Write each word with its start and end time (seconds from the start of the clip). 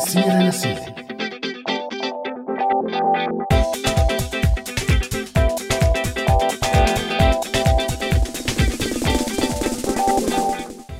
سيرة 0.00 0.42
لسيرة 0.48 0.94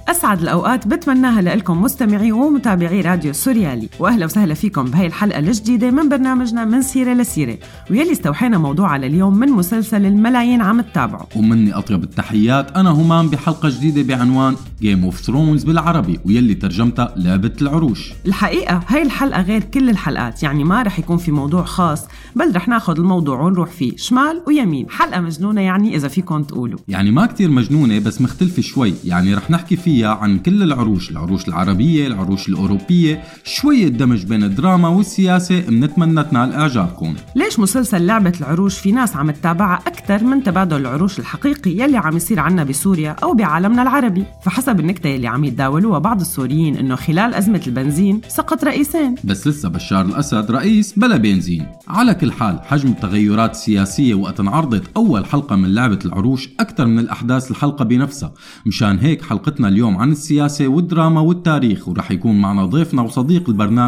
أسعد 0.08 0.42
الأوقات 0.42 0.86
بتمناها 0.86 1.42
لكم 1.42 1.82
مستمعي 1.82 2.32
ومتابعي 2.32 3.00
راديو 3.00 3.32
سوريالي. 3.32 3.88
وأهلا 4.00 4.24
وسهلا 4.24 4.54
فيكم 4.54 4.84
بهي 4.84 5.06
الحلقة 5.06 5.38
الجديدة 5.38 5.90
من 5.90 6.08
برنامجنا 6.08 6.64
من 6.64 6.82
سيرة 6.82 7.12
لسيرة 7.12 7.58
ويلي 7.90 8.12
استوحينا 8.12 8.58
موضوعه 8.58 9.06
اليوم 9.06 9.38
من 9.38 9.48
مسلسل 9.48 10.06
الملايين 10.06 10.60
عم 10.60 10.80
تتابعه. 10.80 11.28
ومني 11.36 11.72
أطيب 11.72 12.04
التحيات 12.04 12.76
أنا 12.76 12.90
همام 12.90 13.28
بحلقة 13.28 13.68
جديدة 13.68 14.02
بعنوان 14.02 14.56
Game 14.80 15.04
of 15.04 15.20
Thrones 15.20 15.64
بالعربي 15.64 16.20
ويلي 16.24 16.54
ترجمتها 16.54 17.14
لعبة 17.16 17.52
العروش. 17.62 18.12
الحقيقة 18.26 18.80
هاي 18.88 19.02
الحلقة 19.02 19.42
غير 19.42 19.62
كل 19.62 19.90
الحلقات 19.90 20.42
يعني 20.42 20.64
ما 20.64 20.82
رح 20.82 20.98
يكون 20.98 21.16
في 21.16 21.32
موضوع 21.32 21.64
خاص 21.64 22.04
بل 22.36 22.56
رح 22.56 22.68
ناخد 22.68 22.98
الموضوع 22.98 23.40
ونروح 23.40 23.70
فيه 23.70 23.96
شمال 23.96 24.42
ويمين. 24.46 24.90
حلقة 24.90 25.20
مجنونة 25.20 25.60
يعني 25.60 25.96
إذا 25.96 26.08
فيكم 26.08 26.42
تقولوا. 26.42 26.78
يعني 26.88 27.10
ما 27.10 27.26
كتير 27.26 27.50
مجنونة 27.50 27.98
بس 27.98 28.20
مختلفة 28.20 28.62
شوي 28.62 28.94
يعني 29.04 29.34
رح 29.34 29.50
نحكي 29.50 29.76
فيها 29.76 30.14
عن 30.14 30.38
كل 30.38 30.62
العروش 30.62 31.10
العروش 31.10 31.48
العربية 31.48 32.06
العروش 32.06 32.48
الأوروبية 32.48 33.22
شوية 33.44 33.89
دمج 33.96 34.24
بين 34.24 34.44
الدراما 34.44 34.88
والسياسة 34.88 35.64
منتمنى 35.68 36.22
تنال 36.24 36.52
إعجابكم. 36.52 37.14
ليش 37.36 37.58
مسلسل 37.60 38.06
لعبة 38.06 38.32
العروش 38.40 38.78
في 38.78 38.92
ناس 38.92 39.16
عم 39.16 39.30
تتابعها 39.30 39.80
أكثر 39.86 40.24
من 40.24 40.42
تبادل 40.42 40.76
العروش 40.76 41.18
الحقيقي 41.18 41.70
يلي 41.70 41.96
عم 41.96 42.16
يصير 42.16 42.40
عنا 42.40 42.64
بسوريا 42.64 43.16
أو 43.22 43.34
بعالمنا 43.34 43.82
العربي؟ 43.82 44.24
فحسب 44.44 44.80
النكتة 44.80 45.08
يلي 45.08 45.26
عم 45.26 45.44
يتداولوها 45.44 45.98
بعض 45.98 46.20
السوريين 46.20 46.76
إنه 46.76 46.96
خلال 46.96 47.34
أزمة 47.34 47.62
البنزين 47.66 48.20
سقط 48.28 48.64
رئيسين. 48.64 49.14
بس 49.24 49.46
لسه 49.46 49.68
بشار 49.68 50.04
الأسد 50.04 50.50
رئيس 50.50 50.98
بلا 50.98 51.16
بنزين. 51.16 51.66
على 51.88 52.14
كل 52.14 52.32
حال 52.32 52.60
حجم 52.62 52.88
التغيرات 52.88 53.50
السياسية 53.50 54.14
وقت 54.14 54.40
انعرضت 54.40 54.82
أول 54.96 55.26
حلقة 55.26 55.56
من 55.56 55.74
لعبة 55.74 55.98
العروش 56.04 56.48
أكثر 56.60 56.86
من 56.86 56.98
الأحداث 56.98 57.50
الحلقة 57.50 57.84
بنفسها. 57.84 58.32
مشان 58.66 58.98
هيك 58.98 59.22
حلقتنا 59.22 59.68
اليوم 59.68 59.96
عن 59.96 60.12
السياسة 60.12 60.68
والدراما 60.68 61.20
والتاريخ 61.20 61.88
ورح 61.88 62.10
يكون 62.10 62.40
معنا 62.40 62.64
ضيفنا 62.64 63.02
وصديق 63.02 63.48
البرنامج 63.48 63.79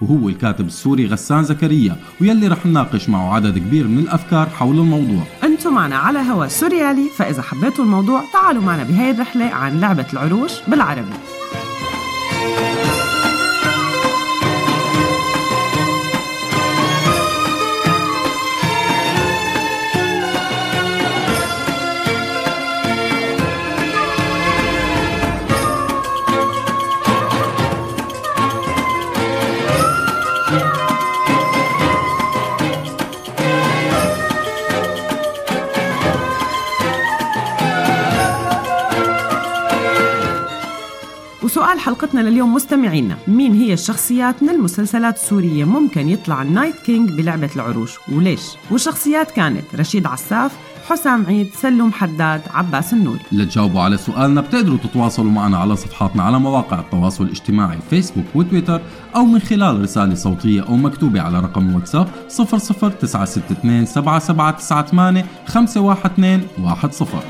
وهو 0.00 0.28
الكاتب 0.28 0.66
السوري 0.66 1.06
غسان 1.06 1.44
زكريا 1.44 1.96
ويلي 2.20 2.48
رح 2.48 2.66
نناقش 2.66 3.08
معه 3.08 3.34
عدد 3.34 3.58
كبير 3.58 3.88
من 3.88 3.98
الأفكار 3.98 4.48
حول 4.48 4.78
الموضوع. 4.78 5.22
أنتم 5.44 5.74
معنا 5.74 5.96
على 5.96 6.18
هوا 6.18 6.48
سوريالي 6.48 7.08
فإذا 7.16 7.42
حبيتوا 7.42 7.84
الموضوع 7.84 8.24
تعالوا 8.32 8.62
معنا 8.62 8.82
بهاي 8.82 9.10
الرحلة 9.10 9.44
عن 9.44 9.80
لعبة 9.80 10.06
العروش 10.12 10.52
بالعربي. 10.68 11.14
وسؤال 41.54 41.80
حلقتنا 41.80 42.20
لليوم 42.20 42.54
مستمعينا. 42.54 43.16
مين 43.28 43.54
هي 43.54 43.72
الشخصيات 43.72 44.42
من 44.42 44.48
المسلسلات 44.50 45.16
السورية 45.16 45.64
ممكن 45.64 46.08
يطلع 46.08 46.42
ال 46.42 46.47
Night 46.47 46.74
King 46.86 47.10
بلعبة 47.10 47.50
العروش. 47.56 47.98
وليش؟ 48.12 48.40
والشخصيات 48.70 49.30
كانت 49.30 49.64
رشيد 49.74 50.06
عساف 50.06 50.52
حسام 50.88 51.26
عيد 51.26 51.50
سلوم 51.54 51.92
حداد 51.92 52.40
عباس 52.54 52.92
النوري. 52.92 53.20
لتجاوبوا 53.32 53.80
على 53.80 53.96
سؤالنا 53.96 54.40
بتقدروا 54.40 54.78
تتواصلوا 54.78 55.30
معنا 55.30 55.58
على 55.58 55.76
صفحاتنا 55.76 56.22
على 56.22 56.38
مواقع 56.38 56.80
التواصل 56.80 57.24
الاجتماعي 57.24 57.78
فيسبوك 57.90 58.24
وتويتر 58.34 58.80
أو 59.16 59.24
من 59.24 59.38
خلال 59.38 59.80
رسالة 59.82 60.14
صوتية 60.14 60.62
أو 60.62 60.76
مكتوبة 60.76 61.20
على 61.20 61.40
رقم 61.40 61.74
واتساب 61.74 62.08
00962 62.28 63.86
7798 63.86 65.22
512 65.46 66.88
10 66.88 67.22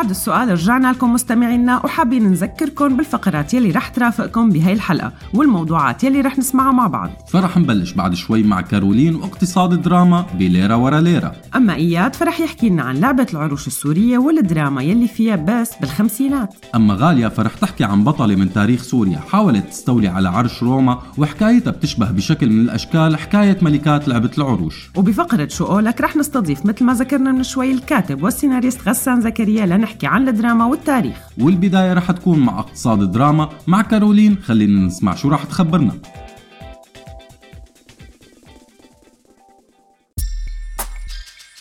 بعد 0.00 0.10
السؤال 0.10 0.50
رجعنا 0.50 0.92
لكم 0.92 1.12
مستمعينا 1.12 1.84
وحابين 1.84 2.30
نذكركم 2.30 2.96
بالفقرات 2.96 3.54
يلي 3.54 3.70
رح 3.70 3.88
ترافقكم 3.88 4.50
بهي 4.50 4.72
الحلقة 4.72 5.12
والموضوعات 5.34 6.04
يلي 6.04 6.20
رح 6.20 6.38
نسمعها 6.38 6.72
مع 6.72 6.86
بعض. 6.86 7.10
فرح 7.28 7.56
نبلش 7.58 7.92
بعد 7.92 8.14
شوي 8.14 8.42
مع 8.42 8.60
كارولين 8.60 9.14
واقتصاد 9.14 9.82
دراما 9.82 10.26
بليرة 10.34 10.76
ورا 10.76 11.00
ليرة. 11.00 11.32
أما 11.56 11.74
إياد 11.74 12.14
فرح 12.14 12.40
يحكي 12.40 12.68
لنا 12.68 12.82
عن 12.82 12.96
لعبة 12.96 13.26
العروش 13.32 13.66
السورية 13.66 14.18
والدراما 14.18 14.82
يلي 14.82 15.08
فيها 15.08 15.36
بس 15.36 15.70
بالخمسينات. 15.80 16.54
أما 16.74 16.94
غالية 16.94 17.28
فرح 17.28 17.54
تحكي 17.54 17.84
عن 17.84 18.04
بطلة 18.04 18.36
من 18.36 18.52
تاريخ 18.52 18.82
سوريا 18.82 19.18
حاولت 19.18 19.68
تستولي 19.68 20.08
على 20.08 20.28
عرش 20.28 20.62
روما 20.62 20.98
وحكايتها 21.18 21.70
بتشبه 21.70 22.10
بشكل 22.10 22.50
من 22.50 22.60
الأشكال 22.60 23.16
حكاية 23.16 23.58
ملكات 23.62 24.08
لعبة 24.08 24.30
العروش. 24.38 24.90
وبفقرة 24.96 25.48
شو 25.48 25.64
قولك 25.64 26.00
رح 26.00 26.16
نستضيف 26.16 26.66
مثل 26.66 26.84
ما 26.84 26.94
ذكرنا 26.94 27.32
من 27.32 27.42
شوي 27.42 27.72
الكاتب 27.72 28.22
والسيناريست 28.22 28.88
غسان 28.88 29.20
زكريا 29.20 29.66
لنحكي 29.66 29.89
عن 30.04 30.28
الدراما 30.28 30.66
والتاريخ. 30.66 31.16
والبداية 31.38 31.92
رح 31.92 32.10
تكون 32.10 32.38
مع 32.38 32.58
اقتصاد 32.58 33.12
دراما 33.12 33.48
مع 33.66 33.82
كارولين. 33.82 34.38
خلينا 34.42 34.86
نسمع 34.86 35.14
شو 35.14 35.28
رح 35.28 35.44
تخبرنا. 35.44 35.92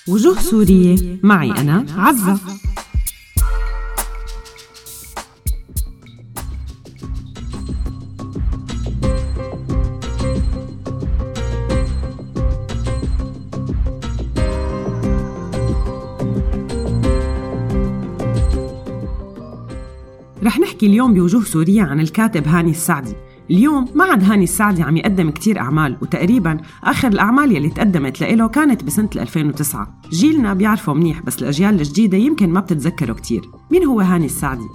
وجوه 0.07 0.39
سورية. 0.39 1.19
معي 1.23 1.51
أنا 1.51 1.85
عزة. 1.97 2.39
رح 20.43 20.59
نحكي 20.59 20.85
اليوم 20.85 21.13
بوجوه 21.13 21.43
سورية 21.43 21.81
عن 21.81 21.99
الكاتب 21.99 22.47
هاني 22.47 22.71
السعدي. 22.71 23.13
اليوم 23.51 23.87
ما 23.95 24.03
عاد 24.03 24.23
هاني 24.23 24.43
السعدي 24.43 24.83
عم 24.83 24.97
يقدم 24.97 25.29
كتير 25.29 25.59
أعمال 25.59 25.97
وتقريبا 26.01 26.57
آخر 26.83 27.07
الأعمال 27.07 27.55
يلي 27.55 27.69
تقدمت 27.69 28.21
لإله 28.21 28.47
كانت 28.47 28.83
بسنة 28.83 29.09
2009 29.15 29.99
جيلنا 30.09 30.53
بيعرفه 30.53 30.93
منيح 30.93 31.21
بس 31.21 31.41
الأجيال 31.41 31.75
الجديدة 31.75 32.17
يمكن 32.17 32.49
ما 32.49 32.59
بتتذكره 32.59 33.13
كتير. 33.13 33.41
مين 33.71 33.83
هو 33.83 33.99
هاني 33.99 34.25
السعدي؟ 34.25 34.67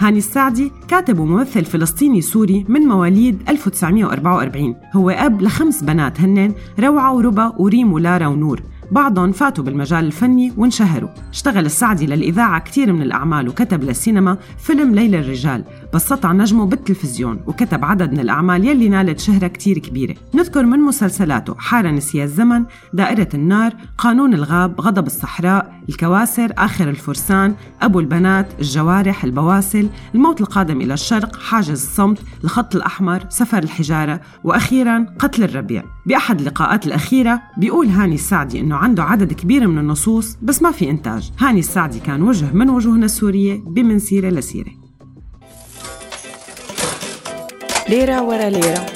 هاني 0.00 0.18
السعدي 0.18 0.72
كاتب 0.88 1.18
وممثل 1.18 1.64
فلسطيني 1.64 2.20
سوري 2.20 2.64
من 2.68 2.80
مواليد 2.80 3.42
1944 3.48 4.76
هو 4.92 5.10
أب 5.10 5.42
لخمس 5.42 5.82
بنات 5.84 6.20
هنن 6.20 6.54
روعة 6.78 7.14
وربا 7.14 7.52
وريم 7.58 7.92
ولارا 7.92 8.26
ونور. 8.26 8.62
بعضهم 8.90 9.32
فاتوا 9.32 9.64
بالمجال 9.64 10.04
الفني 10.04 10.52
وانشهروا. 10.56 11.08
اشتغل 11.30 11.66
السعدي 11.66 12.06
للإذاعة 12.06 12.60
كثير 12.60 12.92
من 12.92 13.02
الأعمال 13.02 13.48
وكتب 13.48 13.84
للسينما 13.84 14.38
فيلم 14.58 14.94
ليل 14.94 15.18
الرجال. 15.20 15.64
بس 15.94 16.08
سطع 16.08 16.32
نجمه 16.32 16.66
بالتلفزيون 16.66 17.40
وكتب 17.46 17.84
عدد 17.84 18.12
من 18.12 18.20
الأعمال 18.20 18.64
يلي 18.64 18.88
نالت 18.88 19.20
شهرة 19.20 19.46
كتير 19.46 19.78
كبيرة. 19.78 20.14
نذكر 20.34 20.66
من 20.66 20.78
مسلسلاته 20.78 21.54
حارة 21.58 21.90
نسيها 21.90 22.24
الزمن 22.24 22.64
دائرة 22.92 23.28
النار 23.34 23.74
قانون 23.98 24.34
الغاب 24.34 24.80
غضب 24.80 25.06
الصحراء 25.06 25.80
الكواسر 25.88 26.52
آخر 26.58 26.88
الفرسان 26.88 27.54
أبو 27.82 28.00
البنات 28.00 28.46
الجوارح 28.58 29.24
البواسل 29.24 29.88
الموت 30.14 30.40
القادم 30.40 30.80
إلى 30.80 30.94
الشرق 30.94 31.36
حاجز 31.36 31.70
الصمت 31.70 32.18
الخط 32.44 32.76
الأحمر 32.76 33.26
سفر 33.28 33.58
الحجارة 33.58 34.20
وأخيرا 34.44 35.06
قتل 35.18 35.44
الربيع. 35.44 35.84
بأحد 36.06 36.40
اللقاءات 36.40 36.86
الأخيرة 36.86 37.42
بيقول 37.58 37.86
هاني 37.86 38.14
السعدي 38.14 38.60
إنه 38.60 38.76
عنده 38.76 39.04
عدد 39.04 39.32
كبير 39.32 39.66
من 39.66 39.78
النصوص 39.78 40.36
بس 40.42 40.62
ما 40.62 40.70
في 40.70 40.90
إنتاج. 40.90 41.30
هاني 41.38 41.58
السعدي 41.58 41.98
كان 41.98 42.22
وجه 42.22 42.52
من 42.52 42.70
وجوهنا 42.70 43.04
السورية 43.04 43.60
بمن 43.66 43.98
سيرة 43.98 44.28
لسيرة. 44.28 44.79
ليرة 47.90 48.22
ورا 48.22 48.50
ليرة. 48.50 48.86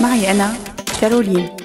معي 0.00 0.30
أنا 0.30 0.54
كارولين. 1.00 1.59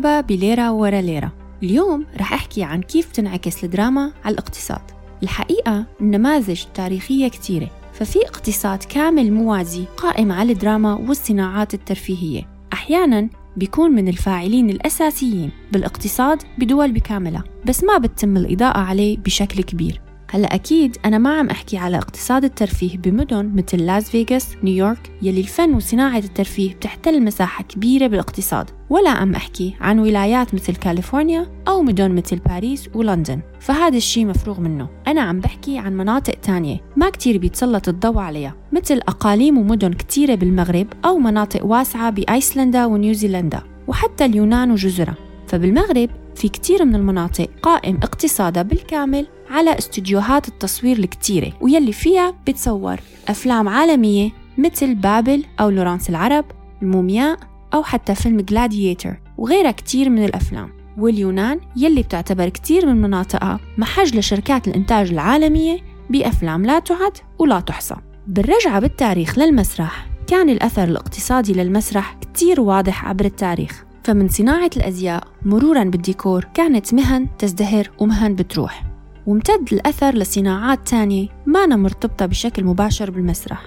مرحبا 0.00 0.20
بليرة 0.20 0.72
ورا 0.72 1.00
ليرة 1.00 1.32
اليوم 1.62 2.06
رح 2.16 2.32
أحكي 2.32 2.62
عن 2.62 2.82
كيف 2.82 3.12
تنعكس 3.12 3.64
الدراما 3.64 4.12
على 4.24 4.32
الاقتصاد. 4.32 4.80
الحقيقة 5.22 5.86
النماذج 6.00 6.62
تاريخية 6.74 7.28
كتيرة 7.28 7.70
ففي 7.92 8.18
اقتصاد 8.18 8.78
كامل 8.78 9.32
موازي 9.32 9.84
قائم 9.96 10.32
على 10.32 10.52
الدراما 10.52 10.94
والصناعات 10.94 11.74
الترفيهية. 11.74 12.48
أحيانا 12.72 13.28
بيكون 13.56 13.90
من 13.90 14.08
الفاعلين 14.08 14.70
الأساسيين 14.70 15.50
بالإقتصاد 15.72 16.42
بدول 16.58 16.92
بكاملها 16.92 17.44
بس 17.66 17.84
ما 17.84 17.98
بتتم 17.98 18.36
الإضاءة 18.36 18.78
عليه 18.78 19.18
بشكل 19.18 19.62
كبير. 19.62 20.00
هلا 20.32 20.54
أكيد 20.54 20.96
أنا 21.04 21.18
ما 21.18 21.38
عم 21.38 21.50
أحكي 21.50 21.76
على 21.76 21.98
اقتصاد 21.98 22.44
الترفيه 22.44 22.98
بمدن 22.98 23.52
مثل 23.54 23.86
لاس 23.86 24.10
فيغاس 24.10 24.56
نيويورك 24.62 25.12
يلي 25.22 25.40
الفن 25.40 25.74
وصناعة 25.74 26.18
الترفيه 26.18 26.74
بتحتل 26.74 27.24
مساحة 27.24 27.64
كبيرة 27.64 28.06
بالاقتصاد 28.06 28.70
ولا 28.90 29.10
عم 29.10 29.34
أحكي 29.34 29.76
عن 29.80 29.98
ولايات 29.98 30.54
مثل 30.54 30.76
كاليفورنيا 30.76 31.46
أو 31.68 31.82
مدن 31.82 32.10
مثل 32.10 32.36
باريس 32.36 32.88
ولندن 32.94 33.40
فهذا 33.60 33.96
الشيء 33.96 34.26
مفروغ 34.26 34.60
منه. 34.60 34.88
أنا 35.06 35.20
عم 35.20 35.40
بحكي 35.40 35.78
عن 35.78 35.96
مناطق 35.96 36.34
تانية 36.34 36.80
ما 36.96 37.10
كتير 37.10 37.38
بيتسلط 37.38 37.88
الضوء 37.88 38.18
عليها 38.18 38.54
مثل 38.72 38.96
أقاليم 38.96 39.58
ومدن 39.58 39.92
كتيرة 39.92 40.34
بالمغرب 40.34 40.86
أو 41.04 41.18
مناطق 41.18 41.64
واسعة 41.66 42.10
بأيسلندا 42.10 42.86
ونيوزيلندا 42.86 43.62
وحتى 43.88 44.24
اليونان 44.24 44.70
وجزرها 44.70 45.14
فبالمغرب 45.48 46.10
في 46.34 46.48
كتير 46.48 46.84
من 46.84 46.94
المناطق 46.94 47.48
قائم 47.62 47.96
اقتصادها 47.96 48.62
بالكامل 48.62 49.26
على 49.50 49.78
استديوهات 49.78 50.48
التصوير 50.48 50.98
الكتيرة 50.98 51.52
ويلي 51.60 51.92
فيها 51.92 52.34
بتصور 52.46 53.00
أفلام 53.28 53.68
عالمية 53.68 54.30
مثل 54.58 54.94
بابل 54.94 55.44
أو 55.60 55.70
لورانس 55.70 56.10
العرب 56.10 56.44
المومياء 56.82 57.38
أو 57.74 57.82
حتى 57.82 58.14
فيلم 58.14 58.40
جلادياتر 58.40 59.20
وغيرها 59.38 59.70
كتير 59.70 60.10
من 60.10 60.24
الأفلام. 60.24 60.80
واليونان 60.98 61.60
يلي 61.76 62.02
بتعتبر 62.02 62.48
كتير 62.48 62.86
من 62.86 63.02
مناطقها 63.02 63.60
محج 63.78 64.16
لشركات 64.16 64.68
الإنتاج 64.68 65.10
العالمية 65.10 65.78
بأفلام 66.10 66.66
لا 66.66 66.78
تعد 66.78 67.12
ولا 67.38 67.60
تحصى. 67.60 67.96
بالرجعة 68.26 68.80
بالتاريخ 68.80 69.38
للمسرح 69.38 70.06
كان 70.26 70.50
الأثر 70.50 70.84
الاقتصادي 70.84 71.52
للمسرح 71.52 72.16
كتير 72.20 72.60
واضح 72.60 73.04
عبر 73.04 73.24
التاريخ. 73.24 73.84
فمن 74.10 74.28
صناعة 74.28 74.70
الأزياء 74.76 75.24
مرورا 75.42 75.84
بالديكور 75.84 76.44
كانت 76.54 76.94
مهن 76.94 77.28
تزدهر 77.38 77.90
ومهن 77.98 78.34
بتروح. 78.34 78.84
وامتد 79.26 79.72
الأثر 79.72 80.14
لصناعات 80.14 80.88
تانية 80.88 81.28
ما 81.46 81.66
مرتبطة 81.66 82.26
بشكل 82.26 82.64
مباشر 82.64 83.10
بالمسرح. 83.10 83.66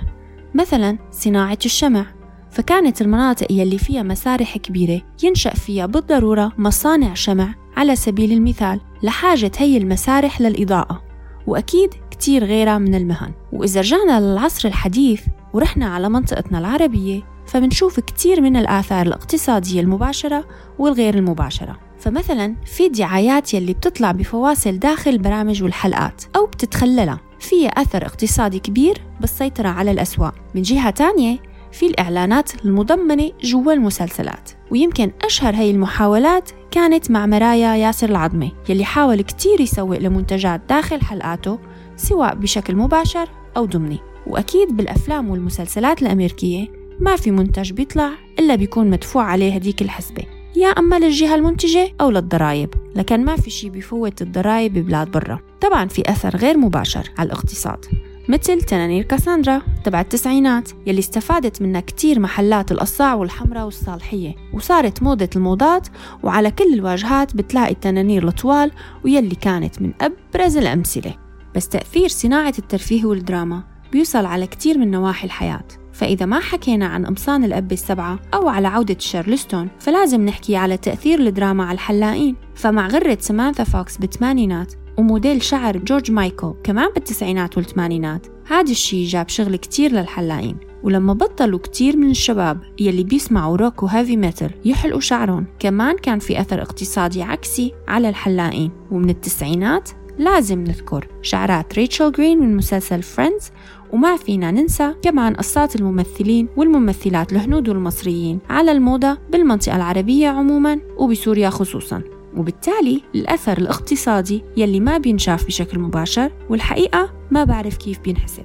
مثلا 0.54 0.98
صناعة 1.12 1.58
الشمع. 1.66 2.06
فكانت 2.52 3.02
المناطق 3.02 3.52
يلي 3.52 3.78
فيها 3.78 4.04
مسارح 4.04 4.58
كبيرة 4.58 5.02
ينشأ 5.24 5.54
فيها 5.54 5.86
بالضرورة 5.86 6.52
مصانع 6.58 7.14
شمع 7.14 7.56
على 7.78 7.96
سبيل 7.96 8.32
المثال 8.32 8.80
لحاجة 9.04 9.52
هي 9.58 9.78
المسارح 9.78 10.42
للإضاءة. 10.42 11.04
وأكيد 11.48 11.90
كتير 12.12 12.44
غيرها 12.44 12.78
من 12.78 12.96
المهن. 12.96 13.32
وإذا 13.54 13.82
رجعنا 13.82 14.20
للعصر 14.20 14.68
الحديث 14.68 15.22
ورحنا 15.54 15.86
على 15.86 16.10
منطقتنا 16.10 16.60
العربية 16.60 17.33
فبنشوف 17.46 18.00
كتير 18.00 18.42
من 18.42 18.56
الآثار 18.58 19.06
الاقتصادية 19.06 19.82
المباشرة 19.82 20.46
والغير 20.80 21.16
المباشرة. 21.16 21.80
فمثلا 22.00 22.56
في 22.66 22.90
دعايات 22.90 23.54
يلي 23.54 23.74
بتطلع 23.74 24.12
بفواصل 24.12 24.80
داخل 24.80 25.12
البرامج 25.12 25.64
والحلقات 25.64 26.24
أو 26.36 26.46
بتتخللها. 26.46 27.20
فيها 27.40 27.70
أثر 27.70 28.06
اقتصادي 28.06 28.60
كبير 28.60 29.02
بالسيطرة 29.22 29.68
على 29.68 29.92
الأسواق. 29.92 30.36
من 30.56 30.62
جهة 30.62 30.90
تانية 30.90 31.40
في 31.72 31.88
الإعلانات 31.88 32.66
المضمنة 32.66 33.32
جوا 33.44 33.74
المسلسلات. 33.74 34.50
ويمكن 34.72 35.12
أشهر 35.22 35.56
هي 35.56 35.72
المحاولات 35.72 36.50
كانت 36.72 37.12
مع 37.12 37.26
مرايا 37.26 37.76
ياسر 37.76 38.10
العظمي 38.10 38.52
يلي 38.70 38.86
حاول 38.86 39.22
كتير 39.22 39.62
يسوق 39.62 39.98
لمنتجات 39.98 40.62
داخل 40.70 41.02
حلقاته 41.02 41.60
سواء 41.96 42.36
بشكل 42.36 42.76
مباشر 42.76 43.30
أو 43.58 43.66
ضمني. 43.66 44.00
وأكيد 44.28 44.78
بالأفلام 44.78 45.30
والمسلسلات 45.30 46.02
الأمريكية 46.02 46.83
ما 47.00 47.16
في 47.16 47.32
منتج 47.32 47.72
بيطلع 47.72 48.12
إلا 48.40 48.56
بيكون 48.56 48.90
مدفوع 48.90 49.24
عليه 49.24 49.54
هديك 49.54 49.82
الحسبة 49.82 50.24
يا 50.56 50.68
أما 50.68 51.00
للجهة 51.00 51.36
المنتجة 51.36 51.92
أو 52.02 52.10
للضرائب 52.10 52.70
لكن 52.96 53.26
ما 53.26 53.36
في 53.36 53.50
شي 53.50 53.70
بيفوت 53.70 54.22
الضرائب 54.22 54.74
ببلاد 54.74 55.12
برا. 55.12 55.40
طبعا 55.62 55.88
في 55.88 56.10
أثر 56.10 56.38
غير 56.38 56.58
مباشر 56.58 57.10
على 57.18 57.28
الاقتصاد. 57.28 57.86
مثل 58.30 58.62
تنانير 58.62 59.04
كاساندرا 59.04 59.62
تبع 59.84 60.02
التسعينات 60.02 60.70
يلي 60.88 61.00
استفادت 61.00 61.62
منها 61.62 61.82
كتير 61.82 62.20
محلات 62.20 62.72
القصاع 62.72 63.14
والحمراء 63.14 63.66
والصالحية 63.66 64.36
وصارت 64.54 65.04
موضة 65.04 65.30
الموضات 65.36 65.88
وعلى 66.24 66.52
كل 66.52 66.74
الواجهات 66.74 67.36
بتلاقي 67.36 67.72
التنانير 67.72 68.28
الطوال 68.28 68.72
ويلي 69.06 69.36
كانت 69.36 69.82
من 69.82 69.94
أبرز 70.02 70.58
الأمثلة. 70.58 71.16
بس 71.56 71.70
تأثير 71.70 72.08
صناعة 72.08 72.54
الترفيه 72.60 73.06
والدراما 73.06 73.64
بيوصل 73.92 74.26
على 74.26 74.48
كتير 74.48 74.78
من 74.78 74.92
نواحي 74.92 75.26
الحياة. 75.26 75.83
فإذا 75.94 76.26
ما 76.26 76.40
حكينا 76.40 76.86
عن 76.86 77.06
قمصان 77.06 77.44
الأب 77.44 77.72
السبعة 77.72 78.20
أو 78.34 78.50
على 78.50 78.68
عودة 78.68 78.96
شارلستون 79.00 79.70
فلازم 79.80 80.26
نحكي 80.26 80.56
على 80.56 80.78
تأثير 80.78 81.20
الدراما 81.20 81.64
على 81.64 81.74
الحلاقين. 81.74 82.36
فمع 82.56 82.88
غرة 82.88 83.18
سمانثا 83.20 83.64
فوكس 83.64 83.98
بالثمانينات 83.98 84.74
وموديل 84.98 85.44
شعر 85.44 85.78
جورج 85.78 86.12
مايكل 86.12 86.54
كمان 86.64 86.90
بالتسعينات 86.96 87.58
والثمانينات 87.58 88.28
هذا 88.48 88.72
الشي 88.72 89.04
جاب 89.04 89.30
شغل 89.30 89.56
كتير 89.56 89.92
للحلاقين. 89.92 90.58
ولما 90.84 91.14
بطلوا 91.14 91.60
كتير 91.60 91.98
من 91.98 92.10
الشباب 92.10 92.62
يلي 92.80 93.04
بيسمعوا 93.04 93.58
rock 93.58 93.84
و 93.84 93.89
heavy 93.89 94.18
metal 94.18 94.52
يحلقوا 94.66 95.00
شعرهم 95.00 95.46
كمان 95.60 95.98
كان 95.98 96.20
في 96.20 96.42
أثر 96.42 96.62
اقتصادي 96.62 97.24
عكسي 97.24 97.74
على 97.88 98.10
الحلاقين. 98.10 98.72
ومن 98.92 99.10
التسعينات 99.10 99.90
لازم 100.18 100.64
نذكر 100.64 101.08
شعرات 101.22 101.74
ريتشل 101.74 102.12
جرين 102.12 102.40
من 102.40 102.56
مسلسل 102.56 103.04
Friends 103.04 103.52
وما 103.94 104.18
فينا 104.18 104.52
ننسى 104.52 104.94
كمان 105.02 105.34
قصات 105.34 105.76
الممثلين 105.76 106.48
والممثلات 106.58 107.32
الهنود 107.32 107.70
والمصريين 107.70 108.40
على 108.50 108.72
الموضة 108.72 109.18
بالمنطقة 109.32 109.76
العربية 109.76 110.28
عموما 110.28 110.80
وبسوريا 110.98 111.50
خصوصا. 111.50 112.02
وبالتالي 112.38 113.02
الأثر 113.16 113.58
الاقتصادي 113.58 114.44
يلي 114.58 114.80
ما 114.80 114.98
بينشاف 114.98 115.46
بشكل 115.48 115.80
مباشر 115.80 116.32
والحقيقة 116.50 117.14
ما 117.32 117.44
بعرف 117.44 117.78
كيف 117.78 118.00
بينحسب. 118.00 118.44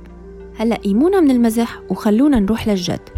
هلأ 0.56 0.76
قيمونا 0.76 1.20
من 1.20 1.30
المزح 1.30 1.80
وخلونا 1.90 2.40
نروح 2.40 2.68
للجد. 2.68 3.08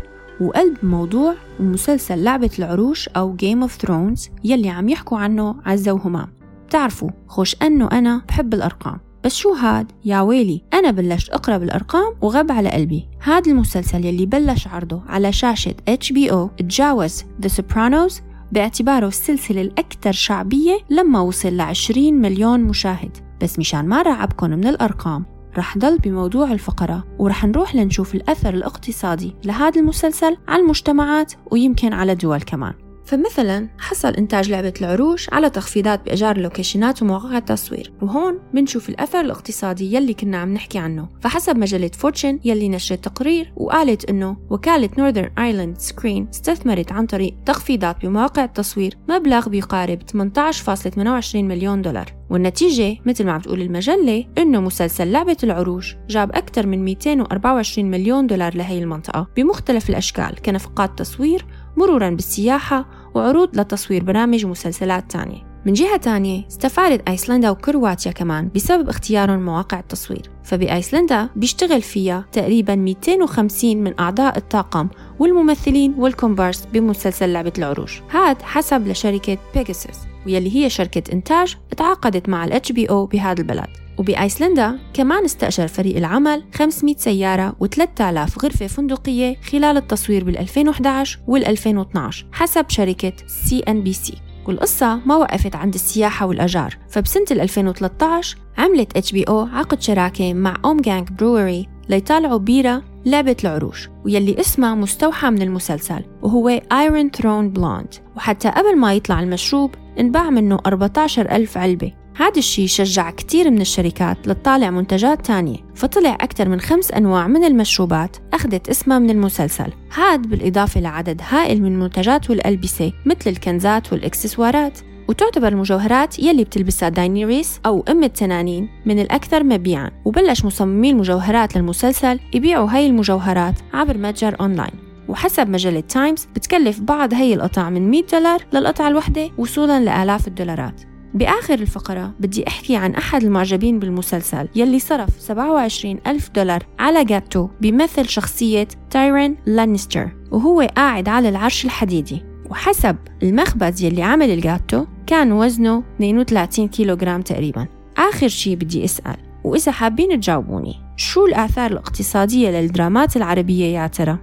وقلب 0.41 0.77
موضوع 0.83 1.35
ومسلسل 1.61 2.23
لعبة 2.23 2.51
العروش 2.59 3.09
أو 3.09 3.37
Game 3.37 3.69
of 3.69 3.87
Thrones 3.87 4.31
يلي 4.45 4.69
عم 4.69 4.89
يحكوا 4.89 5.19
عنه 5.19 5.57
عزة 5.67 5.93
وهمام. 5.93 6.33
بتعرفوا 6.67 7.11
خوش 7.29 7.57
أنه 7.63 7.89
أنا 7.93 8.23
بحب 8.29 8.55
الأرقام. 8.55 9.10
بس 9.25 9.37
شو 9.37 9.53
هاد؟ 9.53 9.93
يا 10.05 10.21
ويلي 10.21 10.63
أنا 10.75 10.91
بلشت 10.91 11.31
أقرأ 11.31 11.59
بالأرقام 11.59 12.15
وغب 12.21 12.53
على 12.53 12.69
قلبي. 12.69 13.09
هاد 13.23 13.49
المسلسل 13.49 14.05
يلي 14.05 14.27
بلش 14.27 14.67
عرضه 14.67 15.03
على 15.09 15.33
شاشة 15.33 15.75
HBO 15.91 16.51
تجاوز 16.59 17.23
The 17.23 17.49
Sopranos 17.49 18.23
باعتباره 18.53 19.07
السلسلة 19.09 19.61
الأكثر 19.61 20.13
شعبية 20.13 20.79
لما 20.91 21.21
وصل 21.21 21.49
ل 21.49 21.61
20 21.61 22.15
مليون 22.15 22.61
مشاهد. 22.61 23.17
بس 23.43 23.59
مشان 23.59 23.87
ما 23.89 24.03
رعبكم 24.03 24.51
من 24.51 24.67
الأرقام 24.67 25.25
رح 25.57 25.79
ضل 25.79 25.99
بموضوع 25.99 26.53
الفقرة 26.53 27.05
ورح 27.19 27.45
نروح 27.45 27.75
لنشوف 27.75 28.15
الأثر 28.15 28.55
الاقتصادي 28.55 29.35
لهذا 29.45 29.81
المسلسل 29.81 30.37
على 30.49 30.63
المجتمعات 30.63 31.33
ويمكن 31.51 31.93
على 31.93 32.15
دول 32.15 32.41
كمان. 32.41 32.75
فمثلا 33.11 33.69
حصل 33.79 34.09
إنتاج 34.09 34.51
لعبة 34.51 34.73
العروش 34.81 35.33
على 35.33 35.51
تخفيضات 35.51 36.05
بإيجار 36.05 36.37
اللوكيشنات 36.37 37.03
ومواقع 37.03 37.39
التصوير. 37.39 37.93
وهون 38.03 38.39
بنشوف 38.55 38.89
الأثر 38.89 39.21
الاقتصادي 39.21 39.95
يلي 39.95 40.15
كنا 40.15 40.39
عم 40.39 40.55
نحكي 40.55 40.79
عنه. 40.79 41.09
فحسب 41.21 41.57
مجلة 41.57 41.91
Fortune 41.99 42.41
يلي 42.45 42.69
نشرت 42.69 43.05
تقرير 43.05 43.53
وقالت 43.57 44.11
إنه 44.11 44.37
وكالة 44.51 44.91
Northern 44.99 45.31
Ireland 45.39 45.79
Screen 45.79 46.29
استثمرت 46.35 46.93
عن 46.93 47.07
طريق 47.07 47.35
تخفيضات 47.47 48.07
بمواقع 48.07 48.45
التصوير 48.45 48.95
مبلغ 49.09 49.49
بيقارب 49.49 49.99
18.28 50.03 51.35
مليون 51.35 51.83
دولار. 51.83 52.13
والنتيجة 52.31 52.97
مثل 53.07 53.25
ما 53.25 53.33
عم 53.33 53.41
تقول 53.41 53.63
المجلة 53.63 54.27
إنه 54.39 54.61
مسلسل 54.61 55.13
لعبة 55.13 55.37
العروش 55.43 55.97
جاب 56.09 56.31
أكثر 56.33 56.67
من 56.67 56.85
224 56.85 57.91
مليون 57.91 58.27
دولار 58.27 58.57
لهي 58.57 58.79
المنطقة. 58.79 59.27
بمختلف 59.37 59.91
الأشكال 59.91 60.43
كنفقات 60.45 60.99
تصوير 60.99 61.47
مرورا 61.77 62.11
بالسياحة 62.11 63.00
وعروض 63.15 63.61
لتصوير 63.61 64.05
برامج 64.05 64.45
ومسلسلات 64.45 65.11
تانية. 65.11 65.51
من 65.67 65.73
جهة 65.73 65.97
تانية 65.97 66.47
استفادت 66.47 67.09
أيسلندا 67.09 67.51
وكرواتيا 67.51 68.13
كمان 68.13 68.51
بسبب 68.55 68.89
اختيارهم 68.89 69.45
مواقع 69.45 69.79
التصوير. 69.79 70.31
فبأيسلندا 70.45 71.29
بيشتغل 71.37 71.83
فيها 71.83 72.25
تقريبا 72.33 72.75
250 72.75 73.77
من 73.77 74.01
أعضاء 74.01 74.39
الطاقم 74.39 74.89
والممثلين 75.19 75.95
والكومبارس 75.99 76.67
بمسلسل 76.73 77.33
لعبة 77.33 77.53
العروش 77.59 78.03
هاد 78.11 78.43
حسب 78.43 78.89
لشركة 78.89 79.39
Pegasus 79.55 79.99
ويلي 80.27 80.57
هي 80.57 80.71
شركة 80.71 81.13
إنتاج 81.13 81.57
تعاقدت 81.77 82.29
مع 82.29 82.45
ال 82.45 82.53
HBO 82.53 82.93
بهذا 82.93 83.41
البلد. 83.41 83.69
وبأيسلندا 84.01 84.79
كمان 84.95 85.25
استأجر 85.25 85.67
فريق 85.69 85.97
العمل 85.97 86.45
500 86.55 86.97
سيارة 86.97 87.57
و3000 87.65 88.39
غرفة 88.43 88.67
فندقية 88.67 89.37
خلال 89.41 89.77
التصوير 89.77 90.25
بال 90.25 90.39
2011 90.39 91.19
وال 91.27 91.47
2012 91.47 92.27
حسب 92.33 92.65
شركة 92.69 93.13
CNBC. 93.27 94.15
والقصة 94.47 94.97
ما 95.07 95.17
وقفت 95.17 95.57
عند 95.57 95.75
السياحة 95.75 96.27
والأجار 96.27 96.77
فبسنة 96.89 97.25
2013 97.31 98.37
عملت 98.59 98.97
HBO 98.97 99.39
عقد 99.41 99.83
شراكة 99.83 100.35
مع 100.35 100.57
Ommegang 100.65 101.09
Brewery 101.09 101.69
ليطالعوا 101.89 102.39
بيرة 102.39 102.83
لعبة 103.07 103.37
العروش 103.45 103.89
ويلي 104.05 104.41
اسمها 104.41 104.75
مستوحى 104.75 105.31
من 105.31 105.43
المسلسل 105.43 106.05
وهو 106.23 106.49
Iron 106.49 107.11
Throne 107.11 107.51
Blonde 107.51 107.95
وحتى 108.17 108.49
قبل 108.49 108.77
ما 108.77 108.95
يطلع 108.95 109.21
المشروب 109.21 109.75
انباع 109.99 110.31
منه 110.31 110.59
14 110.67 111.31
ألف 111.31 111.59
علبة. 111.59 112.00
هذا 112.17 112.39
الشيء 112.39 112.67
شجع 112.67 113.11
كثير 113.11 113.51
من 113.51 113.61
الشركات 113.61 114.29
لتطالع 114.29 114.71
منتجات 114.71 115.27
تانية 115.27 115.57
فطلع 115.75 116.15
أكثر 116.15 116.49
من 116.49 116.61
خمس 116.61 116.93
أنواع 116.93 117.27
من 117.27 117.45
المشروبات 117.45 118.17
أخذت 118.33 118.69
اسمها 118.69 118.99
من 118.99 119.11
المسلسل. 119.11 119.73
هاد 119.95 120.23
بالإضافة 120.27 120.81
لعدد 120.81 121.21
هائل 121.29 121.63
من 121.63 121.73
المنتجات 121.73 122.31
والألبسة 122.31 122.93
مثل 123.07 123.31
الكنزات 123.31 123.93
والإكسسوارات 123.93 124.79
وتعتبر 125.09 125.49
المجوهرات 125.49 126.19
يلي 126.19 126.45
بتلبسها 126.45 126.89
داينيريس 126.89 127.61
أو 127.67 127.85
أم 127.89 128.05
التنانين 128.05 128.69
من 128.87 128.99
الأكثر 128.99 129.45
مبيعاً. 129.45 129.91
وبلش 130.05 130.45
مصممي 130.45 130.91
المجوهرات 130.91 131.57
للمسلسل 131.57 132.21
يبيعوا 132.35 132.71
هاي 132.71 132.87
المجوهرات 132.87 133.55
عبر 133.73 133.99
متجر 133.99 134.37
أونلاين. 134.41 134.73
وحسب 135.09 135.49
مجلة 135.49 135.81
Times 135.81 136.29
بتكلف 136.37 136.81
بعض 136.81 137.15
هي 137.15 137.35
القطع 137.35 137.71
من 137.71 137.91
100 137.91 138.03
دولار 138.13 138.43
للقطعة 138.53 138.89
الواحدة 138.89 139.31
وصولا 139.39 139.81
لآلاف 139.81 140.29
الدولارات. 140.29 140.90
بآخر 141.15 141.55
الفقرة 141.55 142.15
بدي 142.21 142.49
أحكي 142.49 142.77
عن 142.77 142.95
أحد 142.95 143.25
المعجبين 143.25 143.79
بالمسلسل 143.79 144.49
يلي 144.57 144.79
صرف 144.79 145.09
27 145.19 145.99
ألف 146.07 146.31
دولار 146.35 146.67
على 146.79 147.05
جاتو 147.05 147.49
بيمثل 147.61 148.09
شخصية 148.09 148.69
تايرن 148.91 149.37
لانستر 149.47 150.11
وهو 150.31 150.61
قاعد 150.77 151.09
على 151.09 151.29
العرش 151.29 151.65
الحديدي. 151.65 152.23
وحسب 152.51 152.97
المخبز 153.23 153.83
يلي 153.83 154.03
عمل 154.03 154.31
الجاتو 154.31 154.85
كان 155.07 155.33
وزنه 155.33 155.83
32 155.97 156.69
كيلوغرام 156.69 157.23
تقريبا. 157.23 157.67
آخر 157.99 158.29
شي 158.29 158.57
بدي 158.57 158.85
أسأل 158.85 159.17
وإذا 159.45 159.73
حابين 159.73 160.21
تجاوبوني 160.21 160.75
شو 160.97 161.27
الآثار 161.27 161.71
الاقتصادية 161.71 162.51
للدرامات 162.51 163.17
العربية 163.17 163.65
يا 163.65 163.87
ترى؟ 163.87 164.19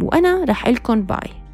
وأنا 0.00 0.44
رح 0.44 0.68
لكم 0.68 1.02
bye. 1.02 1.45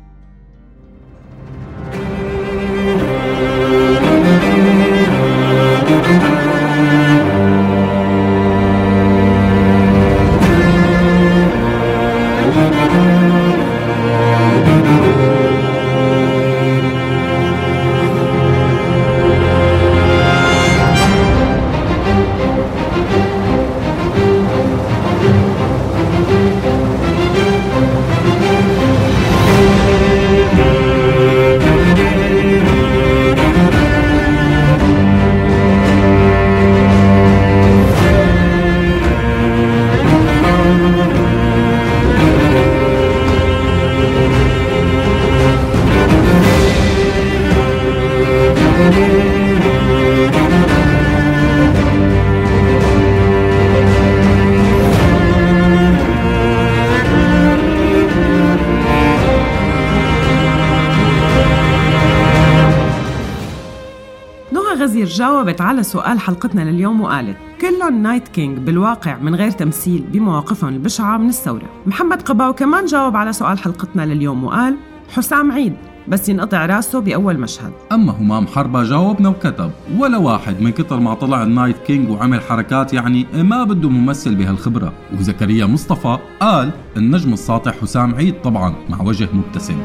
جاوبت 65.43 65.61
على 65.61 65.83
سؤال 65.83 66.21
حلقتنا 66.21 66.71
لليوم 66.71 67.01
وقالت 67.01 67.37
كلهم 67.61 68.03
Night 68.03 68.29
King 68.29 68.59
بالواقع 68.59 69.19
من 69.19 69.35
غير 69.35 69.51
تمثيل 69.51 70.05
بمواقفهم 70.13 70.75
البشعة 70.75 71.17
من 71.17 71.29
الثورة. 71.29 71.71
محمد 71.87 72.23
قباو 72.23 72.53
كمان 72.53 72.85
جاوب 72.85 73.17
على 73.17 73.33
سؤال 73.33 73.59
حلقتنا 73.59 74.03
لليوم 74.03 74.45
وقال 74.45 74.77
حسام 75.09 75.53
عيد 75.53 75.75
بس 76.09 76.29
ينقطع 76.29 76.67
رأسه 76.67 77.01
بأول 77.01 77.39
مشهد. 77.39 77.73
أما 77.93 78.13
همام 78.13 78.47
حربة 78.47 78.83
جاوبنا 78.83 79.29
وكتب 79.29 79.71
ولا 79.97 80.19
واحد 80.19 80.61
من 80.61 80.71
كتر 80.71 81.01
ما 81.01 81.15
طلع 81.15 81.43
ال 81.43 81.49
Night 81.49 81.79
King 81.79 82.11
وعمل 82.11 82.41
حركات 82.41 82.93
يعني 82.93 83.27
ما 83.35 83.65
بده 83.65 83.89
ممثل 83.89 84.35
بهالخبرة. 84.35 84.93
وزكريا 85.19 85.67
مصطفى 85.67 86.19
قال 86.41 86.71
النجم 86.97 87.33
الساطع 87.33 87.71
حسام 87.71 88.15
عيد 88.15 88.35
طبعا 88.43 88.75
مع 88.89 89.01
وجه 89.01 89.29
مبتسم. 89.33 89.77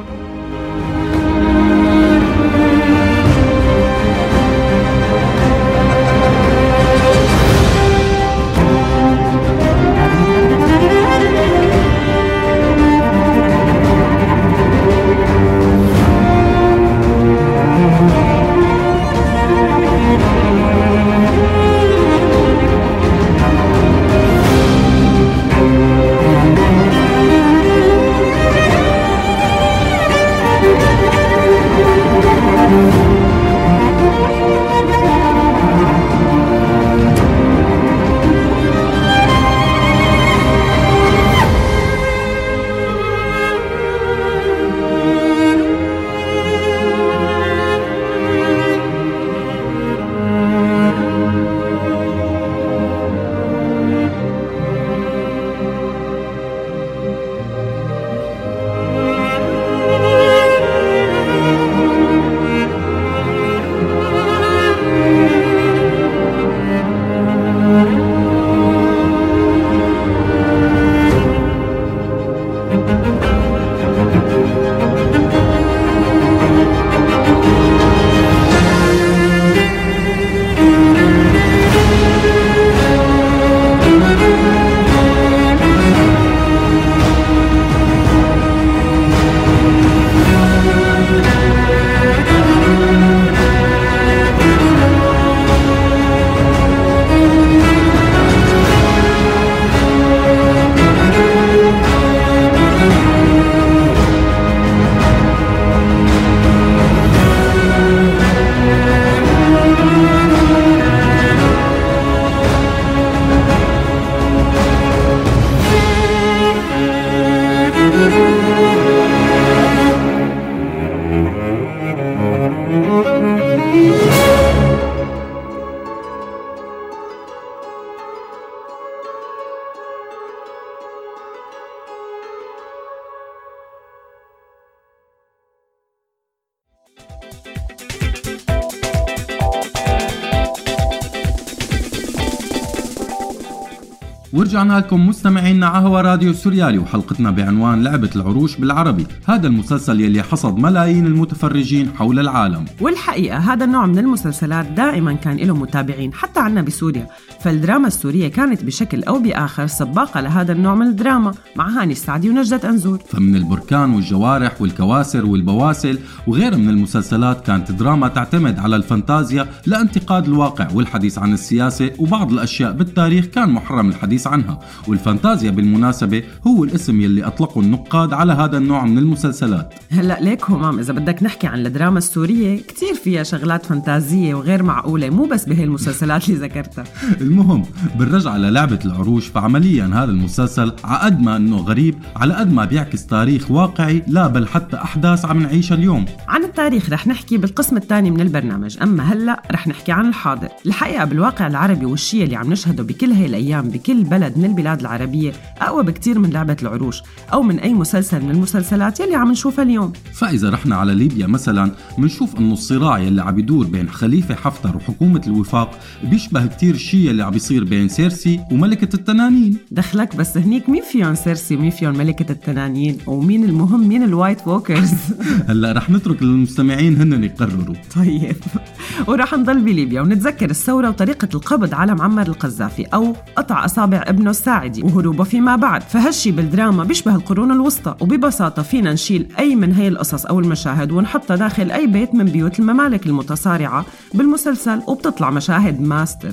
ورجعنا 144.57 144.79
لكم 144.79 145.07
مستمعينا 145.07 145.67
على 145.67 145.87
هوا 145.87 146.01
راديو 146.01 146.33
سوريالي 146.33 146.77
وحلقتنا 146.77 147.31
بعنوان 147.31 147.83
لعبة 147.83 148.09
العروش 148.15 148.55
بالعربي. 148.55 149.07
هذا 149.25 149.47
المسلسل 149.47 150.01
يلي 150.01 150.23
حصد 150.23 150.57
ملايين 150.57 151.05
المتفرجين 151.05 151.89
حول 151.97 152.19
العالم. 152.19 152.65
والحقيقة 152.81 153.37
هذا 153.37 153.65
النوع 153.65 153.85
من 153.85 153.97
المسلسلات 153.97 154.65
دائما 154.65 155.13
كان 155.13 155.37
له 155.37 155.55
متابعين 155.55 156.13
حتى 156.13 156.39
عنا 156.39 156.61
بسوريا. 156.61 157.07
فالدراما 157.47 157.87
السورية 157.87 158.27
كانت 158.27 158.63
بشكل 158.63 159.03
أو 159.03 159.19
بآخر 159.19 159.67
سباقة 159.67 160.21
لهذا 160.21 160.51
النوع 160.51 160.75
من 160.75 160.87
الدراما. 160.87 161.33
مع 161.55 161.69
هاني 161.69 161.91
السعدي 161.91 162.29
ونجدة 162.29 162.69
أنزور. 162.69 162.99
فمن 163.07 163.35
البركان 163.35 163.93
والجوارح 163.93 164.61
والكواسر 164.61 165.25
والبواسل 165.25 165.99
وغيرها 166.27 166.57
من 166.57 166.69
المسلسلات 166.69 167.45
كانت 167.45 167.71
دراما 167.71 168.07
تعتمد 168.07 168.59
على 168.59 168.75
الفانتازيا 168.75 169.47
لانتقاد 169.65 170.25
الواقع 170.25 170.67
والحديث 170.73 171.19
عن 171.19 171.33
السياسة 171.33 171.91
وبعض 171.99 172.31
الأشياء 172.31 172.71
بالتاريخ 172.71 173.25
كان 173.25 173.49
محرم 173.49 173.89
الحديث 173.89 174.27
عنها. 174.27 174.59
والفانتازيا 174.87 175.51
بالمناسبة 175.51 176.23
هو 176.47 176.63
الاسم 176.63 177.01
يلي 177.01 177.23
أطلقه 177.23 177.61
النقاد 177.61 178.13
على 178.13 178.33
هذا 178.33 178.57
النوع 178.57 178.85
من 178.85 178.97
المسلسلات. 178.97 179.73
هلأ 179.91 180.19
ليك 180.21 180.49
همام 180.49 180.79
إذا 180.79 180.93
بدك 180.93 181.23
نحكي 181.23 181.47
عن 181.47 181.65
الدراما 181.65 181.97
السورية 181.97 182.61
كتير 182.61 182.93
فيها 182.93 183.23
شغلات 183.23 183.65
فانتازية 183.65 184.35
وغير 184.35 184.63
معقولة 184.63 185.09
مو 185.09 185.25
بس 185.25 185.45
بهي 185.45 185.63
المسلسلات 185.63 186.29
اللي 186.29 186.39
ذكرتها. 186.39 186.83
المهم 187.37 187.63
بالرجعة 187.99 188.37
للعبة 188.37 188.79
العروش 188.85 189.27
فعمليا 189.27 189.85
هذا 189.85 190.11
المسلسل 190.11 190.73
عقد 190.83 191.21
ما 191.21 191.35
إنه 191.35 191.57
غريب 191.57 191.95
على 192.15 192.33
قد 192.33 192.53
ما 192.53 192.65
بيعكس 192.65 193.05
تاريخ 193.05 193.51
واقعي 193.51 194.03
لا 194.07 194.27
بل 194.27 194.47
حتى 194.47 194.77
أحداث 194.77 195.25
عم 195.25 195.39
نعيشها 195.43 195.75
اليوم. 195.75 196.05
عن 196.27 196.43
التاريخ 196.43 196.89
رح 196.89 197.07
نحكي 197.07 197.37
بالقسم 197.37 197.77
الثاني 197.77 198.11
من 198.11 198.21
البرنامج 198.21 198.77
أما 198.81 199.03
هلأ 199.03 199.43
رح 199.51 199.67
نحكي 199.67 199.91
عن 199.91 200.07
الحاضر. 200.07 200.47
الحقيقة 200.65 201.05
بالواقع 201.05 201.47
العربي 201.47 201.85
والشيء 201.85 202.23
اللي 202.23 202.35
عم 202.35 202.51
نشهده 202.51 202.83
بكل 202.83 203.11
هاي 203.11 203.25
الأيام 203.25 203.69
بكل 203.69 204.03
بلد 204.03 204.37
من 204.37 204.45
البلاد 204.45 204.79
العربية 204.79 205.31
أقوى 205.61 205.83
بكتير 205.83 206.19
من 206.19 206.29
لعبة 206.29 206.57
العروش 206.61 207.01
أو 207.33 207.43
من 207.43 207.59
أي 207.59 207.73
مسلسل 207.73 208.23
من 208.23 208.31
المسلسلات 208.31 208.99
يلي 208.99 209.15
عم 209.15 209.31
نشوفها 209.31 209.63
اليوم. 209.63 209.93
فإذا 210.13 210.49
رحنا 210.49 210.75
على 210.75 210.95
ليبيا 210.95 211.27
مثلا 211.27 211.71
بنشوف 211.97 212.39
إنه 212.39 212.53
الصراع 212.53 212.99
يلي 212.99 213.21
عم 213.21 213.39
يدور 213.39 213.65
بين 213.65 213.89
خليفة 213.89 214.35
حفتر 214.35 214.77
وحكومة 214.77 215.21
الوفاق 215.27 215.79
بيشبه 216.03 216.45
كتير 216.45 216.75
الشيء 216.75 217.11
اللي 217.17 217.25
عم 217.25 217.31
بيصير 217.31 217.63
بين 217.63 217.87
سيرسي 217.87 218.39
وملكة 218.51 218.95
التنانين. 218.95 219.57
دخلك 219.71 220.15
بس 220.15 220.37
هنيك 220.37 220.69
مين 220.69 220.83
فيهم 220.83 221.15
سيرسي 221.15 221.55
ومين 221.55 221.69
فيهم 221.69 221.97
ملكة 221.97 222.31
التنانين؟ 222.31 222.97
ومين 223.07 223.43
المهم 223.43 223.87
مين 223.87 224.03
ال 224.03 224.10
White 224.10 224.47
Walkers؟ 224.47 224.93
هلأ 225.49 225.71
رح 225.71 225.89
نترك 225.89 226.23
للمستمعين 226.23 227.01
هن 227.01 227.23
يقرروا. 227.23 227.75
طيب. 227.95 228.35
ورح 229.07 229.33
نضل 229.33 229.59
بليبيا 229.59 230.01
ونتذكر 230.01 230.49
الثورة 230.49 230.89
وطريقة 230.89 231.27
القبض 231.33 231.73
على 231.73 231.95
معمر 231.95 232.27
القذافي 232.27 232.83
أو 232.83 233.15
قطع 233.35 233.65
أصابع 233.65 234.03
ابنه 234.07 234.29
الساعدي 234.29 234.83
وهروبه 234.83 235.23
فيما 235.23 235.55
بعد. 235.55 235.81
فهالشي 235.81 236.31
بالدراما 236.31 236.83
بيشبه 236.83 237.15
القرون 237.15 237.51
الوسطى 237.51 237.95
وببساطة 238.01 238.61
فينا 238.61 238.93
نشيل 238.93 239.27
أي 239.39 239.55
من 239.55 239.73
هي 239.73 239.87
القصص 239.87 240.25
أو 240.25 240.39
المشاهد 240.39 240.91
ونحطها 240.91 241.35
داخل 241.35 241.71
أي 241.71 241.87
بيت 241.87 242.15
من 242.15 242.25
بيوت 242.25 242.59
الممالك 242.59 243.05
المتصارعة 243.05 243.85
بالمسلسل 244.13 244.81
وبتطلع 244.87 245.29
مشاهد 245.29 245.81
ماستر. 245.81 246.31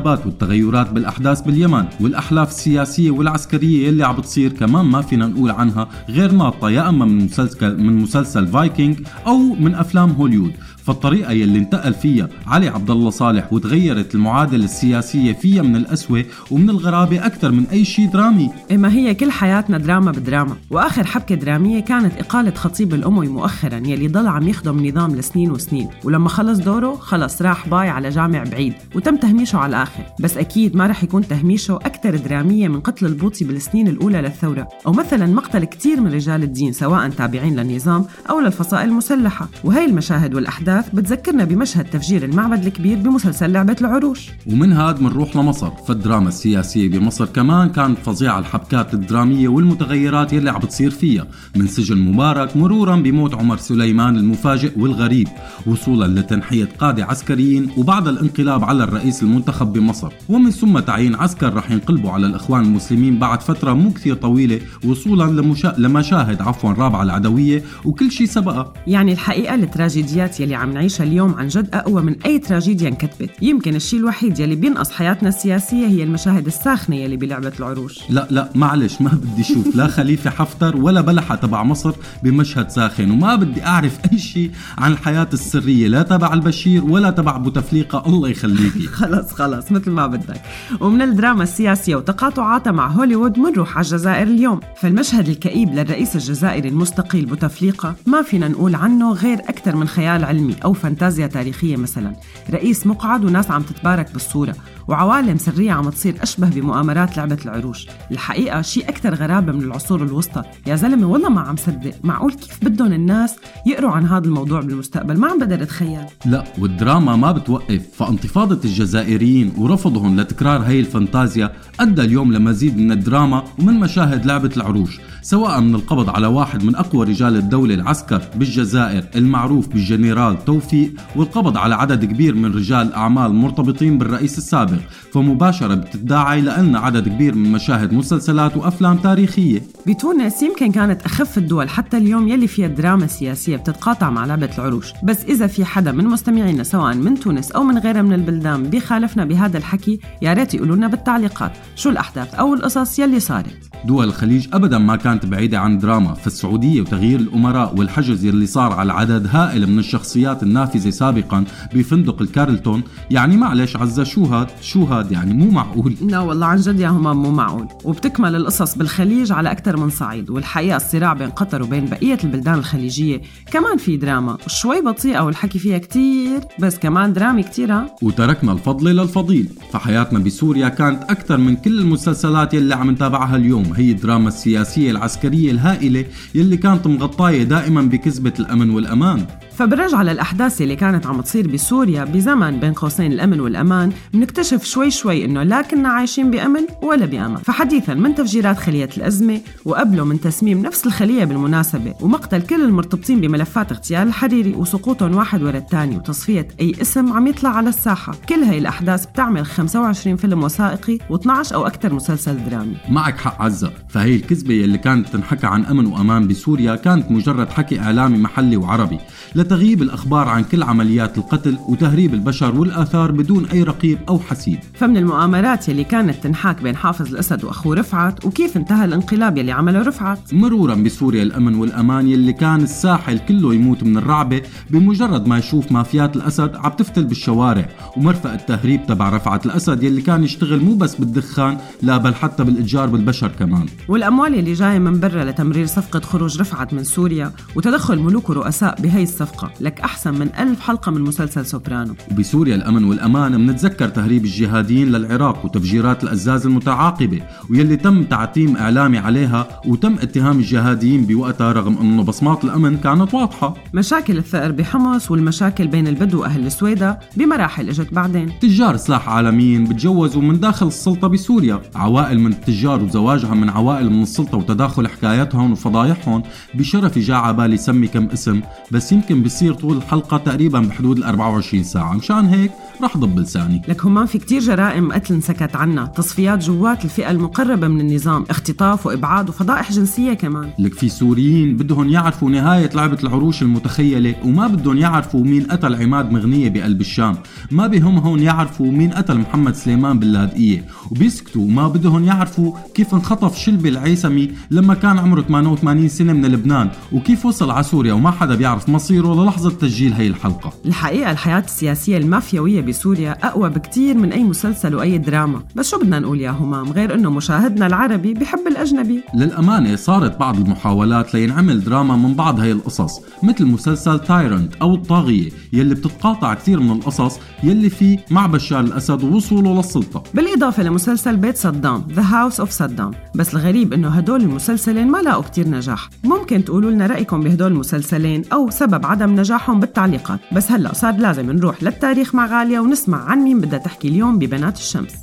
الانقلابات 0.00 0.26
والتغيرات 0.26 0.90
بالأحداث 0.92 1.40
باليمن 1.40 1.84
والأحلاف 2.00 2.48
السياسية 2.48 3.10
والعسكرية 3.10 3.88
يلي 3.88 4.04
عم 4.04 4.16
بتصير 4.16 4.52
كمان 4.52 4.84
ما 4.84 5.02
فينا 5.02 5.26
نقول 5.26 5.50
عنها 5.50 5.88
غير 6.08 6.32
ناطة 6.32 6.70
يا 6.70 6.88
أما 6.88 7.04
من 7.04 7.24
مسلسل 7.24 7.76
من 7.76 7.96
مسلسل 7.96 8.46
فايكنج 8.46 9.00
أو 9.26 9.38
من 9.38 9.74
أفلام 9.74 10.10
هوليوود 10.10 10.52
فالطريقة 10.90 11.32
يلي 11.32 11.58
انتقل 11.58 11.94
فيها 11.94 12.28
علي 12.46 12.68
عبد 12.68 12.90
الله 12.90 13.10
صالح 13.10 13.52
وتغيرت 13.52 14.14
المعادلة 14.14 14.64
السياسية 14.64 15.32
فيها 15.32 15.62
من 15.62 15.76
القسوة 15.76 16.24
ومن 16.50 16.70
الغرابة 16.70 17.26
أكثر 17.26 17.52
من 17.52 17.66
أي 17.72 17.84
شيء 17.84 18.10
درامي. 18.10 18.50
إيه 18.70 18.76
ما 18.76 18.92
هي 18.92 19.14
كل 19.14 19.30
حياتنا 19.30 19.78
دراما 19.78 20.10
بدراما 20.10 20.56
وآخر 20.70 21.04
حبكة 21.04 21.34
درامية 21.34 21.80
كانت 21.80 22.12
إقالة 22.18 22.50
خطيب 22.50 22.94
الأموي 22.94 23.28
مؤخرا 23.28 23.76
يلي 23.76 24.08
ضل 24.08 24.26
عم 24.26 24.48
يخدم 24.48 24.86
نظام 24.86 25.16
لسنين 25.16 25.50
وسنين 25.50 25.88
ولما 26.04 26.28
خلص 26.28 26.58
دوره 26.58 26.94
خلص 26.94 27.42
راح 27.42 27.68
باي 27.68 27.88
على 27.88 28.08
جامع 28.08 28.44
بعيد 28.44 28.74
وتم 28.94 29.16
تهميشه 29.16 29.56
على 29.58 29.70
الآخر. 29.70 30.02
بس 30.20 30.36
أكيد 30.36 30.76
ما 30.76 30.86
رح 30.86 31.04
يكون 31.04 31.28
تهميشه 31.28 31.76
أكثر 31.76 32.16
درامية 32.16 32.68
من 32.68 32.80
قتل 32.80 33.06
البوطي 33.06 33.44
بالسنين 33.44 33.88
الأولى 33.88 34.20
للثورة 34.20 34.68
أو 34.86 34.92
مثلا 34.92 35.26
مقتل 35.26 35.64
كثير 35.64 36.00
من 36.00 36.12
رجال 36.12 36.42
الدين 36.42 36.72
سواء 36.72 37.08
تابعين 37.08 37.60
للنظام 37.60 38.04
أو 38.30 38.40
للفصائل 38.40 38.88
المسلحة. 38.88 39.48
وهي 39.64 39.84
المشاهد 39.84 40.34
والأحداث 40.34 40.79
بتذكرنا 40.94 41.44
بمشهد 41.44 41.84
تفجير 41.84 42.24
المعبد 42.24 42.66
الكبير 42.66 42.98
بمسلسل 42.98 43.52
لعبة 43.52 43.76
العروش. 43.80 44.30
ومن 44.46 44.72
هاد 44.72 45.02
منروح 45.02 45.36
لمصر 45.36 45.70
فالدراما 45.70 46.28
السياسية 46.28 46.88
بمصر 46.88 47.26
كمان 47.26 47.68
كانت 47.68 47.98
فظيعة. 47.98 48.38
الحبكات 48.38 48.94
الدرامية 48.94 49.48
والمتغيرات 49.48 50.32
يلي 50.32 50.50
عم 50.50 50.60
بتصير 50.60 50.90
فيها 50.90 51.26
من 51.56 51.66
سجن 51.66 51.98
مبارك 51.98 52.56
مرورا 52.56 52.96
بموت 52.96 53.34
عمر 53.34 53.56
سليمان 53.56 54.16
المفاجئ 54.16 54.78
والغريب 54.78 55.28
وصولا 55.66 56.20
لتنحية 56.20 56.68
قادة 56.78 57.04
عسكريين 57.04 57.70
وبعد 57.76 58.08
الانقلاب 58.08 58.64
على 58.64 58.84
الرئيس 58.84 59.22
المنتخب 59.22 59.72
بمصر. 59.72 60.12
ومن 60.28 60.50
ثم 60.50 60.78
تعيين 60.78 61.14
عسكر 61.14 61.54
رح 61.54 61.70
ينقلبوا 61.70 62.10
على 62.10 62.26
الإخوان 62.26 62.62
المسلمين 62.62 63.18
بعد 63.18 63.40
فترة 63.40 63.72
مو 63.72 63.90
كثير 63.90 64.14
طويلة 64.14 64.60
وصولا 64.84 65.40
لمشا... 65.40 65.74
لمشاهد 65.78 66.42
عفوا 66.42 66.72
رابعة 66.72 67.02
العدوية 67.02 67.62
وكل 67.84 68.10
شيء 68.10 68.26
سبقها 68.26 68.72
يعني 68.86 69.12
الحقيقة 69.12 69.54
التراجيديات 69.54 70.40
يلي 70.40 70.54
عم 70.54 70.69
نعيشها 70.72 71.04
اليوم 71.04 71.34
عن 71.34 71.48
جد 71.48 71.68
أقوى 71.74 72.02
من 72.02 72.16
أي 72.26 72.38
تراجيديا 72.38 72.88
انكتبت 72.88 73.30
يمكن 73.42 73.74
الشيء 73.74 73.98
الوحيد 73.98 74.38
يلي 74.38 74.54
بينقص 74.56 74.90
حياتنا 74.90 75.28
السياسية 75.28 75.86
هي 75.86 76.02
المشاهد 76.02 76.46
الساخنة 76.46 76.96
يلي 76.96 77.16
بلعبة 77.16 77.52
العروش. 77.58 77.98
لا 78.10 78.26
لا 78.30 78.50
معلش 78.54 79.00
ما 79.00 79.10
بدي 79.10 79.40
أشوف 79.42 79.76
لا 79.76 79.86
خليفة 79.86 80.30
حفتر 80.30 80.76
ولا 80.76 81.00
بلحة 81.00 81.34
تبع 81.34 81.62
مصر 81.62 81.92
بمشهد 82.22 82.70
ساخن 82.70 83.10
وما 83.10 83.34
بدي 83.34 83.64
أعرف 83.64 83.98
أي 84.12 84.18
شيء 84.18 84.50
عن 84.78 84.92
الحياة 84.92 85.28
السرية 85.32 85.88
لا 85.88 86.02
تبع 86.02 86.34
البشير 86.34 86.84
ولا 86.84 87.10
تبع 87.10 87.36
بوتفليقة 87.36 88.02
الله 88.06 88.28
يخليكي. 88.28 88.86
خلص 89.00 89.32
خلص 89.32 89.72
مثل 89.72 89.90
ما 89.90 90.06
بدك. 90.06 90.42
ومن 90.80 91.02
الدراما 91.02 91.42
السياسية 91.42 91.96
وتقاطعاتها 91.96 92.72
مع 92.72 92.88
هوليوود 92.88 93.38
منروح 93.38 93.76
على 93.76 93.84
الجزائر 93.84 94.26
اليوم. 94.26 94.60
فالمشهد 94.76 95.28
الكئيب 95.28 95.74
للرئيس 95.74 96.16
الجزائري 96.16 96.68
المستقيل 96.68 97.26
بوتفليقة 97.26 97.94
ما 98.06 98.22
فينا 98.22 98.48
نقول 98.48 98.74
عنه 98.74 99.12
غير 99.12 99.38
أكثر 99.38 99.76
من 99.76 99.88
خيال 99.88 100.24
علمي. 100.24 100.49
أو 100.64 100.72
فانتازيا 100.72 101.26
تاريخية 101.26 101.76
مثلا. 101.76 102.12
رئيس 102.50 102.86
مقعد 102.86 103.24
وناس 103.24 103.50
عم 103.50 103.62
تتبارك 103.62 104.12
بالصورة. 104.12 104.54
وعوالم 104.88 105.38
سرية 105.38 105.72
عم 105.72 105.90
تصير 105.90 106.14
أشبه 106.22 106.48
بمؤامرات 106.48 107.16
لعبة 107.16 107.38
العروش. 107.44 107.86
الحقيقة 108.10 108.62
شيء 108.62 108.88
أكثر 108.88 109.14
غرابة 109.14 109.52
من 109.52 109.62
العصور 109.62 110.02
الوسطى. 110.02 110.42
يا 110.66 110.76
زلمة 110.76 111.06
والله 111.06 111.28
ما 111.28 111.40
عم 111.40 111.56
صدق. 111.56 111.94
معقول 112.02 112.32
كيف 112.32 112.64
بدهم 112.64 112.92
الناس 112.92 113.36
يقروا 113.66 113.90
عن 113.90 114.06
هذا 114.06 114.24
الموضوع 114.24 114.60
بالمستقبل؟ 114.60 115.18
ما 115.18 115.28
عم 115.28 115.38
بقدر 115.38 115.62
أتخيل. 115.62 116.04
لا 116.24 116.44
والدراما 116.58 117.16
ما 117.16 117.32
بتوقف. 117.32 117.82
فانتفاضة 117.94 118.60
الجزائريين 118.64 119.52
ورفضهم 119.58 120.20
لتكرار 120.20 120.60
هي 120.60 120.80
الفانتازيا 120.80 121.52
أدى 121.80 122.02
اليوم 122.02 122.32
لمزيد 122.32 122.78
من 122.78 122.92
الدراما 122.92 123.44
ومن 123.58 123.74
مشاهد 123.74 124.26
لعبة 124.26 124.50
العروش. 124.56 125.00
سواء 125.22 125.60
من 125.60 125.74
القبض 125.74 126.10
على 126.10 126.26
واحد 126.26 126.64
من 126.64 126.76
أقوى 126.76 127.06
رجال 127.06 127.36
الدولة 127.36 127.74
العسكر 127.74 128.22
بالجزائر 128.34 129.04
المعروف 129.16 129.68
بالجنرال 129.68 130.36
توفيق 130.46 130.92
والقبض 131.16 131.56
على 131.56 131.74
عدد 131.74 132.04
كبير 132.04 132.34
من 132.34 132.54
رجال 132.54 132.86
الأعمال 132.86 133.34
مرتبطين 133.34 133.98
بالرئيس 133.98 134.38
السابق 134.38 134.78
فمباشرة 135.12 135.74
بتدعي 135.74 136.40
لأن 136.40 136.76
عدد 136.76 137.08
كبير 137.08 137.34
من 137.34 137.52
مشاهد 137.52 137.92
مسلسلات 137.92 138.56
وأفلام 138.56 138.96
تاريخية. 138.96 139.62
بتونس 139.86 140.42
يمكن 140.42 140.72
كانت 140.72 141.02
أخف 141.02 141.38
الدول 141.38 141.68
حتى 141.68 141.96
اليوم 141.96 142.28
يلي 142.28 142.46
فيها 142.46 142.68
دراما 142.68 143.06
سياسية 143.06 143.56
بتتقاطع 143.56 144.10
مع 144.10 144.24
لعبة 144.24 144.50
العروش. 144.58 144.92
بس 145.02 145.24
إذا 145.24 145.46
في 145.46 145.64
حدا 145.64 145.92
من 145.92 146.04
مستمعينا 146.04 146.62
سواء 146.62 146.94
من 146.94 147.20
تونس 147.20 147.52
أو 147.52 147.64
من 147.64 147.78
غيرها 147.78 148.02
من 148.02 148.12
البلدان 148.12 148.62
بيخالفنا 148.62 149.24
بهذا 149.24 149.58
الحكي 149.58 150.00
يا 150.22 150.32
ريت 150.32 150.54
يقولوا 150.54 150.76
لنا 150.76 150.88
بالتعليقات. 150.88 151.52
شو 151.76 151.90
الأحداث 151.90 152.34
أو 152.34 152.54
القصص 152.54 152.98
يلي 152.98 153.20
صارت؟ 153.20 153.69
دول 153.84 154.04
الخليج 154.04 154.48
أبدا 154.52 154.78
ما 154.78 154.96
كانت 154.96 155.26
بعيدة 155.26 155.58
عن 155.58 155.78
دراما. 155.78 156.14
فالسعودية 156.14 156.80
وتغيير 156.80 157.20
الأمراء 157.20 157.76
والحجز 157.76 158.26
اللي 158.26 158.46
صار 158.46 158.72
على 158.72 158.92
عدد 158.92 159.26
هائل 159.30 159.70
من 159.70 159.78
الشخصيات 159.78 160.42
النافذة 160.42 160.90
سابقا 160.90 161.44
بفندق 161.74 162.22
الكارلتون. 162.22 162.82
يعني 163.10 163.36
معلش 163.36 163.76
عزة 163.76 164.04
شو 164.04 164.24
هاد؟ 164.24 164.46
شو 164.62 164.84
هاد؟ 164.84 165.12
يعني 165.12 165.34
مو 165.34 165.50
معقول. 165.50 165.94
لا 166.02 166.18
والله 166.18 166.46
عن 166.46 166.56
جد 166.56 166.80
يا 166.80 166.88
همام 166.88 167.22
مو 167.22 167.30
معقول. 167.30 167.68
وبتكمل 167.84 168.36
القصص 168.36 168.78
بالخليج 168.78 169.32
على 169.32 169.50
أكثر 169.50 169.76
من 169.76 169.90
صعيد 169.90 170.30
والحقيقة 170.30 170.76
الصراع 170.76 171.12
بين 171.12 171.30
قطر 171.30 171.62
وبين 171.62 171.84
بقية 171.84 172.18
البلدان 172.24 172.54
الخليجية 172.54 173.20
كمان 173.52 173.76
في 173.76 173.96
دراما. 173.96 174.36
شوي 174.46 174.80
بطيئة 174.80 175.20
والحكي 175.20 175.58
فيها 175.58 175.78
كتير 175.78 176.40
بس 176.58 176.78
كمان 176.78 177.12
درامي 177.12 177.42
كتير 177.42 177.80
وتركنا 178.02 178.52
الفضل 178.52 178.96
للفضيل. 178.96 179.48
فحياتنا 179.72 180.18
بسوريا 180.18 180.68
كانت 180.68 181.02
أكثر 181.02 181.36
من 181.36 181.56
كل 181.56 181.78
المسلسلات 181.78 182.54
يلي 182.54 182.74
عم 182.74 182.90
نتابعها 182.90 183.36
اليوم. 183.36 183.69
هي 183.76 183.90
الدراما 183.90 184.28
السياسية 184.28 184.90
العسكرية 184.90 185.50
الهائلة 185.50 186.04
يلي 186.34 186.56
كانت 186.56 186.86
مغطاية 186.86 187.42
دائما 187.42 187.82
بكذبة 187.82 188.32
الأمن 188.38 188.70
والأمان. 188.70 189.26
فبرجع 189.56 190.02
للأحداث 190.02 190.62
اللي 190.62 190.76
كانت 190.76 191.06
عم 191.06 191.20
تصير 191.20 191.46
بسوريا 191.46 192.04
بزمن 192.04 192.60
بين 192.60 192.72
قوسين 192.72 193.12
الأمن 193.12 193.40
والأمان 193.40 193.92
بنكتشف 194.14 194.64
شوي 194.64 194.90
شوي 194.90 195.24
إنه 195.24 195.42
لا 195.42 195.62
كنا 195.62 195.88
عايشين 195.88 196.30
بأمن 196.30 196.66
ولا 196.82 197.06
بأمان. 197.06 197.36
فحديثا 197.36 197.94
من 197.94 198.14
تفجيرات 198.14 198.58
خلية 198.58 198.88
الأزمة 198.96 199.40
وقبله 199.64 200.04
من 200.04 200.20
تسميم 200.20 200.62
نفس 200.62 200.86
الخلية 200.86 201.24
بالمناسبة 201.24 201.94
ومقتل 202.00 202.42
كل 202.42 202.64
المرتبطين 202.64 203.20
بملفات 203.20 203.72
اغتيال 203.72 204.08
الحريري 204.08 204.54
وسقوطهم 204.54 205.14
واحد 205.16 205.42
ورا 205.42 205.58
الثاني 205.58 205.96
وتصفية 205.96 206.48
أي 206.60 206.72
اسم 206.82 207.12
عم 207.12 207.26
يطلع 207.26 207.50
على 207.50 207.68
الساحة. 207.68 208.12
كل 208.28 208.42
هاي 208.42 208.58
الأحداث 208.58 209.06
بتعمل 209.06 209.46
25 209.46 210.16
فيلم 210.16 210.42
وثائقي 210.42 210.98
و12 210.98 211.52
أو 211.52 211.66
أكثر 211.66 211.94
مسلسل 211.94 212.44
درامي. 212.50 212.76
معك 212.88 213.18
حق 213.18 213.42
عزة 213.60 213.72
فهي 213.88 214.16
الكذبة 214.16 214.54
يلي 214.54 214.78
كانت 214.78 215.08
تنحكى 215.08 215.46
عن 215.46 215.64
أمن 215.64 215.86
وأمان 215.86 216.28
بسوريا 216.28 216.76
كانت 216.76 217.10
مجرد 217.10 217.48
حكي 217.48 217.80
إعلامي 217.80 218.18
محلي 218.18 218.56
وعربي 218.56 218.98
لتغييب 219.34 219.82
الأخبار 219.82 220.28
عن 220.28 220.44
كل 220.44 220.62
عمليات 220.62 221.18
القتل 221.18 221.58
وتهريب 221.68 222.14
البشر 222.14 222.54
والآثار 222.54 223.12
بدون 223.12 223.44
أي 223.44 223.62
رقيب 223.62 223.98
أو 224.08 224.18
حسيب. 224.18 224.58
فمن 224.74 224.96
المؤامرات 224.96 225.68
يلي 225.68 225.84
كانت 225.84 226.22
تنحاك 226.22 226.62
بين 226.62 226.76
حافظ 226.76 227.10
الأسد 227.10 227.44
وأخوه 227.44 227.76
رفعت 227.76 228.24
وكيف 228.24 228.56
انتهى 228.56 228.84
الانقلاب 228.84 229.38
يلي 229.38 229.52
عمله 229.52 229.82
رفعت؟ 229.82 230.34
مرورا 230.34 230.74
بسوريا 230.74 231.22
الأمن 231.22 231.54
والأمان 231.54 232.08
يلي 232.08 232.32
كان 232.32 232.62
الساحل 232.62 233.18
كله 233.18 233.54
يموت 233.54 233.82
من 233.82 233.96
الرعبة 233.96 234.42
بمجرد 234.70 235.26
ما 235.26 235.38
يشوف 235.38 235.72
مافيات 235.72 236.16
الأسد 236.16 236.56
عم 236.56 236.70
تفتل 236.70 237.04
بالشوارع 237.04 237.68
ومرفق 237.96 238.32
التهريب 238.32 238.86
تبع 238.86 239.08
رفعت 239.08 239.46
الأسد 239.46 239.82
يلي 239.82 240.02
كان 240.02 240.24
يشتغل 240.24 240.60
مو 240.60 240.74
بس 240.74 240.94
بالدخان 240.94 241.58
لا 241.82 241.96
بل 241.96 242.14
حتى 242.14 242.44
بالإتجار 242.44 242.86
بالبشر 242.88 243.28
كمان. 243.28 243.49
والأموال 243.88 244.34
اللي 244.34 244.52
جاية 244.52 244.78
من 244.78 245.00
برا 245.00 245.24
لتمرير 245.24 245.66
صفقة 245.66 246.00
خروج 246.00 246.40
رفعت 246.40 246.74
من 246.74 246.84
سوريا 246.84 247.32
وتدخل 247.56 247.98
ملوك 247.98 248.30
ورؤساء 248.30 248.80
بهي 248.80 249.02
الصفقة 249.02 249.50
لك 249.60 249.80
أحسن 249.80 250.14
من 250.14 250.30
ألف 250.38 250.60
حلقة 250.60 250.92
من 250.92 251.00
مسلسل 251.00 251.46
سوبرانو. 251.46 251.94
وبسوريا 252.10 252.54
الأمن 252.54 252.84
والأمان 252.84 253.46
منتذكر 253.46 253.88
تهريب 253.88 254.24
الجهاديين 254.24 254.92
للعراق 254.92 255.44
وتفجيرات 255.44 256.04
الأزاز 256.04 256.46
المتعاقبة 256.46 257.22
ويلي 257.50 257.76
تم 257.76 258.04
تعتيم 258.04 258.56
إعلامي 258.56 258.98
عليها 258.98 259.60
وتم 259.66 259.94
اتهام 259.94 260.38
الجهاديين 260.38 261.04
بوقتها 261.04 261.52
رغم 261.52 261.78
أنه 261.78 262.02
بصمات 262.02 262.44
الأمن 262.44 262.76
كانت 262.76 263.14
واضحة. 263.14 263.54
مشاكل 263.74 264.18
الثأر 264.18 264.52
بحمص 264.52 265.10
والمشاكل 265.10 265.66
بين 265.66 265.88
البدو 265.88 266.20
وأهل 266.20 266.46
السويدة 266.46 266.98
بمراحل 267.16 267.68
إجت 267.68 267.94
بعدين. 267.94 268.32
تجار 268.40 268.76
سلاح 268.76 269.08
عالميين 269.08 269.64
بتجوزوا 269.64 270.22
من 270.22 270.40
داخل 270.40 270.66
السلطة 270.66 271.08
بسوريا 271.08 271.60
عوائل 271.74 272.20
من 272.20 272.32
التجار 272.32 272.82
وزواجها 273.30 273.34
من 273.34 273.50
عوائل 273.50 273.90
من 273.90 274.02
السلطة 274.02 274.38
وتداخل 274.38 274.88
حكاياتهم 274.88 275.52
وفضايحهم 275.52 276.22
بشرفي 276.54 277.00
جاء 277.00 277.16
على 277.16 277.36
بالي 277.36 277.56
سمي 277.56 277.86
كم 277.86 278.06
اسم 278.06 278.40
بس 278.70 278.92
يمكن 278.92 279.22
بصير 279.22 279.54
طول 279.54 279.76
الحلقة 279.76 280.16
تقريبا 280.16 280.60
بحدود 280.60 280.98
ال 280.98 281.04
24 281.04 281.62
ساعة. 281.64 281.94
مشان 281.94 282.26
هيك 282.26 282.50
رح 282.82 282.96
ضب 282.96 283.18
لساني. 283.18 283.62
لك 283.68 283.84
همان 283.84 284.06
في 284.06 284.18
كتير 284.18 284.40
جرائم 284.40 284.92
قتل 284.92 285.14
انسكت 285.14 285.56
عنا 285.56 285.86
تصفيات 285.86 286.38
جوات 286.44 286.84
الفئة 286.84 287.10
المقربة 287.10 287.68
من 287.68 287.80
النظام 287.80 288.24
اختطاف 288.30 288.86
وإبعاد 288.86 289.28
وفضائح 289.28 289.72
جنسية 289.72 290.12
كمان. 290.12 290.50
لك 290.58 290.74
في 290.74 290.88
سوريين 290.88 291.56
بدهم 291.56 291.88
يعرفوا 291.88 292.30
نهاية 292.30 292.70
لعبة 292.74 292.98
العروش 293.02 293.42
المتخيلة 293.42 294.14
وما 294.24 294.46
بدهم 294.46 294.76
يعرفوا 294.76 295.24
مين 295.24 295.42
قتل 295.42 295.74
عماد 295.74 296.12
مغنية 296.12 296.48
بقلب 296.48 296.80
الشام. 296.80 297.16
ما 297.50 297.66
بهمهم 297.66 298.18
يعرفوا 298.18 298.66
مين 298.66 298.90
قتل 298.90 299.18
محمد 299.18 299.54
سليمان 299.54 299.98
باللاذقية 299.98 300.64
وبيسكتوا 300.90 301.42
وما 301.42 301.68
بدهم 301.68 302.04
يعرفوا 302.04 302.52
كيف 302.74 302.94
انخطف 302.94 303.19
عرف 303.22 303.38
شلبي 303.40 303.68
العيسمي 303.68 304.30
لما 304.50 304.74
كان 304.74 304.98
عمره 304.98 305.20
88 305.22 305.88
سنة 305.88 306.12
من 306.12 306.26
لبنان 306.26 306.70
وكيف 306.92 307.26
وصل 307.26 307.50
على 307.50 307.62
سوريا 307.62 307.92
وما 307.92 308.10
حدا 308.10 308.34
بيعرف 308.34 308.68
مصيره 308.68 309.24
للحظة 309.24 309.50
تسجيل 309.50 309.92
هي 309.92 310.06
الحلقة. 310.06 310.52
الحقيقة 310.66 311.10
الحياة 311.10 311.38
السياسية 311.38 311.96
المافيوية 311.96 312.60
بسوريا 312.60 313.18
أقوى 313.22 313.50
بكتير 313.50 313.96
من 313.96 314.12
أي 314.12 314.24
مسلسل 314.24 314.74
وأي 314.74 314.98
دراما. 314.98 315.42
بس 315.54 315.70
شو 315.70 315.78
بدنا 315.78 315.98
نقول 315.98 316.20
يا 316.20 316.30
همام؟ 316.30 316.72
غير 316.72 316.94
أنه 316.94 317.10
مشاهدنا 317.10 317.66
العربي 317.66 318.14
بحب 318.14 318.46
الأجنبي. 318.46 319.02
للأمانة 319.14 319.76
صارت 319.76 320.18
بعض 320.20 320.36
المحاولات 320.38 321.14
لينعمل 321.14 321.64
دراما 321.64 321.96
من 321.96 322.14
بعض 322.14 322.40
هي 322.40 322.52
القصص 322.52 323.00
مثل 323.22 323.46
مسلسل 323.46 323.98
Tyrant 323.98 324.54
أو 324.54 324.74
الطاغية 324.74 325.30
يلي 325.52 325.74
بتتقاطع 325.74 326.34
كثير 326.34 326.60
من 326.60 326.70
القصص 326.70 327.18
يلي 327.42 327.70
فيه 327.70 327.98
مع 328.10 328.26
بشار 328.26 328.60
الأسد 328.60 329.04
ووصوله 329.04 329.56
للسلطة. 329.56 330.02
بالإضافة 330.14 330.62
لمسلسل 330.62 331.16
بيت 331.16 331.36
صدام 331.36 331.84
The 331.96 332.00
House 332.00 332.36
of 332.44 332.48
Saddam. 332.58 333.09
بس 333.14 333.34
الغريب 333.34 333.72
إنه 333.72 333.88
هدول 333.88 334.20
المسلسلين 334.20 334.88
ما 334.88 334.98
لاقوا 334.98 335.22
كتير 335.22 335.48
نجاح. 335.48 335.88
ممكن 336.04 336.44
تقولوا 336.44 336.70
لنا 336.70 336.86
رأيكم 336.86 337.20
بهدول 337.20 337.52
المسلسلين 337.52 338.22
أو 338.32 338.50
سبب 338.50 338.86
عدم 338.86 339.20
نجاحهم 339.20 339.60
بالتعليقات. 339.60 340.20
بس 340.32 340.52
هلأ 340.52 340.74
صار 340.74 340.96
لازم 340.96 341.30
نروح 341.30 341.62
للتاريخ 341.62 342.14
مع 342.14 342.26
غالية 342.26 342.60
ونسمع 342.60 343.04
عن 343.04 343.18
مين 343.18 343.40
بدها 343.40 343.58
تحكي 343.58 343.88
اليوم 343.88 344.18
ببنات 344.18 344.58
الشمس. 344.58 344.94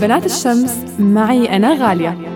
بنات 0.00 0.26
الشمس 0.26 0.76
معي 0.98 1.56
أنا 1.56 1.88
غالية. 1.88 2.33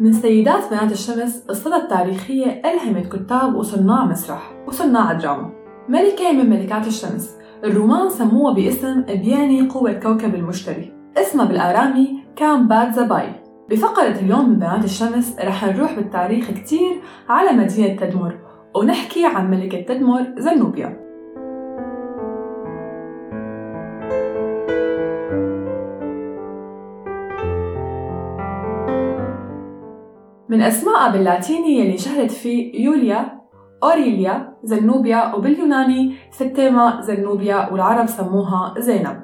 من 0.00 0.12
سيدات 0.12 0.70
بنات 0.70 0.92
الشمس 0.92 1.46
الصدى 1.50 1.76
التاريخية 1.76 2.62
ألهمت 2.64 3.16
كتاب 3.16 3.54
وصناع 3.54 4.04
مسرح 4.04 4.52
وصناع 4.68 5.12
دراما 5.12 5.50
ملكة 5.88 6.32
من 6.32 6.50
ملكات 6.50 6.86
الشمس. 6.86 7.36
الرومان 7.64 8.10
سموها 8.10 8.54
باسم 8.54 9.02
بياني 9.02 9.68
قوة 9.68 9.92
كوكب 9.92 10.34
المشتري. 10.34 10.92
اسمها 11.16 11.44
بالآرامي 11.44 12.24
كان 12.36 12.68
باد 12.68 12.92
زباي. 12.92 13.32
بفقرة 13.70 14.20
اليوم 14.20 14.48
من 14.48 14.58
بنات 14.58 14.84
الشمس 14.84 15.36
رح 15.40 15.64
نروح 15.64 15.94
بالتاريخ 15.94 16.50
كتير 16.50 17.00
على 17.28 17.52
مدينة 17.52 17.96
تدمر 17.96 18.38
ونحكي 18.76 19.26
عن 19.26 19.50
ملكة 19.50 19.80
تدمر 19.80 20.34
زنوبيا. 20.38 20.99
من 30.50 30.62
أسمائها 30.62 31.12
باللاتيني 31.12 31.78
يلي 31.78 31.98
شهرت 31.98 32.30
فيه 32.30 32.84
يوليا 32.84 33.40
أوريليا 33.82 34.56
زنوبيا 34.64 35.34
وباليوناني 35.34 36.14
ستيما 36.30 37.00
زنوبيا 37.00 37.72
والعرب 37.72 38.06
سموها 38.06 38.74
زينب. 38.78 39.20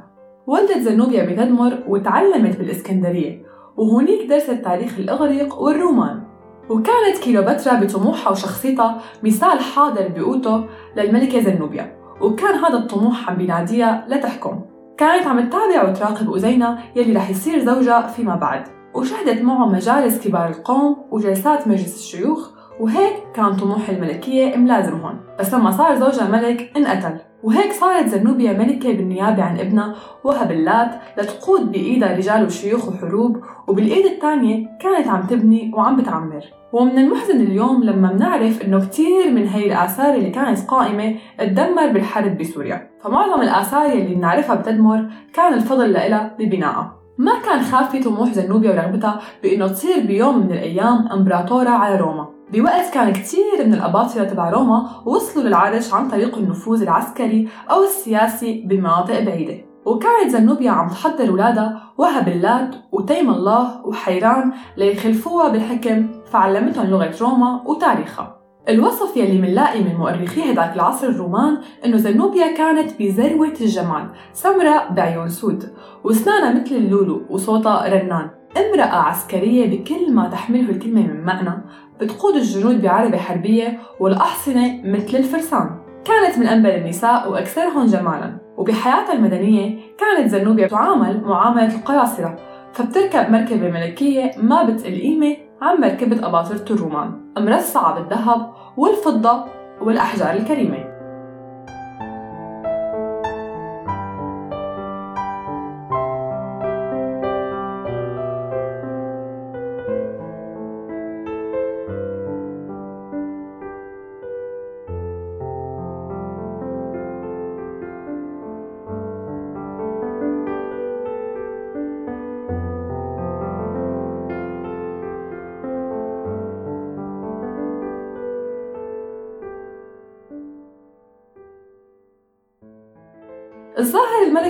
ولدت 0.47 0.79
زنوبيا 0.79 1.25
بتدمر 1.25 1.85
وتعلمت 1.89 2.59
بالإسكندرية 2.59 3.43
وهونيك 3.77 4.29
درست 4.29 4.51
تاريخ 4.51 4.99
الإغريق 4.99 5.63
والرومان. 5.63 6.23
وكانت 6.71 7.19
كيلوباترا 7.23 7.81
بطموحها 7.81 8.31
وشخصيتها 8.31 8.99
مثال 9.23 9.61
حاضر 9.61 10.09
بقوته 10.17 10.65
للملكة 10.97 11.41
زنوبيا. 11.41 11.97
وكان 12.21 12.55
هذا 12.55 12.79
الطموح 12.79 13.31
عم 13.31 13.37
بيناديها 13.37 14.07
لتحكم. 14.09 14.61
كانت 14.99 15.27
عم 15.27 15.49
تتابع 15.49 15.89
وتراقب 15.89 16.35
أزينة 16.35 16.79
يلي 16.97 17.13
رح 17.13 17.31
يصير 17.31 17.59
زوجها 17.59 18.07
فيما 18.07 18.37
بعد. 18.37 18.76
وشهدت 18.97 19.43
معه 19.43 19.67
مجالس 19.67 20.29
كبار 20.29 20.49
القوم 20.49 20.97
وجلسات 21.11 21.69
مجلس 21.69 21.97
الشيوخ 21.97 22.51
وهيك 22.81 23.15
كان 23.35 23.57
طموح 23.57 23.89
الملكية 23.89 24.57
ملازمهم 24.57 25.21
بس 25.39 25.55
لما 25.55 25.71
صار 25.71 25.95
زوجها 25.95 26.29
ملك 26.29 26.73
انقتل. 26.77 27.19
وهيك 27.43 27.73
صارت 27.73 28.07
زنوبيا 28.07 28.53
ملكة 28.53 28.93
بالنيابة 28.93 29.43
عن 29.43 29.59
ابنها 29.59 29.95
وهب 30.25 30.51
اللات 30.51 30.91
لتقود 31.19 31.73
بإيدها 31.73 32.17
رجال 32.17 32.47
وشيوخ 32.47 32.89
وحروب 32.89 33.41
وبالإيد 33.69 34.07
الثانية 34.07 34.69
كانت 34.81 35.09
عم 35.09 35.27
تبني 35.27 35.73
وعم 35.75 35.97
بتعمر. 35.97 36.45
ومن 36.73 36.99
المحزن 36.99 37.41
اليوم 37.41 37.85
لما 37.85 38.13
بنعرف 38.13 38.63
إنه 38.63 38.87
كتير 38.87 39.31
من 39.31 39.47
هي 39.47 39.67
الآثار 39.67 40.15
اللي 40.15 40.31
كانت 40.31 40.61
قائمة 40.69 41.17
تدمر 41.39 41.87
بالحرب 41.87 42.39
بسوريا. 42.39 42.91
فمعظم 43.03 43.43
الآثار 43.43 43.93
اللي 43.93 44.15
بنعرفها 44.15 44.55
بتدمر 44.55 45.11
كان 45.35 45.55
الفضل 45.55 45.93
لها 45.93 46.37
ببنائها. 46.39 46.96
ما 47.19 47.39
كان 47.39 47.63
خافي 47.63 48.03
طموح 48.03 48.33
زنوبيا 48.33 48.71
ورغبتها 48.71 49.21
بإنه 49.43 49.69
تصير 49.69 50.07
بيوم 50.07 50.39
من 50.39 50.53
الأيام 50.53 51.09
إمبراطورة 51.13 51.69
على 51.69 51.97
روما. 51.97 52.29
بوقت 52.53 52.95
كان 52.95 53.13
كتير 53.13 53.67
من 53.67 53.75
الأباطرة 53.75 54.25
تبع 54.25 54.51
روما 54.51 54.91
وصلوا 55.05 55.45
للعرش 55.45 55.95
عن 55.95 56.09
طريق 56.09 56.39
النفوذ 56.39 56.83
العسكري 56.83 57.49
أو 57.71 57.85
السياسي 57.85 58.65
بمناطق 58.67 59.21
بعيدة. 59.21 59.65
وكانت 59.85 60.31
زنوبيا 60.31 60.71
عم 60.71 60.89
تحضر 60.89 61.33
ولادها 61.33 61.83
وهب 61.99 62.29
اللات 62.29 62.75
وتيم 62.93 63.31
الله 63.31 63.87
وحيران 63.87 64.53
ليخلفوها 64.77 65.49
بالحكم 65.49 66.09
فعلمتهم 66.33 66.87
لغة 66.87 67.15
روما 67.21 67.63
وتاريخها. 67.67 68.36
الوصف 68.69 69.17
يلي 69.17 69.41
منلاقي 69.41 69.85
من 69.85 69.95
مؤرخي 69.95 70.53
هداك 70.53 70.75
العصر 70.75 71.09
الرومان 71.09 71.59
إنه 71.85 71.97
زنوبيا 71.97 72.57
كانت 72.57 72.99
بذروة 72.99 73.55
الجمال 73.61 74.09
سمراء 74.33 74.93
بعيون 74.93 75.29
سود 75.29 75.73
وأسنانها 76.05 76.61
مثل 76.61 76.75
اللولو 76.75 77.23
وصوتها 77.31 77.89
رنان. 77.89 78.31
امرأة 78.57 78.97
عسكرية 78.97 79.71
بكل 79.71 80.13
ما 80.13 80.29
تحمله 80.29 80.71
الكلمة 80.71 81.01
من 81.03 81.25
معنى 81.25 81.63
بتقود 82.01 82.35
الجنود 82.35 82.83
بعربة 82.83 83.19
حربية 83.19 83.79
والأحصنة 84.01 84.81
مثل 84.85 85.17
الفرسان. 85.17 85.71
كانت 86.05 86.39
من 86.39 86.47
أنبل 86.47 86.71
النساء 86.71 87.31
وأكثرهم 87.31 87.87
جمالا 87.87 88.39
وبحياتها 88.57 89.13
المدنية 89.13 89.79
كانت 89.99 90.31
زنوبيا 90.31 90.69
تعامل 90.69 91.21
معاملة 91.25 91.75
القياصرة 91.75 92.37
فبتركب 92.73 93.31
مركبة 93.31 93.71
ملكية 93.71 94.31
ما 94.43 94.65
بتقل 94.65 95.01
قيمة 95.01 95.37
عن 95.63 95.81
مركبة 95.81 96.27
أباطرة 96.29 96.65
الرومان. 96.71 97.27
مرصعة 97.39 97.95
بالذهب 97.95 98.56
والفضة 98.77 99.45
والأحجار 99.81 100.35
الكريمة. 100.35 100.96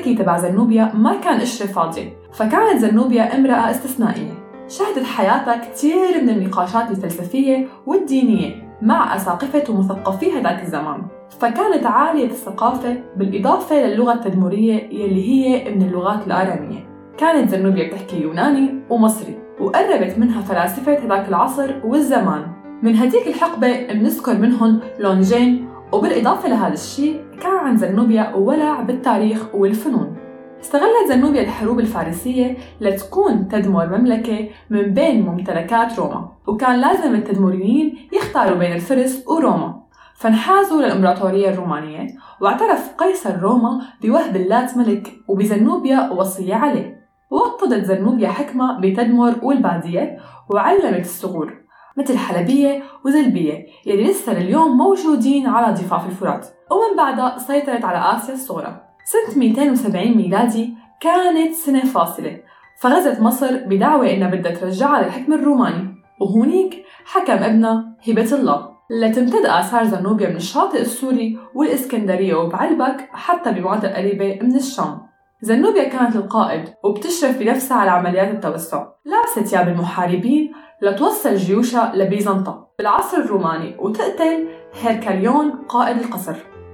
الملكي 0.06 0.22
تبع 0.22 0.38
زنوبيا 0.38 0.92
ما 0.94 1.16
كان 1.16 1.40
قشرة 1.40 1.66
فاضية 1.66 2.12
فكانت 2.32 2.78
زنوبيا 2.78 3.36
امرأة 3.36 3.70
استثنائية. 3.70 4.32
شهدت 4.68 5.04
حياتها 5.04 5.56
كثير 5.56 6.22
من 6.22 6.28
النقاشات 6.28 6.90
الفلسفية 6.90 7.66
والدينية 7.86 8.78
مع 8.82 9.16
أساقفة 9.16 9.64
ومثقفي 9.68 10.32
هذاك 10.32 10.62
الزمان. 10.62 11.02
فكانت 11.40 11.86
عالية 11.86 12.26
الثقافة 12.26 12.96
بالإضافة 13.16 13.86
للغة 13.86 14.12
التدمرية 14.12 14.74
يلي 14.74 15.28
هي 15.28 15.74
من 15.74 15.82
اللغات 15.82 16.26
الآرامية. 16.26 16.86
كانت 17.18 17.50
زنوبيا 17.50 17.88
بتحكي 17.88 18.22
يوناني 18.22 18.74
ومصري 18.90 19.38
وقربت 19.60 20.18
منها 20.18 20.42
فلاسفة 20.42 20.98
هذاك 20.98 21.28
العصر 21.28 21.74
والزمان. 21.84 22.42
من 22.82 22.96
هديك 22.96 23.26
الحقبة 23.26 23.92
بنذكر 23.92 24.38
منهم 24.38 24.80
لونجين 24.98 25.68
وبالإضافة 25.92 26.48
لهذا 26.48 26.74
الشيء 26.74 27.24
كان 27.40 27.56
عند 27.56 27.78
زنوبيا 27.78 28.34
ولع 28.34 28.80
بالتاريخ 28.80 29.54
والفنون. 29.54 30.16
استغلت 30.60 31.08
زنوبيا 31.08 31.42
الحروب 31.42 31.80
الفارسية 31.80 32.56
لتكون 32.80 33.48
تدمر 33.48 33.98
مملكة 33.98 34.48
من 34.70 34.82
بين 34.82 35.26
ممتلكات 35.26 35.98
روما 35.98 36.28
وكان 36.46 36.80
لازم 36.80 37.14
التدمريين 37.14 38.08
يختاروا 38.12 38.58
بين 38.58 38.72
الفرس 38.72 39.24
وروما. 39.28 39.82
فانحازوا 40.16 40.82
للإمبراطورية 40.82 41.50
الرومانية 41.50 42.06
واعترف 42.40 42.94
قيصر 42.98 43.40
روما 43.40 43.80
بوهب 44.02 44.36
اللات 44.36 44.76
ملك 44.76 45.12
وبزنوبيا 45.28 46.10
وصية 46.10 46.54
عليه. 46.54 46.96
وطدت 47.30 47.84
زنوبيا 47.84 48.28
حكمة 48.28 48.80
بتدمر 48.80 49.34
والبادية 49.42 50.18
وعلمت 50.50 51.00
الصغور. 51.00 51.65
مثل 51.96 52.18
حلبية 52.18 52.82
وزلبية 53.04 53.66
يلي 53.86 54.04
لسه 54.04 54.38
لليوم 54.40 54.76
موجودين 54.76 55.46
على 55.46 55.74
ضفاف 55.74 56.06
الفرات. 56.06 56.46
ومن 56.70 56.96
بعدها 56.96 57.38
سيطرت 57.38 57.84
على 57.84 58.16
آسيا 58.16 58.34
الصغرى. 58.34 58.80
سنة 59.04 59.38
270 59.38 60.16
ميلادي 60.16 60.74
كانت 61.00 61.54
سنة 61.54 61.84
فاصلة. 61.84 62.40
فغزت 62.80 63.20
مصر 63.20 63.56
بدعوى 63.66 64.16
إنها 64.16 64.30
بدها 64.30 64.52
ترجعها 64.52 65.02
للحكم 65.02 65.32
الروماني. 65.32 65.94
وهونيك 66.20 66.84
حكم 67.04 67.32
ابنها 67.32 67.96
هبة 68.08 68.32
الله. 68.32 68.76
لتمتد 68.90 69.46
آثار 69.46 69.84
زنوبيا 69.84 70.28
من 70.28 70.36
الشاطئ 70.36 70.80
السوري 70.80 71.38
والإسكندرية 71.54 72.34
وبعلبك 72.34 73.08
حتى 73.12 73.52
بمناطق 73.52 73.96
قريبة 73.96 74.38
من 74.42 74.56
الشام. 74.56 75.15
زنوبيا 75.40 75.88
كانت 75.88 76.16
القائد 76.16 76.64
وبتشرف 76.84 77.38
بنفسها 77.38 77.76
على 77.76 77.90
عمليات 77.90 78.28
التوسع. 78.28 78.86
لابسة 79.04 79.42
ثياب 79.42 79.68
المحاربين 79.68 80.52
لتوصل 80.82 81.36
جيوشها 81.36 81.92
لبيزنطة. 81.94 82.68
بالعصر 82.78 83.16
الروماني 83.16 83.76
وتقتل 83.78 84.48
هيركاليون 84.82 85.50
قائد 85.68 85.98
القصر. 85.98 86.32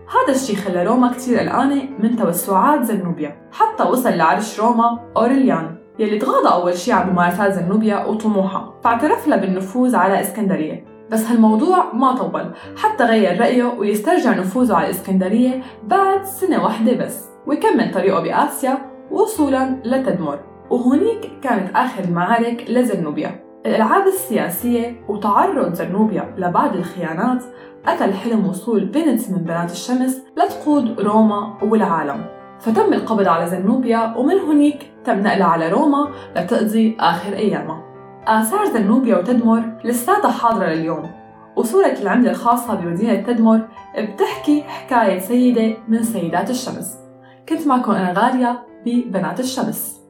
هذا 0.08 0.34
الشيء 0.34 0.56
خلى 0.56 0.84
روما 0.84 1.12
كتير 1.12 1.38
قلقانة 1.38 1.88
من 1.98 2.16
توسعات 2.16 2.82
زنوبيا. 2.82 3.48
حتى 3.52 3.82
وصل 3.82 4.12
لعرش 4.12 4.60
روما 4.60 4.98
أوريليان 5.16 5.76
يلي 5.98 6.18
تغاضى 6.18 6.48
أول 6.48 6.78
شيء 6.78 6.94
عن 6.94 7.10
ممارسات 7.10 7.52
زنوبيا 7.52 8.04
وطموحها. 8.04 8.74
فاعترف 8.84 9.28
لها 9.28 9.36
بالنفوذ 9.36 9.96
على 9.96 10.20
إسكندرية. 10.20 10.84
بس 11.10 11.26
هالموضوع 11.26 11.92
ما 11.92 12.14
طول 12.16 12.54
حتى 12.76 13.04
غير 13.04 13.40
رأيه 13.40 13.64
ويسترجع 13.64 14.30
نفوذه 14.30 14.74
على 14.74 14.86
الإسكندرية 14.86 15.62
بعد 15.82 16.24
سنة 16.24 16.64
واحدة 16.64 17.04
بس. 17.04 17.31
ويكمل 17.46 17.94
طريقه 17.94 18.20
بآسيا 18.20 18.78
وصولا 19.10 19.80
لتدمر. 19.84 20.38
وهونيك 20.70 21.30
كانت 21.42 21.76
آخر 21.76 22.04
المعارك 22.04 22.64
لزنوبيا 22.68 23.42
الألعاب 23.66 24.06
السياسية 24.06 25.04
وتعرض 25.08 25.74
زنوبيا 25.74 26.34
لبعض 26.38 26.76
الخيانات 26.76 27.44
أتى 27.86 28.12
حلم 28.12 28.46
وصول 28.46 28.84
بنت 28.84 29.30
من 29.30 29.38
بنات 29.38 29.70
الشمس 29.70 30.22
لتقود 30.36 31.00
روما 31.00 31.58
والعالم. 31.62 32.24
فتم 32.60 32.92
القبض 32.92 33.28
على 33.28 33.46
زنوبيا 33.46 34.14
ومن 34.16 34.38
هناك 34.38 34.86
تم 35.04 35.20
نقلها 35.20 35.46
على 35.46 35.68
روما 35.68 36.08
لتقضي 36.36 36.96
آخر 37.00 37.32
أيامها 37.32 37.82
آثار 38.26 38.64
زنوبيا 38.64 39.16
وتدمر 39.16 39.62
لساتها 39.84 40.30
حاضرة 40.30 40.66
لليوم. 40.66 41.10
وصورة 41.56 41.94
العملة 42.02 42.30
الخاصة 42.30 42.74
بمدينة 42.74 43.14
تدمر 43.14 43.68
بتحكي 43.98 44.62
حكاية 44.62 45.18
سيدة 45.18 45.76
من 45.88 46.02
سيدات 46.02 46.50
الشمس. 46.50 47.01
كنت 47.48 47.66
معكم 47.66 47.92
أنا 47.92 48.12
غالية 48.12 48.66
ببنات 48.86 49.40
الشمس. 49.40 50.01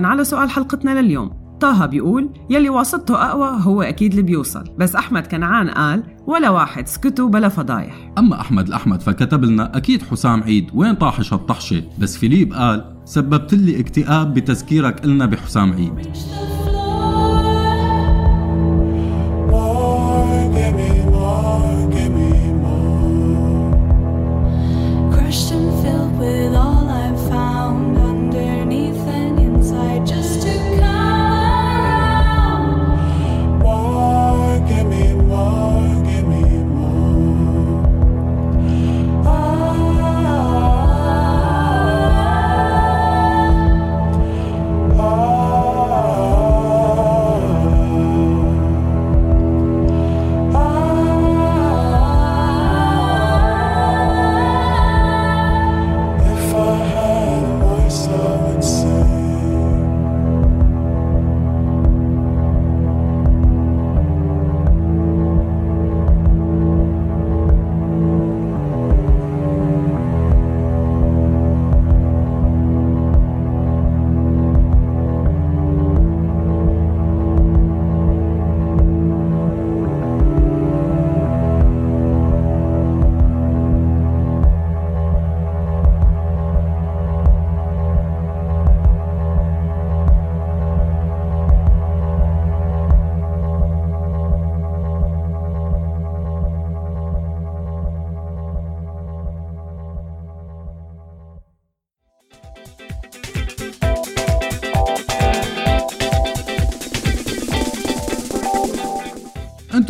وجوابا 0.00 0.06
على 0.06 0.24
سؤال 0.24 0.50
حلقتنا 0.50 1.00
لليوم. 1.00 1.30
طه 1.60 1.86
بيقول 1.86 2.30
يلي 2.50 2.68
واسطته 2.68 3.14
أقوى 3.14 3.58
هو 3.62 3.82
أكيد 3.82 4.10
اللي 4.10 4.22
بيوصل. 4.22 4.64
بس 4.78 4.96
أحمد 4.96 5.26
كنعان 5.26 5.70
قال 5.70 6.02
ولا 6.26 6.50
واحد 6.50 6.88
سكتوا 6.88 7.28
بلا 7.28 7.48
فضايح. 7.48 8.12
أما 8.18 8.40
أحمد 8.40 8.66
الأحمد 8.66 9.02
فكتب 9.02 9.44
لنا 9.44 9.76
أكيد 9.76 10.02
حسام 10.02 10.42
عيد 10.42 10.70
وين 10.74 10.94
طاحش 10.94 11.32
هالطحشة 11.32 11.82
بس 11.98 12.16
فيليب 12.16 12.52
قال 12.52 12.84
سببت 13.04 13.54
لي 13.54 13.80
اكتئاب 13.80 14.34
بتذكيرك 14.34 15.04
إلنا 15.04 15.26
بحسام 15.26 15.72
عيد. 15.72 15.92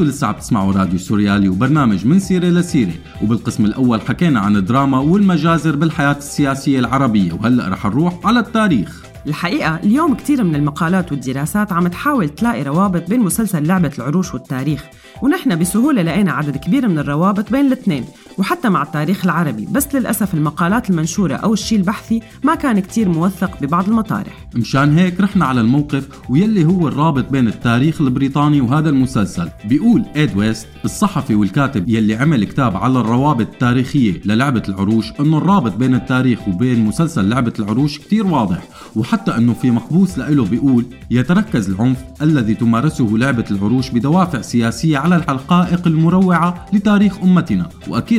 أنتوا 0.01 0.13
لسه 0.13 0.27
عم 0.27 0.35
تسمعوا 0.35 0.73
راديو 0.73 0.99
سوريالي 0.99 1.49
وبرنامج 1.49 2.07
من 2.07 2.19
سيرة 2.19 2.47
لسيرة. 2.47 2.93
وبالقسم 3.23 3.65
الأول 3.65 4.01
حكينا 4.01 4.41
عن 4.41 4.57
الدراما 4.57 4.99
والمجازر 4.99 5.77
بالحياة 5.77 6.17
السياسية 6.17 6.79
العربية 6.79 7.33
وهلأ 7.33 7.69
رح 7.69 7.87
نروح 7.87 8.27
على 8.27 8.41
التاريخ. 8.41 9.03
الحقيقة 9.27 9.77
اليوم 9.77 10.15
كثير 10.15 10.45
من 10.45 10.55
المقالات 10.55 11.13
والدراسات 11.13 11.73
عم 11.73 11.89
تحاول 11.89 12.29
تلاقي 12.29 12.63
روابط 12.63 13.09
بين 13.09 13.21
مسلسل 13.21 13.67
لعبة 13.67 13.93
العروش 13.99 14.35
والتاريخ 14.35 14.85
ونحن 15.23 15.59
بسهولة 15.59 16.03
لقينا 16.03 16.33
عدد 16.33 16.57
كبير 16.57 16.89
من 16.89 16.99
الروابط 16.99 17.53
بين 17.53 17.67
الاثنين. 17.67 18.05
وحتى 18.39 18.69
مع 18.69 18.83
التاريخ 18.83 19.25
العربي 19.25 19.69
بس 19.73 19.95
للأسف 19.95 20.35
المقالات 20.35 20.91
المنشورة 20.91 21.35
أو 21.35 21.53
الشيء 21.53 21.79
البحثي 21.79 22.23
ما 22.45 22.55
كان 22.55 22.81
كتير 22.81 23.09
موثق 23.09 23.61
ببعض 23.63 23.89
المطارح. 23.89 24.49
مشان 24.55 24.99
هيك 24.99 25.21
رحنا 25.21 25.45
على 25.45 25.61
الموقف 25.61 26.09
ويلي 26.29 26.65
هو 26.65 26.89
الرابط 26.89 27.31
بين 27.31 27.49
التاريخ 27.49 28.01
البريطاني 28.01 28.61
وهذا 28.61 28.91
المسلسل. 28.91 29.49
بيقول 29.65 30.05
إيد 30.17 30.37
ويست 30.37 30.69
الصحفي 30.85 31.35
والكاتب 31.35 31.89
يلي 31.89 32.15
عمل 32.15 32.45
كتاب 32.45 32.77
على 32.77 33.01
الروابط 33.01 33.47
التاريخية 33.53 34.21
للعبة 34.25 34.63
العروش 34.69 35.07
إنه 35.21 35.39
الرابط 35.39 35.77
بين 35.77 35.95
التاريخ 35.95 36.49
وبين 36.49 36.85
مسلسل 36.85 37.29
لعبة 37.29 37.53
العروش 37.59 37.99
كتير 37.99 38.27
واضح. 38.27 38.63
وحتى 38.97 39.37
إنه 39.37 39.55
في 39.55 39.71
مقبوس 39.71 40.19
له 40.19 40.45
بيقول 40.45 40.85
يتركز 41.11 41.71
العنف 41.71 41.99
الذي 42.23 42.55
تمارسه 42.55 43.09
لعبة 43.13 43.45
العروش 43.51 43.91
بدوافع 43.91 44.41
سياسية 44.41 44.99
على 44.99 45.17
الحقائق 45.17 45.87
المروعة 45.87 46.67
لتاريخ 46.73 47.19
أمتنا. 47.23 47.69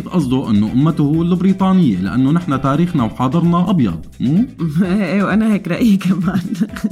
واكيد 0.02 0.14
قصده 0.14 0.50
إنه 0.50 0.72
أمته 0.72 1.22
البريطانية 1.22 1.98
لأنه 1.98 2.32
نحن 2.32 2.62
تاريخنا 2.62 3.04
وحاضرنا 3.04 3.70
أبيض 3.70 4.06
مو؟ 4.20 4.46
إيه 4.86 5.24
وأنا 5.24 5.54
هيك 5.54 5.68
رأيي 5.68 5.98
كمان. 6.06 6.42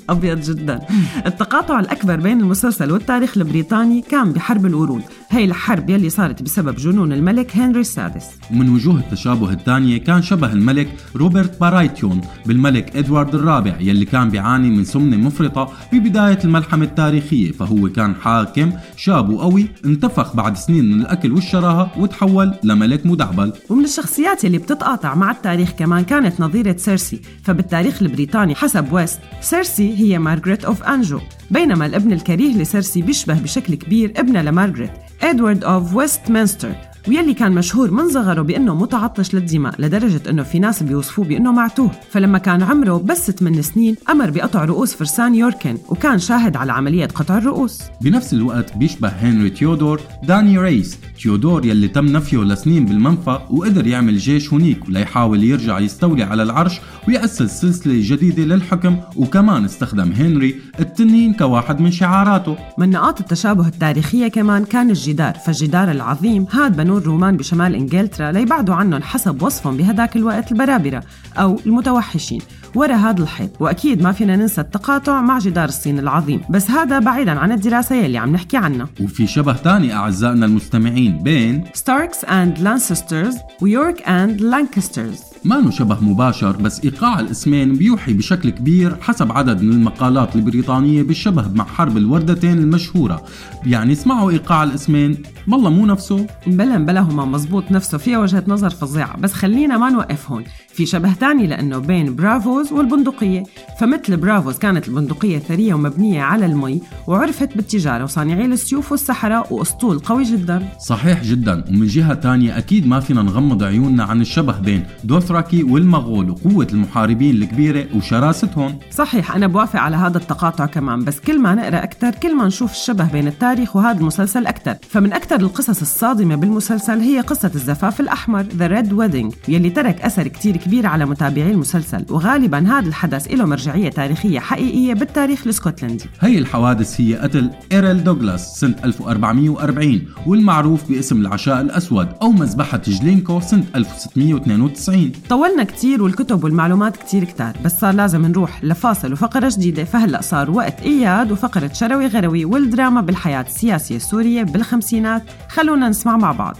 أبيض 0.10 0.40
جدا. 0.42 0.80
التقاطع 1.26 1.80
الأكبر 1.80 2.16
بين 2.16 2.40
المسلسل 2.42 2.92
والتاريخ 2.92 3.38
البريطاني 3.38 4.02
كان 4.02 4.32
بحرب 4.32 4.66
الورود. 4.66 5.02
هي 5.30 5.46
الحرب 5.46 5.90
يلي 5.90 6.10
صارت 6.10 6.44
بسبب 6.44 6.76
جنون 6.76 7.14
الملك 7.14 7.58
هنري 7.58 7.82
السادس. 7.82 8.26
ومن 8.52 8.70
وجوه 8.70 9.00
التشابه 9.00 9.52
الثانية 9.52 9.98
كان 9.98 10.22
شبه 10.22 10.54
الملك 10.54 10.90
روبرت 11.16 11.60
باراثيون 11.62 12.22
بالملك 12.46 12.96
إدوارد 12.98 13.36
الرابع 13.36 13.76
يلي 13.80 14.06
كان 14.06 14.30
بيعاني 14.30 14.70
من 14.70 14.84
سمنة 14.84 15.18
مفرطة 15.18 15.72
ببداية 15.94 16.40
الملحمة 16.46 16.86
التاريخية. 16.86 17.52
فهو 17.52 17.90
كان 17.90 18.16
حاكم 18.16 18.72
شاب 18.98 19.30
وقوي 19.30 19.68
انتفخ 19.86 20.36
بعد 20.36 20.58
سنين 20.58 20.86
من 20.92 21.02
الأكل 21.02 21.32
والشراهة 21.32 21.92
وتحول 21.98 22.54
لملك 22.64 22.99
مدعبل. 23.06 23.54
ومن 23.70 23.84
الشخصيات 23.84 24.46
اللي 24.46 24.58
بتتقاطع 24.58 25.16
مع 25.16 25.32
التاريخ 25.32 25.72
كمان 25.72 26.04
كانت 26.04 26.40
نظيرة 26.42 26.76
سيرسي 26.78 27.22
فبالتاريخ 27.44 28.02
البريطاني 28.02 28.56
حسب 28.56 28.94
ويست. 28.94 29.20
سيرسي 29.42 29.98
هي 29.98 30.20
Margaret 30.20 30.66
of 30.66 30.84
Anjou 30.84 31.20
بينما 31.52 31.86
الابن 31.86 32.14
الكريه 32.14 32.58
لسيرسي 32.58 33.02
بيشبه 33.02 33.34
بشكل 33.34 33.76
كبير 33.76 34.14
ابنها 34.18 34.44
لمارغريت 34.44 34.92
Edward 35.22 35.64
of 35.64 35.96
Westminster 35.96 36.72
ويلي 37.08 37.34
كان 37.34 37.52
مشهور 37.52 37.92
من 37.92 38.10
صغره 38.10 38.42
بأنه 38.42 38.76
متعطش 38.76 39.34
للدماء 39.34 39.82
لدرجة 39.82 40.30
أنه 40.30 40.44
في 40.44 40.60
ناس 40.60 40.84
بيوصفوه 40.84 41.26
بأنه 41.26 41.52
معتوه. 41.52 41.92
فلما 42.12 42.38
كان 42.38 42.64
عمره 42.64 42.98
بس 42.98 43.32
8 43.32 43.62
سنين 43.62 43.96
أمر 44.10 44.30
بقطع 44.30 44.66
رؤوس 44.66 44.94
فرسان 44.94 45.36
يوركن 45.36 45.78
وكان 45.90 46.20
شاهد 46.20 46.56
على 46.56 46.72
عملية 46.72 47.06
قطع 47.06 47.38
الرؤوس. 47.38 47.82
بنفس 48.02 48.34
الوقت 48.34 48.78
بيشبه 48.78 49.08
هنري 49.08 49.50
تيودور 49.50 50.02
داني 50.24 50.58
ريس 50.58 50.98
تيودور 51.20 51.66
يلي 51.66 51.88
تم 51.88 52.06
نفيه 52.06 52.38
لسنين 52.38 52.86
بالمنفى 52.86 53.40
وقدر 53.50 53.88
يعمل 53.88 54.18
جيش 54.18 54.54
هنيك 54.54 54.90
ليحاول 54.90 55.44
يرجع 55.44 55.80
يستولي 55.80 56.24
على 56.24 56.44
العرش 56.44 56.80
ويأسس 57.08 57.62
سلسلة 57.62 57.94
جديدة 57.98 58.44
للحكم 58.44 58.98
وكمان 59.16 59.66
استخدم 59.66 60.12
هنري 60.12 60.56
التنين 60.80 61.34
كواحد 61.34 61.82
من 61.82 61.92
شعاراته. 61.92 62.58
من 62.78 62.90
نقاط 62.90 63.20
التشابه 63.20 63.68
التاريخية 63.68 64.28
كمان 64.28 64.66
كان 64.66 64.90
الجدار 64.90 65.34
فالجدار 65.34 65.92
العظيم 65.92 66.46
هاد 66.52 66.78
بنو 66.78 66.98
الرومان 66.98 67.38
بشمال 67.38 67.76
إنجلترا 67.76 68.32
ليبعدوا 68.32 68.76
عنهم 68.76 69.02
حسب 69.02 69.42
وصفهم 69.42 69.78
بهداك 69.78 70.16
الوقت 70.16 70.52
البرابرة 70.52 71.04
أو 71.38 71.60
المتوحشين. 71.66 72.42
ورا 72.76 72.96
هذا 72.96 73.24
الحيط. 73.24 73.50
وأكيد 73.60 74.02
ما 74.02 74.12
فينا 74.12 74.36
ننسى 74.36 74.62
التقاطع 74.62 75.22
مع 75.22 75.40
جدار 75.40 75.70
الصين 75.70 76.00
العظيم. 76.00 76.42
بس 76.50 76.72
هذا 76.72 77.00
بعيدا 77.00 77.40
عن 77.40 77.52
الدراسة 77.52 77.96
يلي 77.96 78.18
عم 78.18 78.32
نحكي 78.32 78.58
عنها 78.58 78.88
وفي 79.02 79.28
شبه 79.28 79.54
تاني 79.54 79.94
أعزائنا 79.94 80.46
المستمعين 80.46 81.24
بين 81.24 81.64
Starks 81.74 82.26
and 82.26 82.60
Lannisters 82.60 83.38
و 83.62 83.71
York 83.71 84.10
and 84.10 84.42
Lancasters 84.42 85.20
ما 85.46 85.72
شبه 85.72 85.98
مباشر 86.02 86.52
بس 86.52 86.84
إيقاع 86.84 87.20
الإسمين 87.20 87.74
بيوحي 87.74 88.14
بشكل 88.14 88.50
كبير 88.50 88.96
حسب 89.02 89.32
عدد 89.32 89.62
من 89.62 89.72
المقالات 89.72 90.36
البريطانية 90.36 91.04
بالشبه 91.04 91.48
مع 91.54 91.64
حرب 91.64 91.98
الوردتين 91.98 92.58
المشهورة. 92.58 93.24
يعني 93.66 93.94
اسمعوا 93.94 94.32
إيقاع 94.32 94.64
الإسمين. 94.64 95.18
والله 95.48 95.70
مو 95.70 95.86
نفسه؟ 95.86 96.28
بلا 96.48 96.78
بلا 96.78 97.00
هما 97.00 97.26
مزبوط 97.26 97.72
نفسه. 97.72 97.98
فيها 97.98 98.20
وجهة 98.20 98.44
نظر 98.48 98.70
فظيعة 98.70 99.18
بس 99.18 99.34
خلينا 99.34 99.78
ما 99.78 99.90
نوقف 99.90 100.32
هون. 100.32 100.44
في 100.74 100.86
شبه 100.86 101.14
تاني 101.14 101.48
لأنه 101.48 101.78
بين 101.78 102.16
برافوز 102.16 102.74
والبندقية. 102.74 103.44
فمثل 103.80 104.18
برافوز 104.18 104.58
كانت 104.58 104.88
البندقية 104.88 105.40
ثرية 105.40 105.74
ومبنية 105.74 106.22
على 106.22 106.46
المي 106.46 106.82
وعرفت 107.08 107.56
بالتجارة 107.56 108.04
وصانعي 108.04 108.46
السيوف 108.46 108.92
والسحرة 108.92 109.54
وأسطول 109.54 110.00
قوي 110.00 110.24
جدا. 110.24 110.68
صحيح 110.80 111.24
جدا. 111.24 111.64
ومن 111.70 111.88
جهة 111.88 112.14
تانية 112.14 112.58
أكيد 112.58 112.88
ما 112.88 113.00
فينا 113.00 113.22
نغمض 113.22 113.64
عيوننا 113.64 114.04
عن 114.04 114.22
الشبه 114.22 114.60
بين 114.60 114.84
دوثراكي 115.30 115.64
والمغول 115.64 116.30
وقوة 116.30 116.68
المحاربين 116.74 117.36
الكبيرة 117.36 117.86
وشراستهم 117.96 118.80
صحيح 118.92 119.36
أنا 119.36 119.48
بوافق 119.48 119.80
على 119.80 119.98
هذا 119.98 120.18
التقاطع 120.18 120.66
كمان 120.66 121.04
بس 121.04 121.20
كل 121.20 121.40
ما 121.40 121.56
نقرأ 121.56 121.84
أكثر 121.84 122.12
كل 122.12 122.36
ما 122.36 122.48
نشوف 122.48 122.72
الشبه 122.72 123.12
بين 123.12 123.28
التاريخ 123.28 123.76
وهذا 123.76 124.00
المسلسل 124.00 124.48
أكثر 124.48 124.76
فمن 124.90 125.14
أكثر 125.14 125.36
القصص 125.36 125.82
الصادمة 125.82 126.36
بالمسلسل 126.36 127.00
هي 127.00 127.20
قصة 127.20 127.52
الزفاف 127.56 128.00
الأحمر 128.00 128.44
The 128.44 128.72
Red 128.72 128.90
Wedding 128.90 129.36
يلي 129.50 129.70
ترك 129.70 130.02
أثر 130.02 130.28
كتير 130.28 130.58
كبير 130.58 130.88
على 130.88 131.06
متابعي 131.06 131.52
المسلسل. 131.52 132.06
وغالبا 132.10 132.58
هذا 132.58 132.88
الحدث 132.88 133.28
له 133.28 133.46
مرجعية 133.46 133.90
تاريخية 133.90 134.40
حقيقية 134.40 134.94
بالتاريخ 134.94 135.42
الإسكتلندي. 135.44 136.06
هي 136.20 136.38
الحوادث 136.38 137.02
هي 137.02 137.16
قتل 137.16 137.50
إيرل 137.72 138.04
دوغلاس 138.04 138.60
سنة 138.60 138.76
1440 138.84 140.02
والمعروف 140.26 140.90
باسم 140.90 141.22
العشاء 141.22 141.62
الأسود 141.62 142.08
أو 142.22 142.32
مذبحة 142.32 142.82
جلينكو 142.88 143.40
سنة 143.40 143.64
1692 143.76 145.12
طولنا 145.30 145.64
كتير 145.64 146.04
والكتب 146.04 146.44
والمعلومات 146.44 146.98
كتير 146.98 147.24
كتار 147.24 147.58
بس 147.66 147.80
صار 147.80 147.94
لازم 147.94 148.26
نروح 148.26 148.64
لفاصل 148.64 149.14
وفقرة 149.14 149.54
جديدة 149.58 149.84
فهلأ 149.84 150.22
صار 150.22 150.52
وقت 150.52 150.82
إياد 150.82 151.32
وفقرة 151.32 151.74
شروي 151.74 152.08
غروي 152.08 152.46
والدراما 152.46 153.02
بالحياة 153.02 153.42
السياسية 153.42 153.96
السورية 153.96 154.44
بالخمسينات 154.44 155.24
خلونا 155.50 155.90
نسمع 155.90 156.18
مع 156.18 156.32
بعض. 156.32 156.58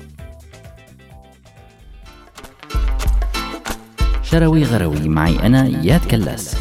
شروي 4.24 4.64
غروي 4.64 5.10
معي 5.10 5.40
أنا 5.46 5.66
إياد 5.66 6.06
كلاس. 6.06 6.56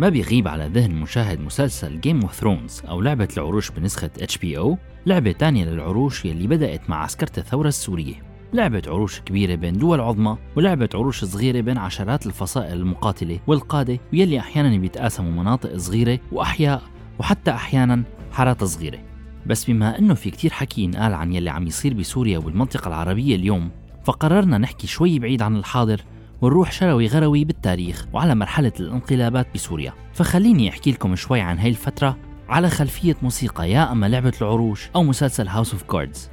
ما 0.00 0.08
بيغيب 0.08 0.48
على 0.48 0.70
ذهن 0.74 0.94
مشاهد 0.94 1.40
مسلسل 1.40 2.00
Game 2.00 2.20
of 2.20 2.34
Thrones 2.34 2.82
أو 2.88 3.00
لعبة 3.00 3.28
العروش 3.36 3.70
بنسخة 3.70 4.10
HBO 4.20 4.78
لعبة 5.06 5.32
تانية 5.32 5.64
للعروش 5.64 6.24
يلي 6.24 6.46
بدأت 6.46 6.90
مع 6.90 7.02
عسكرة 7.02 7.38
الثورة 7.38 7.68
السورية. 7.68 8.14
لعبة 8.52 8.82
عروش 8.86 9.20
كبيرة 9.20 9.54
بين 9.54 9.78
دول 9.78 10.00
عظمى 10.00 10.36
ولعبة 10.56 10.88
عروش 10.94 11.24
صغيرة 11.24 11.60
بين 11.60 11.78
عشرات 11.78 12.26
الفصائل 12.26 12.72
المقاتلة 12.72 13.40
والقادة 13.46 13.98
ويلي 14.12 14.38
أحيانا 14.38 14.78
بيتقاسموا 14.78 15.42
مناطق 15.42 15.76
صغيرة 15.76 16.18
وأحياء 16.32 16.82
وحتى 17.18 17.50
أحيانا 17.50 18.02
حارات 18.32 18.64
صغيرة. 18.64 18.98
بس 19.46 19.64
بما 19.64 19.98
أنه 19.98 20.14
في 20.14 20.30
كتير 20.30 20.50
حكي 20.50 20.82
ينقال 20.82 21.14
عن 21.14 21.32
يلي 21.32 21.50
عم 21.50 21.66
يصير 21.66 21.94
بسوريا 21.94 22.38
والمنطقة 22.38 22.88
العربية 22.88 23.36
اليوم 23.36 23.70
فقررنا 24.04 24.58
نحكي 24.58 24.86
شوي 24.86 25.18
بعيد 25.18 25.42
عن 25.42 25.56
الحاضر 25.56 26.00
ونروح 26.42 26.72
شروي 26.72 27.06
غروي 27.06 27.44
بالتاريخ 27.44 28.06
وعلى 28.12 28.34
مرحلة 28.34 28.72
الانقلابات 28.80 29.46
بسوريا. 29.54 29.92
فخليني 30.12 30.68
أحكي 30.68 30.92
لكم 30.92 31.16
شوي 31.16 31.40
عن 31.40 31.58
هاي 31.58 31.68
الفترة 31.68 32.16
على 32.48 32.70
خلفية 32.70 33.16
موسيقى 33.22 33.70
يا 33.70 33.92
أما 33.92 34.06
لعبة 34.06 34.32
العروش 34.42 34.90
أو 34.96 35.02
مسلسل 35.02 35.48
House 35.48 35.72
of 35.72 35.82
Cards 35.82 36.30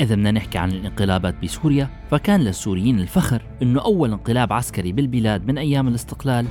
إذا 0.00 0.14
بدنا 0.14 0.30
نحكي 0.30 0.58
عن 0.58 0.70
الانقلابات 0.70 1.34
بسوريا 1.42 1.88
فكان 2.10 2.40
للسوريين 2.40 3.00
الفخر 3.00 3.42
أنه 3.62 3.80
أول 3.80 4.12
انقلاب 4.12 4.52
عسكري 4.52 4.92
بالبلاد 4.92 5.46
من 5.46 5.58
أيام 5.58 5.88
الاستقلال 5.88 6.46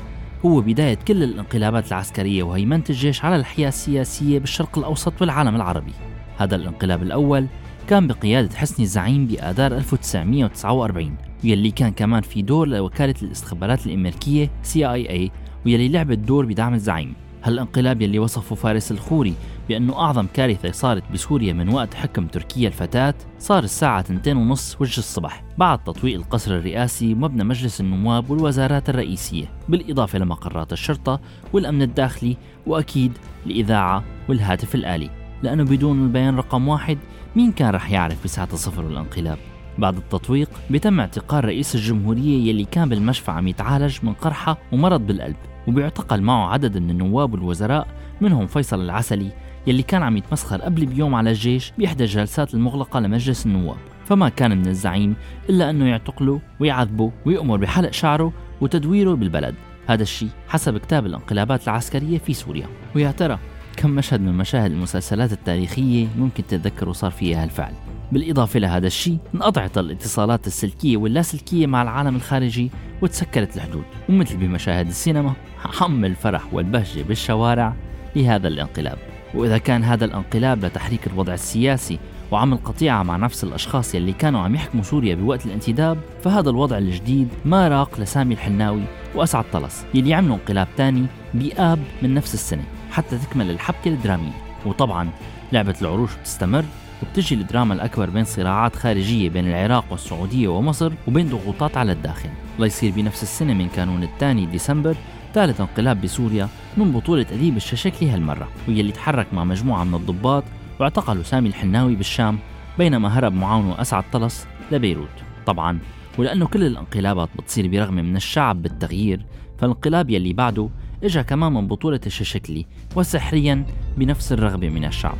هو 0.45 0.61
بداية 0.61 0.95
كل 1.07 1.23
الانقلابات 1.23 1.87
العسكرية 1.87 2.43
وهيمنة 2.43 2.83
الجيش 2.89 3.25
على 3.25 3.35
الحياة 3.35 3.67
السياسية 3.67 4.39
بالشرق 4.39 4.77
الأوسط 4.77 5.21
والعالم 5.21 5.55
العربي. 5.55 5.91
هذا 6.37 6.55
الانقلاب 6.55 7.03
الأول 7.03 7.45
كان 7.87 8.07
بقيادة 8.07 8.55
حسني 8.55 8.85
الزعيم 8.85 9.25
بآذار 9.25 9.77
1949 9.77 11.15
ويلي 11.43 11.71
كان 11.71 11.91
كمان 11.91 12.21
في 12.21 12.41
دور 12.41 12.67
لوكالة 12.67 13.15
الاستخبارات 13.21 13.85
الأمريكية 13.85 14.51
CIA 14.73 15.29
ويلي 15.65 15.89
لعبت 15.89 16.17
دور 16.17 16.45
بدعم 16.45 16.73
الزعيم. 16.73 17.13
هالانقلاب 17.43 18.01
يلي 18.01 18.19
وصفه 18.19 18.55
فارس 18.55 18.91
الخوري 18.91 19.33
بأنه 19.69 19.99
أعظم 19.99 20.27
كارثة 20.33 20.71
صارت 20.71 21.03
بسوريا 21.13 21.53
من 21.53 21.69
وقت 21.69 21.93
حكم 21.93 22.27
تركيا 22.27 22.67
الفتاة 22.67 23.13
صار 23.39 23.63
الساعة 23.63 23.99
2 23.99 24.37
ونص 24.37 24.77
وجه 24.81 24.97
الصبح 24.97 25.43
بعد 25.57 25.83
تطويق 25.83 26.15
القصر 26.15 26.55
الرئاسي 26.55 27.13
ومبنى 27.13 27.43
مجلس 27.43 27.81
النواب 27.81 28.29
والوزارات 28.29 28.89
الرئيسية 28.89 29.51
بالإضافة 29.69 30.19
لمقرات 30.19 30.73
الشرطة 30.73 31.19
والأمن 31.53 31.81
الداخلي 31.81 32.37
وأكيد 32.67 33.17
الإذاعة 33.45 34.03
والهاتف 34.29 34.75
الآلي. 34.75 35.09
لأنه 35.43 35.63
بدون 35.63 36.03
البيان 36.03 36.35
رقم 36.35 36.67
واحد 36.67 36.97
مين 37.35 37.51
كان 37.51 37.69
رح 37.69 37.91
يعرف 37.91 38.23
بساعة 38.23 38.55
صفر 38.55 38.87
الانقلاب 38.87 39.37
بعد 39.77 39.97
التطويق 39.97 40.49
بيتم 40.69 40.99
اعتقال 40.99 41.45
رئيس 41.45 41.75
الجمهورية 41.75 42.49
يلي 42.49 42.65
كان 42.65 42.89
بالمشفى 42.89 43.31
عم 43.31 43.47
يتعالج 43.47 43.97
من 44.03 44.13
قرحة 44.13 44.57
ومرض 44.71 45.07
بالقلب. 45.07 45.35
وبيعتقل 45.67 46.21
معه 46.21 46.53
عدد 46.53 46.77
من 46.77 46.89
النواب 46.89 47.33
والوزراء 47.33 47.87
منهم 48.21 48.47
فيصل 48.47 48.81
العسلي 48.81 49.31
يلي 49.67 49.83
كان 49.83 50.03
عم 50.03 50.17
يتمسخر 50.17 50.61
قبل 50.61 50.85
بيوم 50.85 51.15
على 51.15 51.29
الجيش 51.29 51.73
بإحدى 51.77 52.03
الجلسات 52.03 52.53
المغلقة 52.53 52.99
لمجلس 52.99 53.45
النواب. 53.45 53.77
فما 54.05 54.29
كان 54.29 54.57
من 54.57 54.67
الزعيم 54.67 55.15
إلا 55.49 55.69
أنه 55.69 55.85
يعتقله 55.85 56.41
ويعذبه 56.59 57.11
ويأمر 57.25 57.57
بحلق 57.57 57.91
شعره 57.91 58.33
وتدويره 58.61 59.13
بالبلد. 59.13 59.55
هذا 59.87 60.03
الشيء 60.03 60.29
حسب 60.47 60.77
كتاب 60.77 61.05
الانقلابات 61.05 61.63
العسكرية 61.63 62.17
في 62.17 62.33
سوريا. 62.33 62.67
ويا 62.95 63.11
ترى 63.11 63.39
كم 63.79 63.89
مشهد 63.89 64.21
من 64.21 64.33
مشاهد 64.33 64.71
المسلسلات 64.71 65.31
التاريخية 65.31 66.07
ممكن 66.17 66.47
تتذكروا 66.47 66.93
صار 66.93 67.11
فيها 67.11 67.43
هالفعل. 67.43 67.73
بالإضافة 68.11 68.59
لهذا 68.59 68.87
الشيء 68.87 69.17
انقطعت 69.35 69.77
الاتصالات 69.77 70.47
السلكية 70.47 70.97
واللاسلكية 70.97 71.67
مع 71.67 71.81
العالم 71.81 72.15
الخارجي 72.15 72.71
وتسكرت 73.01 73.55
الحدود. 73.55 73.83
ومثل 74.09 74.37
بمشاهد 74.37 74.87
السينما 74.87 75.33
عم 75.81 76.05
الفرح 76.05 76.53
والبهجة 76.53 77.01
بالشوارع 77.03 77.73
لهذا 78.15 78.47
الانقلاب. 78.47 78.97
وإذا 79.33 79.57
كان 79.57 79.83
هذا 79.83 80.05
الانقلاب 80.05 80.65
لتحريك 80.65 81.07
الوضع 81.07 81.33
السياسي 81.33 81.99
وعمل 82.31 82.57
قطيعة 82.57 83.03
مع 83.03 83.17
نفس 83.17 83.43
الأشخاص 83.43 83.95
يلي 83.95 84.13
كانوا 84.13 84.41
عم 84.41 84.55
يحكموا 84.55 84.83
سوريا 84.83 85.15
بوقت 85.15 85.45
الانتداب 85.45 85.97
فهذا 86.23 86.49
الوضع 86.49 86.77
الجديد 86.77 87.27
ما 87.45 87.67
راق 87.67 87.99
لسامي 87.99 88.33
الحناوي 88.33 88.83
وأسعد 89.15 89.45
طلس 89.53 89.85
يلي 89.93 90.13
عملوا 90.13 90.35
انقلاب 90.35 90.67
تاني 90.77 91.05
بآب 91.33 91.79
من 92.01 92.13
نفس 92.13 92.33
السنة. 92.33 92.78
حتى 92.91 93.17
تكمل 93.17 93.49
الحبكة 93.49 93.87
الدرامية. 93.87 94.31
وطبعا 94.65 95.09
لعبة 95.51 95.75
العروش 95.81 96.15
بتستمر 96.15 96.65
وبتجي 97.03 97.35
الدراما 97.35 97.73
الأكبر 97.73 98.09
بين 98.09 98.23
صراعات 98.23 98.75
خارجية 98.75 99.29
بين 99.29 99.47
العراق 99.47 99.85
والسعودية 99.91 100.47
ومصر 100.47 100.93
وبين 101.07 101.29
ضغوطات 101.29 101.77
على 101.77 101.91
الداخل. 101.91 102.29
ليصير 102.59 102.91
بنفس 102.91 103.23
السنة 103.23 103.53
من 103.53 103.69
كانون 103.69 104.03
الثاني 104.03 104.45
ديسمبر 104.45 104.95
ثالث 105.33 105.61
انقلاب 105.61 106.01
بسوريا 106.01 106.49
من 106.77 106.91
بطولة 106.91 107.25
أديب 107.31 107.57
الششكلي 107.57 108.09
هالمرة 108.09 108.47
واللي 108.67 108.91
تحرك 108.91 109.33
مع 109.33 109.43
مجموعة 109.43 109.83
من 109.83 109.95
الضباط 109.95 110.43
واعتقلوا 110.79 111.23
سامي 111.23 111.49
الحناوي 111.49 111.95
بالشام 111.95 112.39
بينما 112.77 113.19
هرب 113.19 113.33
معاونه 113.33 113.81
أسعد 113.81 114.03
طلس 114.11 114.47
لبيروت. 114.71 115.09
طبعا 115.45 115.79
ولأنه 116.17 116.47
كل 116.47 116.63
الانقلابات 116.63 117.29
بتصير 117.37 117.67
برغم 117.67 117.93
من 117.93 118.15
الشعب 118.15 118.61
بالتغيير 118.61 119.25
فالانقلاب 119.57 120.09
يلي 120.09 120.33
بعده 120.33 120.69
إجا 121.03 121.21
كمان 121.21 121.53
من 121.53 121.67
بطولة 121.67 121.99
الششكلي 122.05 122.65
وسحريا 122.95 123.65
بنفس 123.97 124.31
الرغبة 124.31 124.69
من 124.69 124.85
الشعب. 124.85 125.17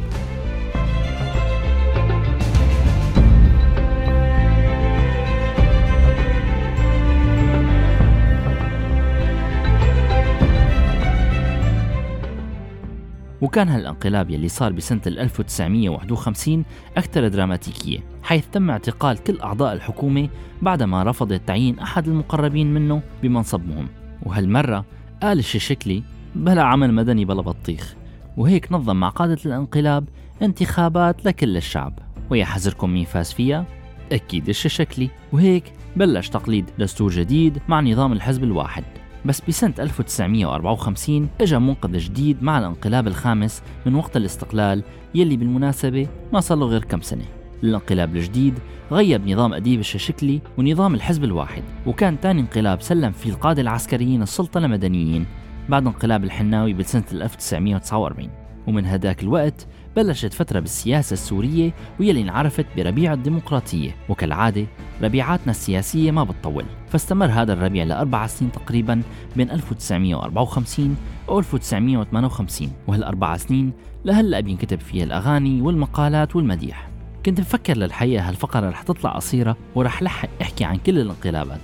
وكان 13.42 13.70
هالانقلاب 13.70 14.30
يلي 14.30 14.48
صار 14.48 14.72
بسنة 14.72 15.02
1951 15.08 16.64
أكثر 16.98 17.28
دراماتيكية 17.28 18.00
حيث 18.24 18.46
تم 18.52 18.70
اعتقال 18.70 19.24
كل 19.24 19.40
أعضاء 19.40 19.74
الحكومة 19.74 20.30
بعدما 20.62 21.04
رفضت 21.04 21.42
تعيين 21.48 21.80
أحد 21.80 22.08
المقربين 22.08 22.74
منه 22.74 23.02
بمنصب 23.24 23.62
مهم 23.68 23.88
وهالمرة 24.24 24.86
قال 25.24 25.40
الششكلي 25.40 26.04
بلا 26.36 26.64
عمل 26.64 26.94
مدني 26.94 27.26
بلا 27.26 27.42
بطيخ. 27.42 27.96
وهيك 28.38 28.72
نظم 28.72 28.96
مع 28.96 29.10
قادة 29.10 29.38
الانقلاب 29.46 30.10
انتخابات 30.42 31.26
لكل 31.26 31.58
الشعب. 31.58 32.00
ويا 32.30 32.46
حذركم 32.46 32.90
مين 32.90 33.06
فاز 33.06 33.34
فيها؟ 33.34 33.66
أكيد 34.12 34.50
الششكلي 34.50 35.10
وهيك 35.32 35.74
بلش 35.96 36.30
تقليد 36.30 36.66
دستور 36.80 37.12
جديد 37.12 37.58
مع 37.68 37.82
نظام 37.82 38.14
الحزب 38.14 38.44
الواحد. 38.44 38.84
بس 39.26 39.42
بسنة 39.48 39.74
1954 39.80 41.30
اجى 41.42 41.60
منقذ 41.60 41.98
جديد 41.98 42.44
مع 42.44 42.60
الانقلاب 42.60 43.08
الخامس 43.08 43.62
من 43.86 43.96
وقت 43.96 44.18
الاستقلال 44.18 44.84
يلي 45.16 45.38
بالمناسبة 45.38 46.08
ما 46.34 46.40
صار 46.40 46.58
له 46.58 46.66
غير 46.66 46.84
كم 46.84 47.02
سنة. 47.02 47.26
الانقلاب 47.64 48.16
الجديد 48.16 48.54
غيب 48.92 49.28
نظام 49.28 49.54
أديب 49.54 49.80
الششكلي 49.80 50.42
ونظام 50.58 50.96
الحزب 50.96 51.24
الواحد 51.24 51.64
وكان 51.86 52.20
تاني 52.20 52.42
انقلاب 52.42 52.82
سلم 52.82 53.12
فيه 53.12 53.30
القادة 53.30 53.62
العسكريين 53.62 54.22
السلطة 54.22 54.60
لمدنيين 54.60 55.26
بعد 55.70 55.88
انقلاب 55.88 56.24
الحناوي 56.24 56.74
بسنة 56.74 57.04
1949 57.12 58.30
ومن 58.68 58.86
هداك 58.86 59.24
الوقت 59.24 59.68
بلشت 59.96 60.34
فترة 60.34 60.60
بالسياسة 60.60 61.14
السورية 61.14 61.74
واللي 62.00 62.22
انعرفت 62.22 62.66
بربيع 62.78 63.14
الديمقراطية 63.14 63.96
وكالعادة 64.10 64.66
ربيعاتنا 65.02 65.52
السياسية 65.52 66.12
ما 66.12 66.24
بتطول. 66.24 66.66
فاستمر 66.88 67.26
هذا 67.26 67.54
الربيع 67.54 67.84
لأربع 67.84 68.28
سنين 68.28 68.52
تقريبا 68.52 69.02
بين 69.36 69.52
1954 69.52 70.96
و 71.28 71.40
1958 71.40 72.72
وهالأربع 72.88 73.38
سنين 73.38 73.74
لهلأ 74.06 74.40
بينكتب 74.40 74.80
فيها 74.80 75.04
الأغاني 75.04 75.62
والمقالات 75.62 76.36
والمديح. 76.36 76.89
كنت 77.26 77.40
مفكر 77.40 77.78
للحقيقة 77.78 78.30
هالفقرة 78.30 78.70
رح 78.70 78.82
تطلع 78.82 79.12
قصيرة 79.12 79.58
ورح 79.76 80.04
لحق 80.04 80.30
أحكي 80.42 80.64
عن 80.64 80.78
كل 80.78 81.00
الانقلابات. 81.00 81.62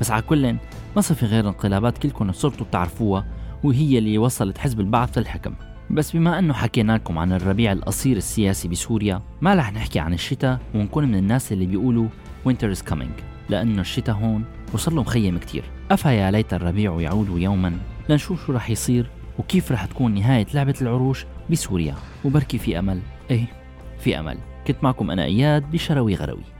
بس 0.00 0.10
على 0.10 0.22
كل 0.22 0.56
ما 0.96 1.00
صار 1.00 1.16
في 1.16 1.26
غير 1.26 1.48
انقلابات 1.48 1.98
كلكم 1.98 2.32
صرتوا 2.32 2.66
بتعرفوها 2.66 3.26
وهي 3.64 3.98
اللي 3.98 4.18
وصلت 4.18 4.58
حزب 4.58 4.80
البعث 4.80 5.18
للحكم. 5.18 5.54
بس 5.90 6.16
بما 6.16 6.38
إنه 6.38 6.54
حكينا 6.54 6.92
لكم 6.92 7.18
عن 7.18 7.32
الربيع 7.32 7.72
القصير 7.72 8.16
السياسي 8.16 8.68
بسوريا 8.68 9.22
ما 9.40 9.54
رح 9.54 9.72
نحكي 9.72 9.98
عن 9.98 10.14
الشتاء 10.14 10.58
ونكون 10.74 11.04
من 11.04 11.14
الناس 11.14 11.52
اللي 11.52 11.66
بيقولوا 11.66 12.08
winter 12.48 12.76
is 12.76 12.92
coming 12.92 13.22
لأنه 13.48 13.80
الشتاء 13.80 14.14
هون 14.14 14.44
وصل 14.72 14.94
له 14.94 15.02
مخيم 15.02 15.38
كتير. 15.38 15.64
أفا 15.90 16.30
ليت 16.30 16.54
الربيع 16.54 17.00
يعود 17.00 17.28
يوما 17.38 17.72
لنشوف 18.08 18.46
شو 18.46 18.52
رح 18.52 18.70
يصير 18.70 19.10
وكيف 19.38 19.72
رح 19.72 19.84
تكون 19.84 20.14
نهاية 20.14 20.46
لعبة 20.54 20.74
العروش 20.82 21.26
بسوريا. 21.50 21.94
وبركي 22.24 22.58
في 22.58 22.78
أمل. 22.78 23.00
إيه 23.30 23.46
في 23.98 24.18
أمل. 24.20 24.38
كنت 24.68 24.84
معكم 24.84 25.10
أنا 25.10 25.24
إياد 25.24 25.70
بشروي 25.70 26.14
غروي. 26.14 26.57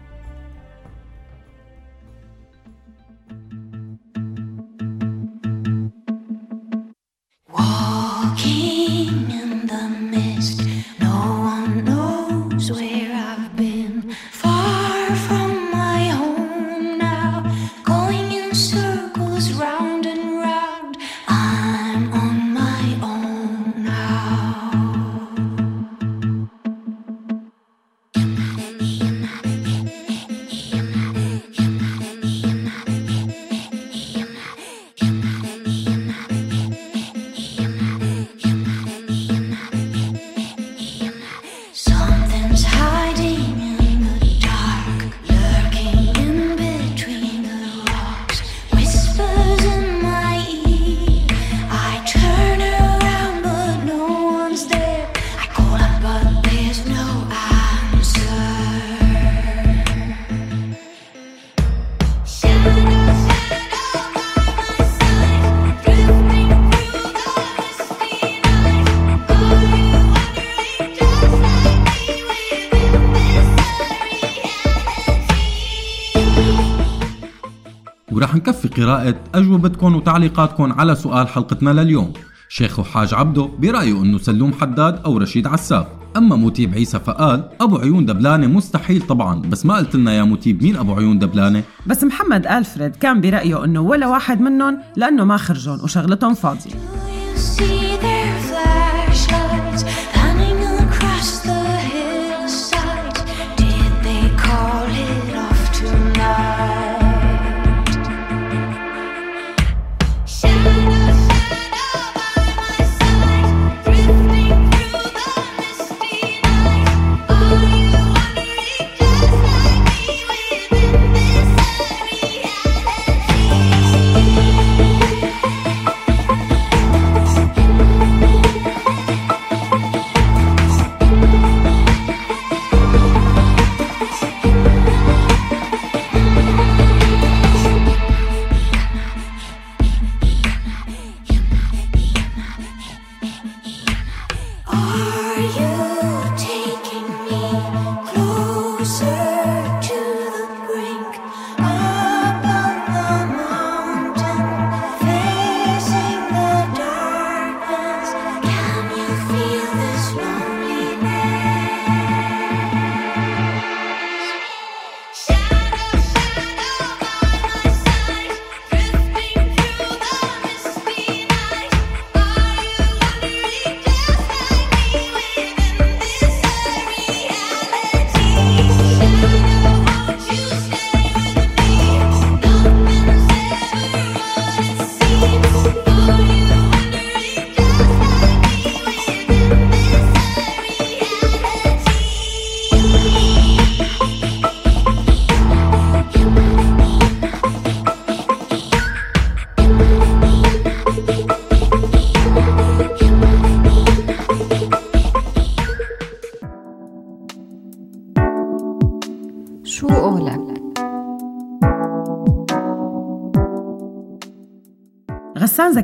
قراءة 78.99 79.15
أجوبتكم 79.35 79.95
وتعليقاتكم 79.95 80.73
على 80.73 80.97
سؤال 80.97 81.29
حلقتنا 81.29 81.71
لليوم. 81.71 82.13
شيخ 82.49 82.79
وحاج 82.79 83.15
عبده 83.15 83.49
برأيه 83.59 84.03
أنه 84.03 84.19
سلوم 84.19 84.53
حداد 84.53 85.01
أو 85.05 85.19
رشيد 85.19 85.47
عساف. 85.47 85.87
أما 86.17 86.37
متيب 86.37 86.75
عيسى 86.75 86.99
فقال 86.99 87.49
أبو 87.61 87.77
عيون 87.77 88.07
دبلانة 88.07 88.47
مستحيل 88.47 89.03
طبعا. 89.03 89.43
بس 89.43 89.67
ما 89.67 89.77
قلت 89.77 89.95
لنا 89.97 90.13
يا 90.13 90.23
متيب 90.23 90.63
مين 90.63 90.77
أبو 90.77 90.95
عيون 90.95 91.19
دبلانة؟ 91.19 91.63
بس 91.87 92.05
محمد 92.05 92.47
ألفريد 92.47 92.97
كان 92.97 93.21
برأيه 93.21 93.65
أنه 93.65 93.81
ولا 93.81 94.07
واحد 94.07 94.41
منهم 94.41 94.79
لأنه 94.97 95.25
ما 95.25 95.37
خرجون 95.37 95.81
وشغلتهم 95.81 96.35
فاضية. 96.35 96.75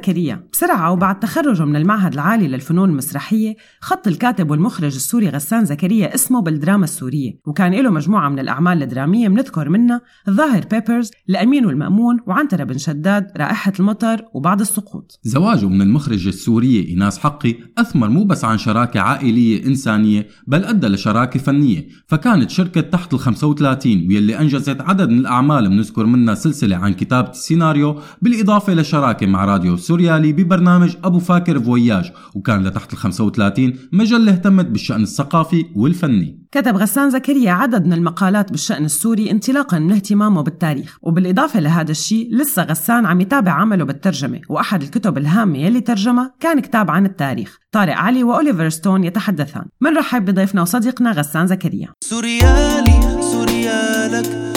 غسان 0.09 0.44
وبعد 0.91 1.21
تخرجه 1.21 1.65
من 1.65 1.77
المعهد 1.77 2.13
العالي 2.13 2.49
للفنون 2.49 2.91
المسرحية 2.91 3.57
خط 3.81 4.07
الكاتب 4.07 4.51
والمخرج 4.51 4.95
السوري 4.95 5.29
غسان 5.29 5.65
زكريا 5.65 6.15
اسمه 6.15 6.43
بالدراما 6.43 6.85
السورية 6.85 7.33
وكان 7.47 7.73
له 7.73 7.91
مجموعة 7.91 8.29
من 8.29 8.39
الأعمال 8.39 8.83
الدرامية 8.83 9.29
بنذكر 9.29 9.69
منها 9.69 10.01
الظاهر 10.29 10.65
بيبرس 10.71 11.11
الأمين 11.29 11.67
والمأمون 11.67 12.21
وعنترة 12.27 12.65
بن 12.65 12.79
شداد 12.79 13.27
رائحة 13.37 13.73
المطر 13.81 14.25
وبعد 14.35 14.61
السقوط. 14.61 15.21
زواجه 15.23 15.69
من 15.69 15.83
المخرجة 15.83 16.29
السورية 16.29 16.89
إيناس 16.89 17.19
حقي 17.19 17.55
أثمر 17.79 18.09
مو 18.09 18.25
بس 18.25 18.45
عن 18.45 18.59
شراكة 18.59 19.01
عائلية 19.01 19.67
إنسانية 19.67 20.27
بل 20.47 20.65
أدى 20.65 20.87
لشراكة 20.87 21.41
فنية. 21.41 21.89
فكانت 22.07 22.51
شركة 22.51 22.81
تحت 22.81 23.15
ال 23.15 23.19
35 23.19 23.93
واللي 23.93 24.39
أنجزت 24.39 24.81
عدد 24.81 25.09
من 25.09 25.19
الأعمال 25.19 25.69
بنذكر 25.69 26.07
منها 26.07 26.35
سلسلة 26.35 26.77
عن 26.77 26.93
كتابة 26.95 27.31
السيناريو 27.31 28.01
بالإضافة 28.23 28.75
لشراكة 28.75 29.27
مع 29.27 29.45
راديو 29.45 29.77
سوريالي 29.77 30.33
ببرنامج 30.33 30.74
أبو 30.83 31.19
فاكر 31.19 31.61
Voyage 31.61 32.13
وكان 32.35 32.65
لتحت 32.65 32.93
ال 32.93 32.99
35 32.99 33.73
مجلة 33.93 34.33
اهتمت 34.33 34.67
بالشأن 34.67 35.03
الثقافي 35.03 35.65
والفني. 35.77 36.45
كتب 36.53 36.77
غسان 36.77 37.11
زكريا 37.11 37.53
عدد 37.53 37.87
من 37.87 37.93
المقالات 37.93 38.51
بالشأن 38.51 38.85
السوري 38.85 39.31
انطلاقا 39.31 39.79
من 39.79 39.93
اهتمامه 39.93 40.43
بالتاريخ 40.43 40.99
وبالإضافة 41.03 41.61
لهذا 41.61 41.91
الشيء 41.91 42.35
لسه 42.37 42.63
غسان 42.63 43.07
عم 43.07 43.21
يتابع 43.21 43.53
عمله 43.53 43.85
بالترجمة 43.85 44.41
وأحد 44.49 44.83
الكتب 44.83 45.19
الهامة 45.19 45.59
يلي 45.59 45.81
ترجمها 45.81 46.35
كان 46.41 46.61
كتاب 46.61 46.91
عن 46.91 47.07
التاريخ. 47.07 47.59
طارق 47.73 47.95
علي 47.95 48.25
وأوليفر 48.25 48.69
ستون 48.69 49.05
يتحدثان. 49.05 49.65
منرحب 49.81 50.25
بضيفنا 50.25 50.63
وصديقنا 50.63 51.13
غسان 51.13 51.47
زكريا. 51.47 51.89
سوريالي 52.05 53.23
سوريالك. 53.23 54.54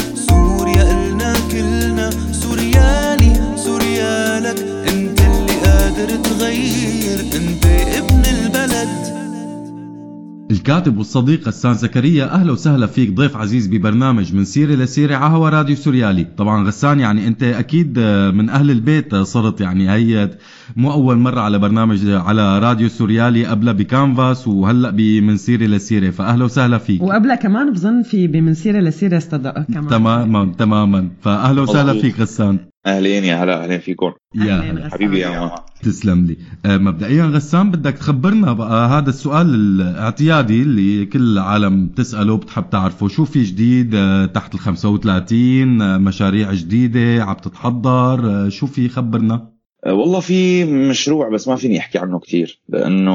الكاتب 10.67 10.97
والصديق 10.97 11.47
غسان 11.47 11.73
زكريا 11.73 12.25
أهلا 12.33 12.51
وسهلا 12.51 12.87
فيك 12.87 13.11
ضيف 13.11 13.37
عزيز 13.37 13.67
ببرنامج 13.67 14.33
من 14.33 14.45
سيرة 14.45 14.75
لسيره 14.75 15.15
على 15.15 15.33
هوا 15.33 15.49
راديو 15.49 15.75
سوريالي. 15.75 16.27
طبعا 16.37 16.67
غسان 16.67 16.99
يعني 16.99 17.27
أنت 17.27 17.43
أكيد 17.43 17.99
من 18.33 18.49
أهل 18.49 18.71
البيت 18.71 19.15
صرت 19.15 19.61
يعني 19.61 19.91
هي 19.91 20.29
مو 20.75 20.91
أول 20.91 21.17
مرة 21.17 21.39
على 21.39 21.59
برنامج 21.59 22.09
على 22.09 22.59
راديو 22.59 22.89
سوريالي 22.89 23.45
قبلها 23.45 23.73
بكانفاس 23.73 24.47
وهلأ 24.47 24.89
بمن 24.89 25.37
سيرة 25.37 25.65
لسيره 25.65 26.09
فأهلا 26.09 26.45
وسهلا 26.45 26.77
فيك. 26.77 27.01
وقبلها 27.01 27.35
كمان 27.35 27.71
بظن 27.73 28.01
في 28.03 28.27
بمن 28.27 28.53
سيرة 28.53 28.79
لسيرة 28.79 29.17
استضاء 29.17 29.61
كمان. 29.73 29.87
تماما 29.87 30.53
تماما. 30.57 31.09
فأهلا 31.21 31.61
وسهلا. 31.61 32.01
فيك 32.01 32.19
غسان. 32.19 32.59
أهلين 32.85 33.23
يا 33.23 33.43
هلا 33.43 33.63
أهلين 33.63 33.79
فيكم. 33.79 34.11
يا. 34.35 34.89
حبيبي 34.91 35.19
يا 35.19 35.29
ماما 35.29 35.55
تسلم 35.83 36.25
لي. 36.25 36.37
آه، 36.65 36.77
مبدئيا 36.77 37.25
غسان 37.25 37.71
بدك 37.71 37.93
تخبرنا 37.93 38.53
بقى 38.53 38.89
هذا 38.89 39.09
السؤال 39.09 39.55
الاعتيادي 39.55 40.61
اللي 40.61 41.05
كل 41.05 41.21
العالم 41.21 41.87
بتسأله 41.87 42.37
بتحب 42.37 42.69
تعرفه. 42.69 43.07
شو 43.07 43.25
في 43.25 43.43
جديد؟ 43.43 43.95
آه، 43.95 44.25
تحت 44.25 44.53
ال 44.55 44.59
35 44.59 45.81
آه، 45.81 45.97
مشاريع 45.97 46.53
جديدة 46.53 47.23
عم 47.23 47.35
تتحضر 47.35 48.49
شو 48.49 48.67
في 48.67 48.89
خبرنا؟ 48.89 49.56
والله 49.85 50.19
في 50.19 50.65
مشروع 50.65 51.29
بس 51.29 51.47
ما 51.47 51.55
فيني 51.55 51.79
أحكي 51.79 51.97
عنه 51.97 52.19
كثير 52.19 52.59
لأنه 52.69 53.13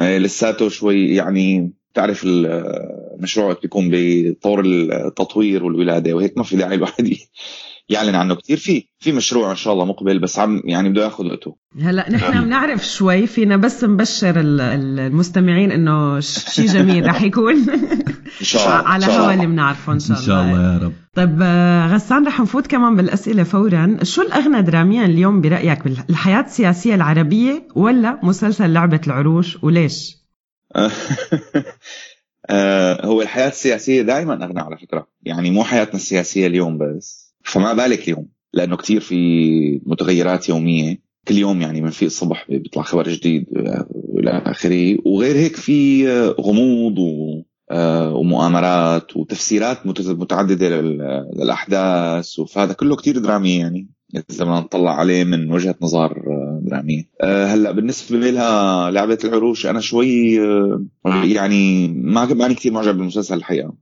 أه، 0.00 0.18
لساته 0.18 0.68
شوي 0.68 1.14
يعني 1.14 1.72
تعرف 1.94 2.24
المشروع 2.24 3.46
وقت 3.46 3.62
بيكون 3.62 3.90
بطور 3.92 4.64
التطوير 4.64 5.64
والولادة 5.64 6.14
وهيك 6.14 6.38
ما 6.38 6.42
في 6.42 6.56
داعي 6.56 6.74
الواحد 6.74 7.14
يعلن 7.90 8.14
عنه 8.14 8.34
كثير 8.34 8.56
في 8.56 8.84
في 8.98 9.12
مشروع 9.12 9.50
إن 9.50 9.56
شاء 9.56 9.72
الله 9.72 9.84
مقبل 9.84 10.18
بس 10.18 10.38
عم 10.38 10.62
يعني 10.64 10.88
بده 10.88 11.04
ياخذ 11.04 11.24
وقته. 11.26 11.56
هلأ 11.82 12.10
نحن 12.12 12.44
بنعرف 12.44 12.86
شوي 12.86 13.26
فينا 13.26 13.56
بس 13.56 13.84
نبشر 13.84 14.40
ال- 14.40 14.60
ال- 14.60 15.00
المستمعين 15.00 15.72
إنه 15.72 16.20
شيء 16.20 16.66
جميل 16.66 17.06
رح 17.06 17.22
يكون. 17.22 17.54
إن 18.40 18.46
شاء 18.46 18.62
الله 18.62 18.88
على 18.88 19.04
إن 19.04 19.10
شاء 19.10 19.18
هوا 19.20 19.22
الله. 19.24 19.34
اللي 19.34 19.46
بنعرفه 19.46 19.92
إن 19.92 19.94
إن 19.94 20.00
شاء 20.00 20.16
الله, 20.16 20.26
شاء 20.26 20.42
الله 20.44 20.72
يا 20.74 20.78
رب. 20.78 20.92
طيب 21.14 21.38
آه، 21.42 21.86
غسان 21.94 22.26
رح 22.26 22.40
نفوت 22.40 22.66
كمان 22.66 22.96
بالأسئلة 22.96 23.42
فورا. 23.42 23.96
شو 24.02 24.22
الأغنى 24.22 24.62
دراميا 24.62 25.04
اليوم 25.04 25.40
برأيك 25.40 25.84
بالحياة 25.84 26.40
السياسية 26.40 26.94
العربية 26.94 27.68
ولا 27.74 28.20
مسلسل 28.22 28.72
لعبة 28.72 29.00
العروش 29.06 29.58
وليش؟ 29.64 30.16
آه، 32.50 33.06
هو 33.06 33.22
الحياة 33.22 33.48
السياسية 33.48 34.02
دائما 34.02 34.44
أغنى 34.44 34.60
على 34.60 34.76
فكرة. 34.78 35.06
يعني 35.22 35.50
مو 35.50 35.64
حياتنا 35.64 35.94
السياسية 35.94 36.46
اليوم 36.46 36.78
بس. 36.78 37.29
فما 37.50 37.72
بالك 37.72 38.08
اليوم؟ 38.08 38.28
لأنه 38.54 38.76
كتير 38.76 39.00
في 39.00 39.80
متغيرات 39.86 40.48
يومية. 40.48 40.98
كل 41.28 41.34
يوم 41.38 41.60
يعني 41.62 41.80
من 41.80 41.90
في 41.90 42.06
الصبح 42.06 42.46
بيطلع 42.50 42.82
خبر 42.82 43.08
جديد 43.08 43.46
آه، 43.56 43.86
إلى 44.18 44.30
آخره. 44.30 44.98
وغير 45.06 45.36
هيك 45.36 45.56
في 45.56 46.08
آه، 46.08 46.34
غموض 46.40 46.94
آه، 47.70 48.14
ومؤامرات 48.14 49.16
وتفسيرات 49.16 49.86
مت- 49.86 50.00
متعددة 50.08 50.68
لل- 50.80 51.26
للأحداث. 51.36 52.40
فهذا 52.40 52.72
كله 52.72 52.96
كتير 52.96 53.18
درامي 53.18 53.56
يعني. 53.58 53.88
إذا 54.30 54.44
بدنا 54.44 54.60
نطلع 54.60 54.90
عليه 54.98 55.24
من 55.24 55.52
وجهة 55.52 55.74
نظر 55.82 56.10
آه، 56.26 56.60
درامية. 56.62 57.08
آه، 57.20 57.46
هلأ 57.46 57.70
بالنسبة 57.70 58.16
لها 58.30 58.90
لعبة 58.90 59.18
العروش 59.24 59.66
أنا 59.66 59.80
شوي 59.80 60.40
آه، 60.40 60.84
يعني 61.24 61.88
ما 61.88 62.34
ماني 62.34 62.54
كثير 62.54 62.72
معجب 62.72 62.96
بالمسلسل 62.96 63.34
الحقيقة. 63.34 63.74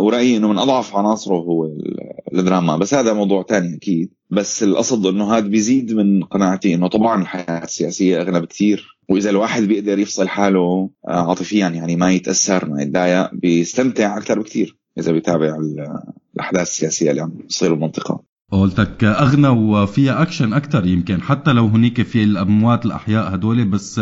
ورأيي 0.00 0.36
إنه 0.36 0.48
من 0.48 0.58
أضعف 0.58 0.96
عناصره 0.96 1.34
هو 1.36 1.64
ال- 1.64 2.38
الدراما. 2.38 2.76
بس 2.76 2.94
هذا 2.94 3.12
موضوع 3.12 3.42
تاني 3.42 3.76
أكيد. 3.76 4.10
بس 4.30 4.62
القصد 4.62 5.06
إنه 5.06 5.32
هذا 5.32 5.46
بيزيد 5.48 5.92
من 5.92 6.24
قناعتي 6.24 6.74
إنه 6.74 6.86
طبعا 6.88 7.22
الحياة 7.22 7.64
السياسية 7.64 8.20
اغنى 8.20 8.40
بكثير 8.40 8.98
وإذا 9.08 9.30
الواحد 9.30 9.62
بيقدر 9.62 9.98
يفصل 9.98 10.28
حاله 10.28 10.90
عاطفيا 11.08 11.68
يعني 11.68 11.96
ما 11.96 12.12
يتأثر 12.12 12.68
ما 12.70 12.82
يتضايق 12.82 13.34
بيستمتع 13.34 14.16
أكثر 14.18 14.38
بكثير 14.40 14.76
إذا 14.98 15.12
بيتابع 15.12 15.56
ال- 15.56 15.86
الأحداث 16.34 16.62
السياسية 16.68 17.10
اللي 17.10 17.22
عم 17.22 17.30
تصير 17.48 17.74
بالمنطقة 17.74 18.22
قولتك 18.52 19.04
أغنى 19.04 19.48
وفيها 19.48 20.22
أكشن 20.22 20.52
أكثر 20.52 20.86
يمكن 20.86 21.22
حتى 21.22 21.52
لو 21.52 21.66
هنيك 21.66 22.02
في 22.02 22.22
الأموات 22.22 22.86
الأحياء 22.86 23.34
هدول 23.34 23.64
بس 23.64 24.00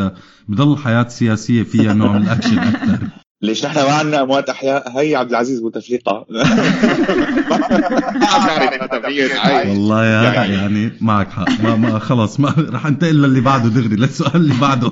بضل 0.49 0.73
الحياة 0.73 1.03
السياسيه 1.03 1.63
فيها 1.63 1.95
نوع 1.95 2.13
من 2.13 2.23
الأكشن 2.23 2.59
أكثر 2.59 2.99
ليش 3.43 3.67
نحن 3.67 3.79
ما 3.79 3.93
عندنا 3.93 4.23
أموات 4.23 4.49
أحياء؟ 4.49 4.99
هي 4.99 5.17
عبد 5.17 5.31
العزيز 5.31 5.61
بوتفليقه 5.61 6.13
والله 9.69 10.05
يا 10.05 10.23
يعني, 10.23 10.55
يعني 10.55 10.93
معك 11.01 11.31
حق. 11.31 11.61
ما, 11.61 11.77
ما 11.77 11.99
خلص 11.99 12.41
ما 12.41 12.55
رح 12.59 12.87
انتقل 12.87 13.23
للي 13.23 13.41
بعده 13.41 13.69
دغري 13.69 13.97
للسؤال 13.97 14.37
اللي 14.37 14.55
بعده. 14.61 14.91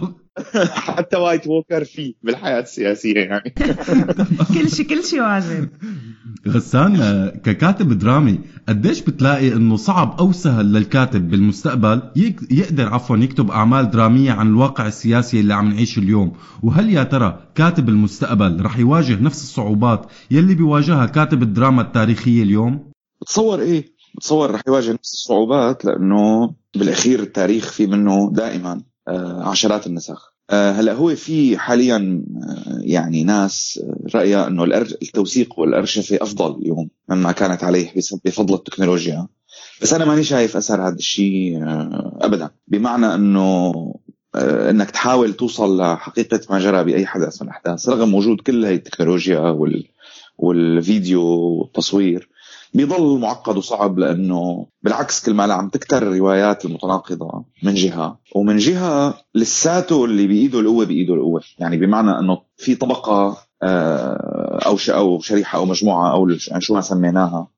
حتى 0.74 1.16
White 1.16 1.46
Walker 1.46 1.84
فيه 1.84 2.14
بالحياة 2.22 2.60
السياسية 2.60 3.14
يعني. 3.14 3.54
كل 4.54 4.70
شيء 4.70 4.86
كل 4.86 5.04
شيء 5.04 5.22
واجب. 5.22 5.68
غسان 6.48 7.28
ككاتب 7.44 7.98
درامي 7.98 8.40
قديش 8.68 9.00
بتلاقي 9.00 9.52
إنه 9.52 9.76
صعب 9.76 10.16
أو 10.18 10.32
سهل 10.32 10.72
للكاتب 10.72 11.28
بالمستقبل 11.30 12.02
يقدر 12.50 12.94
عفوا 12.94 13.16
يكتب 13.16 13.50
أعمال 13.50 13.90
درامية 13.90 14.32
عن 14.32 14.48
الواقع 14.48 14.86
السياسي 14.86 15.40
اللي 15.40 15.54
عم 15.54 15.68
نعيشه 15.68 16.00
اليوم؟ 16.00 16.32
وهل 16.62 16.90
يا 16.92 17.02
ترى 17.02 17.40
كاتب 17.54 17.88
المستقبل 17.88 18.62
رح 18.62 18.78
يواجه 18.78 19.22
نفس 19.22 19.42
الصعوبات 19.42 20.06
يلي 20.30 20.54
بيواجهها 20.54 21.06
كاتب 21.06 21.42
الدراما 21.42 21.82
التاريخية 21.82 22.42
اليوم؟ 22.42 22.92
بتصور 23.22 23.60
إيه؟ 23.60 23.94
بتصور 24.14 24.50
رح 24.50 24.60
يواجه 24.68 24.92
نفس 24.92 25.14
الصعوبات 25.14 25.84
لأنه 25.84 26.54
بالأخير 26.76 27.20
التاريخ 27.20 27.72
في 27.72 27.86
منه 27.86 28.30
دائما 28.32 28.82
آه، 29.08 29.48
عشرات 29.48 29.86
النسخ. 29.86 30.33
هلا 30.50 30.92
هو 30.92 31.14
في 31.14 31.58
حاليا 31.58 32.24
آه، 32.42 32.78
يعني 32.80 33.24
ناس 33.24 33.80
آه، 33.82 34.16
رايها 34.18 34.46
إنه 34.46 34.64
التوثيق 34.64 35.58
والأرشفة 35.58 36.18
أفضل 36.22 36.58
اليوم 36.58 36.90
مما 37.08 37.32
كانت 37.32 37.64
عليه 37.64 37.92
بفضل 38.24 38.54
التكنولوجيا. 38.54 39.26
بس 39.82 39.92
أنا 39.92 40.04
ماني 40.04 40.24
شايف 40.24 40.56
أثر 40.56 40.88
هذا 40.88 40.94
الشيء 40.94 41.62
آه، 41.62 42.18
ابدا. 42.20 42.50
بمعنى 42.68 43.14
إنه 43.14 43.72
آه، 44.34 44.70
إنك 44.70 44.90
تحاول 44.90 45.34
توصل 45.34 45.80
لحقيقة 45.80 46.40
ما 46.50 46.58
جرى 46.58 46.84
بأي 46.84 47.06
حدث 47.06 47.42
من 47.42 47.48
الأحداث 47.48 47.88
رغم 47.88 48.14
وجود 48.14 48.40
كل 48.40 48.64
هي 48.64 48.74
التكنولوجيا 48.74 49.38
وال 49.38 49.88
والفيديو 50.38 51.22
والتصوير. 51.22 52.28
بيضل 52.74 53.18
معقد 53.18 53.56
وصعب 53.56 53.98
لأنه 53.98 54.66
بالعكس 54.82 55.26
كل 55.26 55.34
ما 55.34 55.54
عم 55.54 55.68
تكتر 55.68 56.02
الروايات 56.02 56.64
المتناقضة 56.64 57.44
من 57.62 57.74
جهة 57.74 58.18
ومن 58.34 58.56
جهة 58.56 59.14
لساته 59.34 60.04
اللي 60.04 60.26
بإيده 60.26 60.60
القوة 60.60 60.84
بإيده 60.84 61.14
القوة 61.14 61.40
يعني 61.58 61.76
بمعنى 61.76 62.18
إنه 62.18 62.40
في 62.56 62.74
طبقة 62.74 63.38
آه، 63.62 64.58
أو 64.66 64.76
أو 64.88 65.20
شريحة 65.20 65.58
أو 65.58 65.64
مجموعة 65.64 66.12
أو 66.12 66.28
يعني 66.48 66.60
شو 66.60 66.74
ما 66.74 66.80
سميناها 66.80 67.48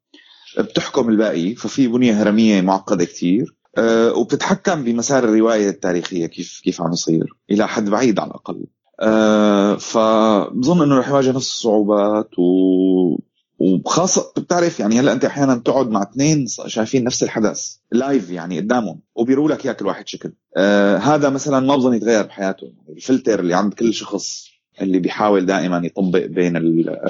بتحكم 0.58 1.08
الباقي 1.08 1.54
ففي 1.54 1.88
بنية 1.88 2.22
هرمية 2.22 2.60
معقدة 2.60 3.04
كتير 3.04 3.56
آه، 3.78 4.12
وبتتحكم 4.12 4.84
بمسار 4.84 5.24
الرواية 5.24 5.68
التاريخية 5.68 6.26
كيف 6.26 6.60
كيف 6.64 6.82
عم 6.82 6.92
يصير 6.92 7.36
إلى 7.50 7.68
حد 7.68 7.90
بعيد 7.90 8.18
على 8.18 8.30
الأقل. 8.30 8.66
آه، 9.00 9.76
فبظن 9.76 10.82
إنه 10.82 10.98
رح 10.98 11.08
يواجه 11.08 11.28
نفس 11.30 11.50
الصعوبات 11.50 12.38
و 12.38 13.18
وخاصة 13.58 14.32
بتعرف 14.36 14.80
يعني 14.80 15.00
هلا 15.00 15.12
انت 15.12 15.24
أحيانا 15.24 15.54
تقعد 15.54 15.90
مع 15.90 16.02
اثنين 16.02 16.46
شايفين 16.66 17.04
نفس 17.04 17.22
الحدث 17.22 17.76
لايف 17.92 18.30
يعني 18.30 18.60
قدامهم 18.60 19.00
وبيروا 19.14 19.48
لك 19.48 19.64
اياه 19.64 19.72
كل 19.72 19.86
واحد 19.86 20.08
شكل. 20.08 20.32
آه 20.56 20.96
هذا 20.96 21.30
مثلا 21.30 21.60
ما 21.60 21.76
بظن 21.76 21.94
يتغير 21.94 22.22
بحياته. 22.22 22.72
الفلتر 22.88 23.40
اللي 23.40 23.54
عند 23.54 23.74
كل 23.74 23.94
شخص 23.94 24.46
اللي 24.80 24.98
بيحاول 24.98 25.46
دائما 25.46 25.82
يطبق 25.84 26.26
بين 26.26 26.52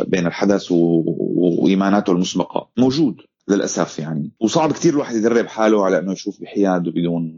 بين 0.07 0.27
الحدث 0.27 0.67
وإيماناته 0.71 2.13
المسبقة. 2.13 2.71
موجود 2.77 3.17
للأسف 3.49 3.99
يعني. 3.99 4.31
وصعب 4.41 4.73
كتير 4.73 4.93
الواحد 4.93 5.17
يدرب 5.17 5.47
حاله 5.47 5.85
على 5.85 5.99
إنه 5.99 6.13
يشوف 6.13 6.41
بحياد 6.41 6.89
وبدون 6.89 7.37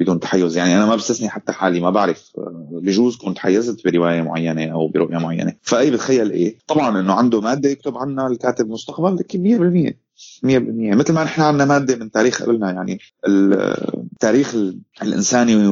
بدون 0.00 0.20
تحيز. 0.20 0.56
يعني 0.56 0.76
أنا 0.76 0.86
ما 0.86 0.96
بستثني 0.96 1.28
حتى 1.28 1.52
حالي 1.52 1.80
ما 1.80 1.90
بعرف 1.90 2.30
بجوز 2.72 3.16
كنت 3.16 3.38
حيزت 3.38 3.84
برواية 3.84 4.22
معينة 4.22 4.72
أو 4.72 4.88
برؤية 4.88 5.18
معينة. 5.18 5.52
فأي 5.62 5.90
بتخيل 5.90 6.30
إيه؟ 6.30 6.56
طبعا 6.66 7.00
إنه 7.00 7.12
عنده 7.12 7.40
مادة 7.40 7.68
يكتب 7.68 7.98
عنها 7.98 8.26
الكاتب 8.28 8.66
المستقبل 8.66 9.16
لكن 9.16 9.92
100% 9.92 9.92
100% 10.42 10.96
مثل 10.96 11.12
ما 11.12 11.24
نحن 11.24 11.40
عندنا 11.42 11.64
مادة 11.64 11.96
من 11.96 12.10
تاريخ 12.10 12.42
قبلنا 12.42 12.72
يعني 12.72 12.98
التاريخ 13.26 14.54
ال- 14.54 14.80
الإنساني 15.02 15.68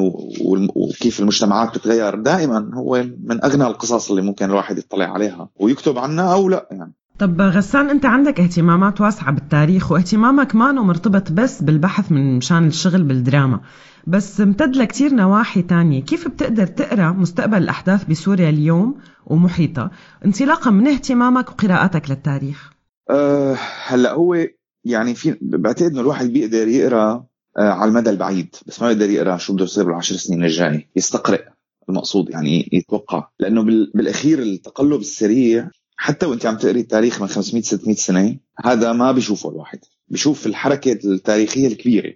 وكيف 0.74 1.20
المجتمعات 1.20 1.68
بتتغير 1.68 2.14
دائما 2.14 2.70
هو 2.74 3.04
من 3.24 3.44
أغنى 3.44 3.66
القصص 3.66 4.10
اللي 4.10 4.22
ممكن 4.22 4.44
الواحد 4.44 4.78
يطلع 4.78 5.12
عليها 5.12 5.48
ويكتب 5.56 5.98
عنها 5.98 6.32
أو 6.32 6.48
لا 6.48 6.68
يعني. 6.70 6.92
طب 7.18 7.40
غسان 7.40 7.90
أنت 7.90 8.06
عندك 8.06 8.40
اهتمامات 8.40 9.00
واسعة 9.00 9.32
بالتاريخ 9.32 9.92
واهتمامك 9.92 10.54
ما 10.54 10.72
مرتبط 10.72 11.32
بس 11.32 11.62
بالبحث 11.62 12.12
من 12.12 12.36
مشان 12.36 12.66
الشغل 12.66 13.02
بالدراما. 13.02 13.60
بس 14.08 14.40
امتد 14.40 14.76
لكتير 14.76 15.14
نواحي 15.14 15.62
تانية. 15.62 16.02
كيف 16.02 16.28
بتقدر 16.28 16.66
تقرأ 16.66 17.12
مستقبل 17.12 17.58
الأحداث 17.58 18.04
بسوريا 18.04 18.48
اليوم 18.48 18.94
ومحيطها 19.26 19.90
انطلاقا 20.24 20.70
من 20.70 20.86
اهتمامك 20.88 21.48
وقراءتك 21.50 22.10
للتاريخ. 22.10 22.72
أه 23.10 23.56
هلأ 23.86 24.12
هو 24.12 24.46
يعني 24.84 25.14
في 25.14 25.36
بعتقد 25.42 25.90
إنه 25.90 26.00
الواحد 26.00 26.26
بيقدر 26.32 26.68
يقرأ 26.68 27.24
أه 27.58 27.70
على 27.70 27.88
المدى 27.88 28.10
البعيد 28.10 28.56
بس 28.66 28.82
ما 28.82 28.88
بيقدر 28.88 29.10
يقرأ 29.10 29.36
شو 29.36 29.52
بده 29.54 29.64
يصير 29.64 29.84
بالعشر 29.84 30.16
سنين 30.16 30.44
الجاي. 30.44 30.88
يستقرئ 30.96 31.42
المقصود 31.88 32.30
يعني 32.30 32.68
يتوقع. 32.72 33.28
لأنه 33.40 33.62
بال- 33.62 33.92
بالأخير 33.94 34.42
التقلب 34.42 35.00
السريع 35.00 35.70
حتى 35.96 36.26
وأنت 36.26 36.46
عم 36.46 36.56
تقري 36.56 36.80
التاريخ 36.80 37.22
من 37.22 37.28
500 37.28 37.62
600 37.62 37.94
سنة 37.96 38.36
هذا 38.64 38.92
ما 38.92 39.12
بيشوفه 39.12 39.50
الواحد. 39.50 39.78
بيشوف 40.08 40.46
الحركة 40.46 40.98
التاريخية 41.04 41.66
الكبيرة. 41.66 42.12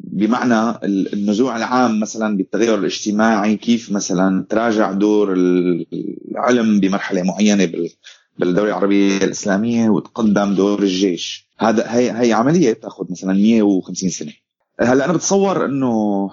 بمعنى 0.00 0.70
ال- 0.70 1.12
النزوع 1.12 1.56
العام 1.56 2.00
مثلا 2.00 2.36
بالتغير 2.36 2.74
الاجتماعي 2.78 3.56
كيف 3.56 3.92
مثلا 3.92 4.46
تراجع 4.48 4.92
دور 4.92 5.32
ال- 5.32 5.86
العلم 6.30 6.80
بمرحلة 6.80 7.22
معينة 7.22 7.64
بال- 7.64 7.90
بالدولة 8.38 8.68
العربية 8.68 9.16
الإسلامية 9.16 9.88
وتقدم 9.88 10.54
دور 10.54 10.82
الجيش. 10.82 11.48
هذا 11.58 11.84
هي 11.88 12.10
هي 12.10 12.32
عملية 12.32 12.72
بتاخذ 12.72 13.04
مثلا 13.10 13.32
150 13.32 14.08
سنة. 14.08 14.32
هلأ 14.80 15.04
أنا 15.04 15.12
بتصور 15.12 15.64
انه 15.64 16.30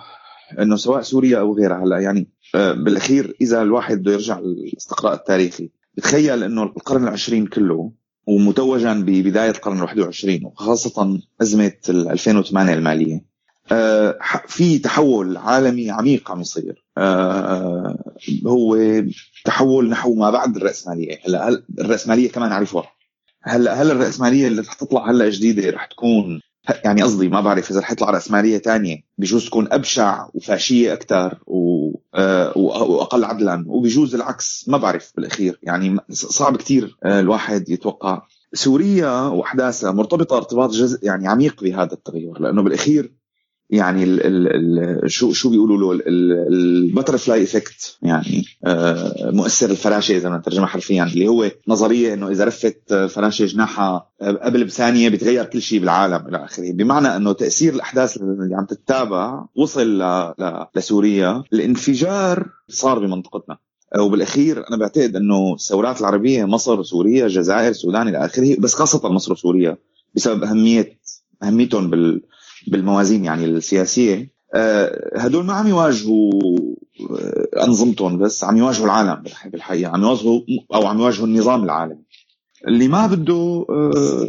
إنه 0.59 0.75
سواء 0.75 1.01
سوريا 1.01 1.39
أو 1.39 1.55
غيرها 1.55 1.83
هلأ 1.83 1.99
يعني 1.99 2.27
آه، 2.55 2.71
بالأخير 2.73 3.35
إذا 3.41 3.61
الواحد 3.61 3.97
بده 4.01 4.11
يرجع 4.13 4.39
للاستقراء 4.39 5.13
التاريخي 5.13 5.69
بتخيل 5.97 6.43
إنه 6.43 6.63
القرن 6.63 7.03
العشرين 7.03 7.45
كله 7.47 7.91
ومتوجا 8.31 8.93
ببداية 8.93 9.49
القرن 9.49 9.77
الواحد 9.77 9.99
وعشرين 9.99 10.45
وخاصة 10.45 11.19
أزمة 11.41 11.73
ال 11.89 12.09
2008 12.09 12.73
المالية. 12.73 13.25
آه، 13.71 14.19
في 14.47 14.79
تحول 14.79 15.37
عالمي 15.37 15.91
عميق 15.91 16.31
عم 16.31 16.41
يصير. 16.41 16.85
آه، 16.97 18.13
هو 18.47 18.77
تحول 19.45 19.89
نحو 19.89 20.15
ما 20.15 20.29
بعد 20.29 20.55
الرأسمالية. 20.55 21.19
هلا 21.25 21.49
هل 21.49 21.63
الرأسمالية 21.79 22.29
كمان 22.29 22.51
عرفوها؟ 22.51 22.91
هلا 23.43 23.81
هل 23.81 23.91
الرأسمالية 23.91 24.47
اللي 24.47 24.61
رح 24.61 24.73
تطلع 24.73 25.09
هلا 25.09 25.29
جديدة 25.29 25.69
رح 25.69 25.85
تكون 25.85 26.41
يعني 26.85 27.01
قصدي 27.01 27.29
ما 27.29 27.41
بعرف 27.41 27.71
إذا 27.71 27.79
رح 27.79 27.91
يطلع 27.91 28.09
رأسمالية 28.09 28.57
تانية. 28.57 28.97
بجوز 29.17 29.45
تكون 29.45 29.67
أبشع 29.71 30.27
وفاشية 30.33 30.93
أكثر 30.93 31.37
و... 31.47 31.91
آه، 32.15 32.51
وأ- 32.51 32.55
وأقل 32.81 33.23
عدلا. 33.23 33.63
وبجوز 33.67 34.15
العكس. 34.15 34.65
ما 34.67 34.77
بعرف 34.77 35.11
بالأخير. 35.15 35.59
يعني 35.63 35.97
صعب 36.11 36.57
كتير 36.57 36.97
آه، 37.05 37.19
الواحد 37.19 37.69
يتوقع. 37.69 38.21
سوريا 38.53 39.11
وأحداثها 39.21 39.91
مرتبطة 39.91 40.37
ارتباط 40.37 40.69
جزء 40.71 41.05
يعني 41.05 41.27
عميق 41.27 41.63
بهذا 41.63 41.93
التغير. 41.93 42.39
لأنه 42.39 42.61
بالأخير 42.63 43.13
يعني 43.71 44.03
ال 44.03 44.19
ال 44.23 45.11
شو 45.11 45.31
شو 45.31 45.49
بيقولوا 45.49 45.93
له؟ 45.93 46.03
ال 46.07 46.21
butterfly 46.21 47.43
effect 47.43 47.97
يعني 48.01 48.45
آه، 48.65 49.31
مؤثر 49.31 49.69
الفراشة 49.69 50.17
إذا 50.17 50.29
نترجمها 50.29 50.67
حرفيا 50.67 51.03
اللي 51.03 51.27
هو 51.27 51.51
نظرية 51.67 52.13
إنه 52.13 52.29
إذا 52.29 52.45
رفت 52.45 52.93
فراشة 52.93 53.45
جناحها 53.45 54.07
قبل 54.21 54.63
بثانية 54.63 55.09
بتغير 55.09 55.45
كل 55.45 55.61
شيء 55.61 55.79
بالعالم 55.79 56.27
إلى 56.27 56.45
آخره. 56.45 56.71
بمعنى 56.71 57.15
إنه 57.15 57.33
تأثير 57.33 57.73
الأحداث 57.73 58.17
اللي 58.17 58.55
عم 58.55 58.65
تتابع 58.65 59.45
وصل 59.55 60.03
لسوريا 60.75 61.43
الانفجار 61.53 62.49
صار 62.69 62.99
بمنطقتنا. 62.99 63.57
آه، 63.95 64.01
وبالأخير 64.01 64.67
أنا 64.69 64.77
بعتقد 64.77 65.15
إنه 65.15 65.53
الثورات 65.53 66.01
العربية 66.01 66.45
مصر 66.45 66.83
سوريا 66.83 67.25
الجزائر 67.25 67.69
السودان 67.69 68.07
إلى 68.07 68.25
آخره 68.25 68.55
بس 68.59 68.73
خاصة 68.73 69.09
مصر 69.09 69.31
وسوريا 69.31 69.77
بسبب 70.15 70.43
اهميه 70.43 70.99
أهميتهم 71.43 71.89
بال 71.89 72.21
بالموازين 72.67 73.25
يعني 73.25 73.45
السياسية. 73.45 74.29
آه، 74.53 75.17
هدول 75.19 75.45
ما 75.45 75.53
عم 75.53 75.67
يواجهوا 75.67 76.31
آه، 77.11 77.63
أنظمتهم 77.63 78.17
بس 78.17 78.43
عم 78.43 78.57
يواجهوا 78.57 78.85
العالم 78.85 79.23
بالح- 79.23 79.47
بالحقيقة. 79.47 79.91
عم 79.91 80.01
يواجهوا 80.01 80.41
أو 80.73 80.87
عم 80.87 80.99
يواجهوا 80.99 81.27
النظام 81.27 81.63
العالمي. 81.63 82.03
اللي 82.67 82.87
ما 82.87 83.07
بده 83.07 83.65
آه، 83.69 84.27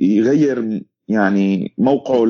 يغير 0.00 0.82
يعني 1.08 1.74
موقعه 1.78 2.26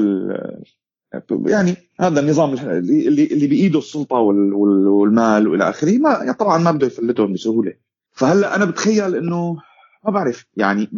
يعني 1.47 1.75
هذا 2.01 2.21
النظام 2.21 2.53
اللي 2.55 3.25
اللي 3.25 3.47
بإيده 3.47 3.79
السلطة 3.79 4.17
وال- 4.17 4.53
وال- 4.53 4.87
والمال 4.89 5.49
وإلى 5.49 5.69
آخره 5.71 5.99
ما 5.99 6.11
يعني 6.11 6.33
طبعا 6.35 6.59
ما 6.59 6.71
بده 6.71 6.87
يفلتهم 6.87 7.33
بسهولة. 7.33 7.73
فهلأ 8.13 8.57
أنا 8.57 8.65
بتخيل 8.65 9.15
إنه 9.15 9.57
ما 10.05 10.11
بعرف 10.11 10.47
يعني 10.57 10.89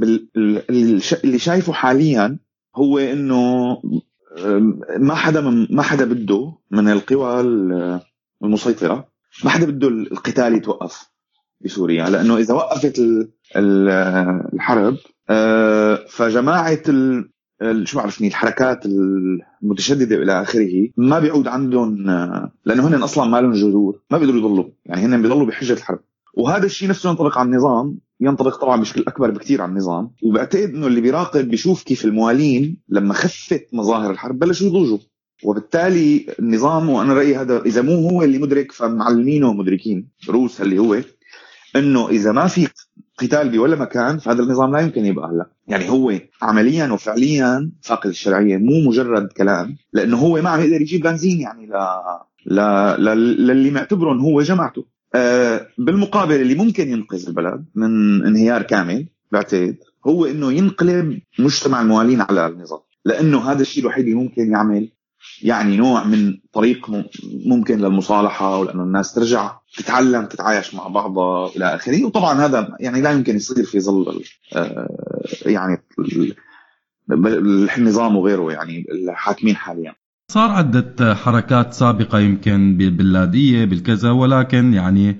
اللي 1.25 1.39
شايفه 1.39 1.73
حاليا 1.73 2.39
هو 2.77 2.99
إنه 2.99 3.77
ما 4.99 5.15
حدا 5.15 5.41
من 5.41 5.67
ما 5.71 5.83
حدا 5.83 6.05
بده 6.05 6.53
من 6.71 6.89
القوى 6.89 7.41
ال- 7.41 8.01
المسيطرة 8.45 9.09
ما 9.45 9.51
حدا 9.51 9.67
بده 9.67 9.89
القتال 9.89 10.55
يتوقف 10.55 11.11
بسوريا. 11.65 12.11
لأنه 12.11 12.37
إذا 12.37 12.55
وقفت 12.55 12.99
ال- 12.99 13.31
ال- 13.57 13.89
الحرب 14.55 14.97
آه، 15.31 16.05
فجماعة 16.09 16.83
شو 17.85 17.99
بعرفني 17.99 18.29
الحركات 18.29 18.87
المتشددة 19.63 20.17
والى 20.19 20.43
آخره 20.43 20.89
ما 20.97 21.19
بيعود 21.19 21.49
عندهم 21.49 22.09
آه، 22.11 22.53
لأنه 22.65 22.89
هن 22.89 22.95
أصلا 23.03 23.25
ما 23.31 23.41
لهم 23.41 23.53
جذور 23.53 24.01
ما 24.11 24.19
بيقدروا 24.19 24.39
يضلوا. 24.41 24.65
يعني 24.87 25.03
هن 25.05 25.23
بيضلوا 25.23 25.47
بحجة 25.47 25.73
الحرب. 25.73 26.01
وهذا 26.35 26.67
الشيء 26.67 26.89
نفسه 26.89 27.11
ينطبق 27.11 27.39
على 27.39 27.47
النظام. 27.47 27.99
ينطبق 28.21 28.57
طبعا 28.57 28.81
بشكل 28.81 29.05
أكبر 29.09 29.31
بكثير 29.31 29.63
على 29.63 29.71
النظام. 29.71 30.11
وبعتقد 30.23 30.71
إنه 30.75 30.87
اللي 30.87 31.01
بيراقب 31.01 31.49
بيشوف 31.49 31.83
كيف 31.83 32.05
الموالين 32.05 32.77
لما 32.89 33.15
خفت 33.15 33.67
مظاهر 33.73 34.11
الحرب 34.11 34.39
بلشوا 34.39 34.67
يضوجوا. 34.67 34.99
وبالتالي 35.45 36.27
النظام 36.39 36.91
وأنا 36.91 37.15
رأيي 37.15 37.37
هذا 37.37 37.63
إذا 37.63 37.83
مو 37.83 38.09
هو 38.09 38.23
اللي 38.23 38.39
مدرك 38.39 38.73
فمعلمينه 38.73 39.53
مدركين 39.53 40.09
روس 40.29 40.61
اللي 40.61 40.79
هو 40.79 41.01
إنه 41.77 42.09
إذا 42.09 42.33
ما 42.33 42.47
في 42.47 42.69
قتال 43.19 43.49
بولا 43.49 43.77
مكان 43.77 44.19
فهذا 44.19 44.43
النظام 44.43 44.73
لا 44.73 44.81
يمكن 44.81 45.05
يبقى 45.07 45.29
هلا. 45.29 45.51
يعني 45.69 45.91
هو 45.91 46.13
عمليا 46.43 46.93
وفعليا 46.93 47.73
فاقد 47.83 48.07
الشرعية 48.11 48.57
مو 48.57 48.89
مجرد 48.89 49.29
كلام 49.37 49.77
لأنه 49.93 50.17
هو 50.17 50.43
ما 50.43 50.51
عم 50.51 50.61
يقدر 50.61 50.81
يجيب 50.81 51.03
بنزين 51.03 51.41
يعني 51.41 51.67
ل 51.67 51.73
ل 52.47 52.55
ل- 53.05 53.47
للي 53.47 53.71
معتبرهم 53.71 54.21
هو 54.21 54.43
جماعته. 54.43 54.85
بالمقابل 55.79 56.35
اللي 56.41 56.55
ممكن 56.55 56.91
ينقذ 56.91 57.27
البلد 57.29 57.65
من 57.75 58.23
انهيار 58.27 58.63
كامل 58.63 59.09
بعتقد 59.33 59.77
هو 60.07 60.25
إنه 60.27 60.53
ينقلب 60.53 61.21
مجتمع 61.39 61.81
الموالين 61.83 62.21
على 62.21 62.47
النظام. 62.47 62.81
لأنه 63.05 63.51
هذا 63.53 63.63
الشيء 63.63 63.83
الوحيد 63.83 64.05
اللي 64.05 64.17
ممكن 64.17 64.51
يعمل 64.53 64.93
يعني 65.43 65.77
نوع 65.77 66.05
من 66.05 66.39
طريق 66.53 66.91
ممكن 67.47 67.79
للمصالحة 67.79 68.59
ولأنه 68.59 68.83
الناس 68.83 69.15
ترجع 69.15 69.53
تتعلم 69.77 70.27
تتعايش 70.27 70.75
مع 70.75 70.89
بعضها 70.89 71.49
إلى 71.57 71.75
آخره. 71.75 72.05
وطبعا 72.05 72.47
هذا 72.47 72.77
يعني 72.81 73.01
لا 73.01 73.11
يمكن 73.13 73.37
يصير 73.37 73.65
في 73.65 73.81
ظل 73.81 74.23
آه، 74.57 74.89
يعني 75.47 75.83
ال- 75.99 76.35
ال- 77.13 77.71
النظام 77.71 78.17
وغيره 78.17 78.53
يعني 78.53 78.85
الحاكمين 78.93 79.57
حاليا. 79.57 79.95
صار 80.31 80.51
عدة 80.51 81.15
حركات 81.15 81.73
سابقة 81.75 82.19
يمكن 82.21 82.77
بالبلادية 82.77 83.65
بالكذا 83.65 84.11
ولكن 84.11 84.75
يعني 84.75 85.17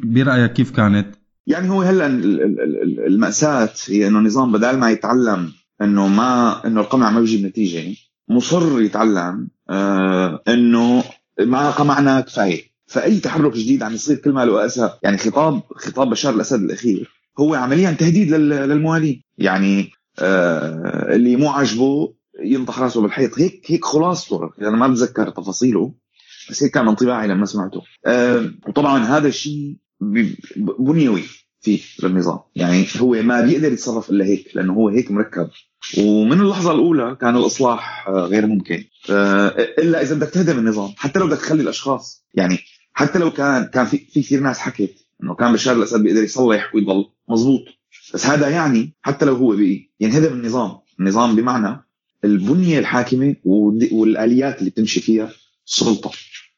برأيك 0.00 0.52
كيف 0.52 0.70
كانت؟ 0.70 1.06
يعني 1.46 1.70
هو 1.70 1.82
هلا 1.82 2.06
ال- 2.06 2.40
ال- 2.42 2.60
ال- 2.60 3.06
المأساة 3.06 3.68
هي 3.88 4.06
إنه 4.08 4.18
النظام 4.18 4.52
بدل 4.52 4.76
ما 4.76 4.90
يتعلم 4.90 5.52
إنه 5.82 6.08
ما 6.08 6.60
إنه 6.66 6.80
القمع 6.80 7.10
ما 7.10 7.20
بيجيب 7.20 7.46
نتيجة 7.46 7.96
مصر 8.28 8.80
يتعلم 8.80 9.48
آه 9.70 10.42
إنه 10.48 11.04
ما 11.40 11.70
قمعنا 11.70 12.20
كفاية 12.20 12.62
فأي 12.86 13.20
تحرك 13.20 13.52
جديد 13.52 13.82
عم 13.82 13.92
يصير 13.94 14.16
كل 14.16 14.32
ما 14.32 14.44
له 14.44 14.66
أسى 14.66 14.90
يعني 15.02 15.18
خطاب 15.18 15.62
خطاب 15.76 16.10
بشار 16.10 16.34
الأسد 16.34 16.62
الأخير 16.62 17.10
هو 17.40 17.54
عمليا 17.54 17.90
تهديد 17.92 18.30
لل- 18.30 18.48
للموالين 18.68 19.22
يعني 19.38 19.90
آه 20.18 21.14
اللي 21.14 21.36
مو 21.36 21.48
عاجبه 21.48 22.14
ينطح 22.40 22.78
راسه 22.80 23.00
بالحيط. 23.02 23.38
هيك 23.38 23.62
هيك 23.66 23.84
خلاصته 23.84 24.50
أنا 24.60 24.76
ما 24.76 24.88
بتذكر 24.88 25.30
تفاصيله 25.30 25.94
بس 26.50 26.62
هيك 26.62 26.72
كان 26.72 26.88
انطباعي 26.88 27.28
لما 27.28 27.46
سمعته 27.46 27.82
آه 28.06 28.50
وطبعا 28.68 28.98
هذا 28.98 29.28
الشيء 29.28 29.76
بنيوي 30.78 31.22
فيه 31.60 31.80
للنظام. 32.02 32.38
يعني 32.56 32.86
هو 32.96 33.22
ما 33.22 33.40
بيقدر 33.40 33.72
يتصرف 33.72 34.10
إلا 34.10 34.24
هيك 34.24 34.56
لأنه 34.56 34.72
هو 34.72 34.88
هيك 34.88 35.10
مركب. 35.10 35.50
ومن 35.98 36.40
اللحظة 36.40 36.72
الأولى 36.72 37.16
كان 37.20 37.36
الإصلاح 37.36 38.08
آه، 38.08 38.26
غير 38.26 38.46
ممكن. 38.46 38.84
آه، 39.10 39.48
إلا 39.78 40.02
إذا 40.02 40.14
بدك 40.14 40.30
تهدم 40.30 40.58
النظام. 40.58 40.92
حتى 40.96 41.18
لو 41.18 41.26
بدك 41.26 41.38
تخلي 41.38 41.62
الأشخاص. 41.62 42.24
يعني 42.34 42.58
حتى 42.92 43.18
لو 43.18 43.30
كان 43.30 43.64
كان 43.64 43.86
في 43.86 43.98
في 43.98 44.22
كثير 44.22 44.40
ناس 44.40 44.58
حكت 44.58 44.94
إنه 45.22 45.34
كان 45.34 45.52
بشار 45.52 45.76
الأسد 45.76 46.02
بيقدر 46.02 46.22
يصلح 46.22 46.74
ويضل 46.74 47.04
مزبوط 47.28 47.64
بس 48.14 48.26
هذا 48.26 48.48
يعني 48.48 48.94
حتى 49.02 49.24
لو 49.24 49.34
هو 49.34 49.56
بقي 49.56 49.90
ينهدم 50.00 50.32
النظام. 50.32 50.78
النظام 51.00 51.36
بمعنى 51.36 51.84
البنية 52.24 52.78
الحاكمة 52.78 53.36
والآليات 53.92 54.58
اللي 54.58 54.70
بتمشي 54.70 55.00
فيها 55.00 55.30
السلطه 55.66 56.10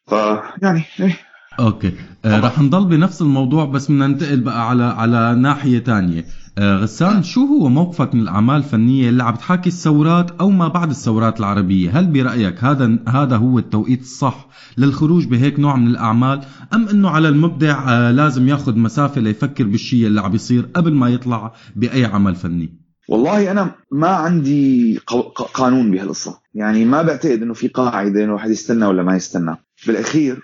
فيعني 0.08 0.82
إيه. 1.00 1.16
أوكي. 1.60 1.92
آه 2.24 2.40
رح 2.40 2.58
نضل 2.60 2.84
بنفس 2.84 3.22
الموضوع 3.22 3.64
بس 3.64 3.90
بدنا 3.90 4.06
ننتقل 4.06 4.40
بقى 4.40 4.68
على 4.70 4.82
على 4.84 5.34
ناحية 5.34 5.78
تانية. 5.78 6.24
آه 6.58 6.76
غسان 6.76 7.22
شو 7.22 7.40
هو 7.46 7.68
موقفك 7.68 8.14
من 8.14 8.20
الأعمال 8.20 8.56
الفنية 8.56 9.08
اللي 9.08 9.22
عم 9.24 9.34
تحاكي 9.34 9.68
الثورات 9.68 10.30
أو 10.30 10.50
ما 10.50 10.68
بعد 10.68 10.90
الثورات 10.90 11.40
العربية؟ 11.40 11.98
هل 11.98 12.06
برأيك 12.06 12.64
هذا 12.64 12.98
هذا 13.08 13.36
هو 13.36 13.58
التوقيت 13.58 14.00
الصح 14.00 14.48
للخروج 14.78 15.26
بهيك 15.26 15.60
نوع 15.60 15.76
من 15.76 15.86
الأعمال؟ 15.86 16.40
أم 16.74 16.88
أنه 16.88 17.08
على 17.10 17.28
المبدع 17.28 17.88
آه 17.88 18.10
لازم 18.10 18.48
ياخذ 18.48 18.78
مسافة 18.78 19.20
ليفكر 19.20 19.64
بالشيء 19.64 20.06
اللي 20.06 20.20
عم 20.20 20.34
يصير 20.34 20.68
قبل 20.76 20.94
ما 20.94 21.08
يطلع 21.08 21.52
بأي 21.76 22.04
عمل 22.04 22.34
فني؟ 22.34 22.81
والله 23.08 23.50
أنا 23.50 23.74
ما 23.90 24.08
عندي 24.08 24.98
قانون 25.54 25.90
بهالقصة. 25.90 26.40
يعني 26.54 26.84
ما 26.84 27.02
بعتقد 27.02 27.42
إنه 27.42 27.54
في 27.54 27.68
قاعدة 27.68 28.08
إنه 28.20 28.24
الواحد 28.24 28.50
يستنى 28.50 28.86
ولا 28.86 29.02
ما 29.02 29.16
يستنى. 29.16 29.56
بالأخير 29.86 30.40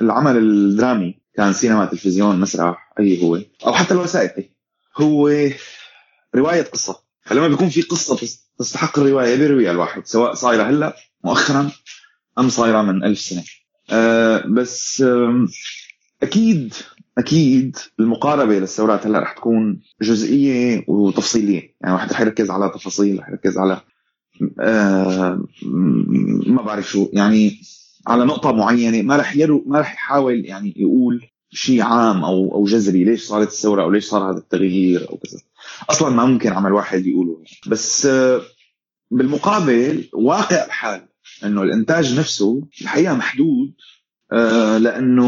العمل 0.00 0.36
الدرامي 0.36 1.18
كان 1.36 1.52
سينما 1.52 1.84
تلفزيون 1.84 2.40
مسرح 2.40 2.92
أي 3.00 3.22
هو. 3.24 3.38
أو 3.66 3.72
حتى 3.72 3.94
الوثائقي. 3.94 4.50
هو 4.96 5.28
رواية 6.34 6.62
قصة. 6.62 6.96
فلما 7.24 7.48
بيكون 7.48 7.68
في 7.68 7.82
قصة 7.82 8.16
تس- 8.16 8.48
تستحق 8.58 8.98
الرواية 8.98 9.36
بيرويها 9.36 9.70
الواحد 9.70 10.06
سواء 10.06 10.34
صايرة 10.34 10.62
هلأ 10.62 10.96
مؤخرا 11.24 11.70
أم 12.38 12.48
صايرة 12.48 12.82
من 12.82 13.04
ألف 13.04 13.18
سنة. 13.20 13.42
أه 13.90 14.44
بس 14.46 15.02
أم، 15.06 15.48
أكيد 16.22 16.74
أكيد 17.18 17.76
المقاربة 18.00 18.58
للثورات 18.58 19.06
هلأ 19.06 19.18
رح 19.18 19.32
تكون 19.32 19.80
جزئية 20.02 20.84
وتفصيلية. 20.88 21.74
يعني 21.80 21.94
واحد 21.94 22.12
رح 22.12 22.20
يركز 22.20 22.50
على 22.50 22.72
تفاصيل 22.74 23.18
رح 23.18 23.28
يركز 23.28 23.58
على 23.58 23.80
آه 24.60 25.44
ما 26.46 26.62
بعرف 26.62 26.90
شو. 26.90 27.08
يعني 27.12 27.60
على 28.06 28.24
نقطة 28.24 28.52
معينة 28.52 29.02
ما 29.02 29.16
رح 29.16 29.36
يرو 29.36 29.64
ما 29.66 29.80
رح 29.80 29.94
يحاول 29.94 30.44
يعني 30.46 30.74
يقول 30.76 31.26
شيء 31.50 31.82
عام 31.82 32.24
أو 32.24 32.54
أو 32.54 32.64
جذري. 32.64 33.04
ليش 33.04 33.22
صارت 33.24 33.48
الثورة 33.48 33.82
أو 33.82 33.90
ليش 33.90 34.04
صار 34.04 34.30
هذا 34.30 34.38
التغيير 34.38 35.10
أو 35.10 35.16
كذا؟ 35.16 35.40
أصلا 35.90 36.10
ما 36.10 36.24
ممكن 36.24 36.52
عمل 36.52 36.72
واحد 36.72 37.06
يقوله. 37.06 37.42
بس 37.66 38.06
آه 38.06 38.40
بالمقابل 39.10 40.08
واقع 40.12 40.64
الحال 40.64 41.08
إنه 41.44 41.62
الإنتاج 41.62 42.18
نفسه 42.18 42.62
الحقيقة 42.82 43.14
محدود 43.14 43.74
لأنه 44.78 45.24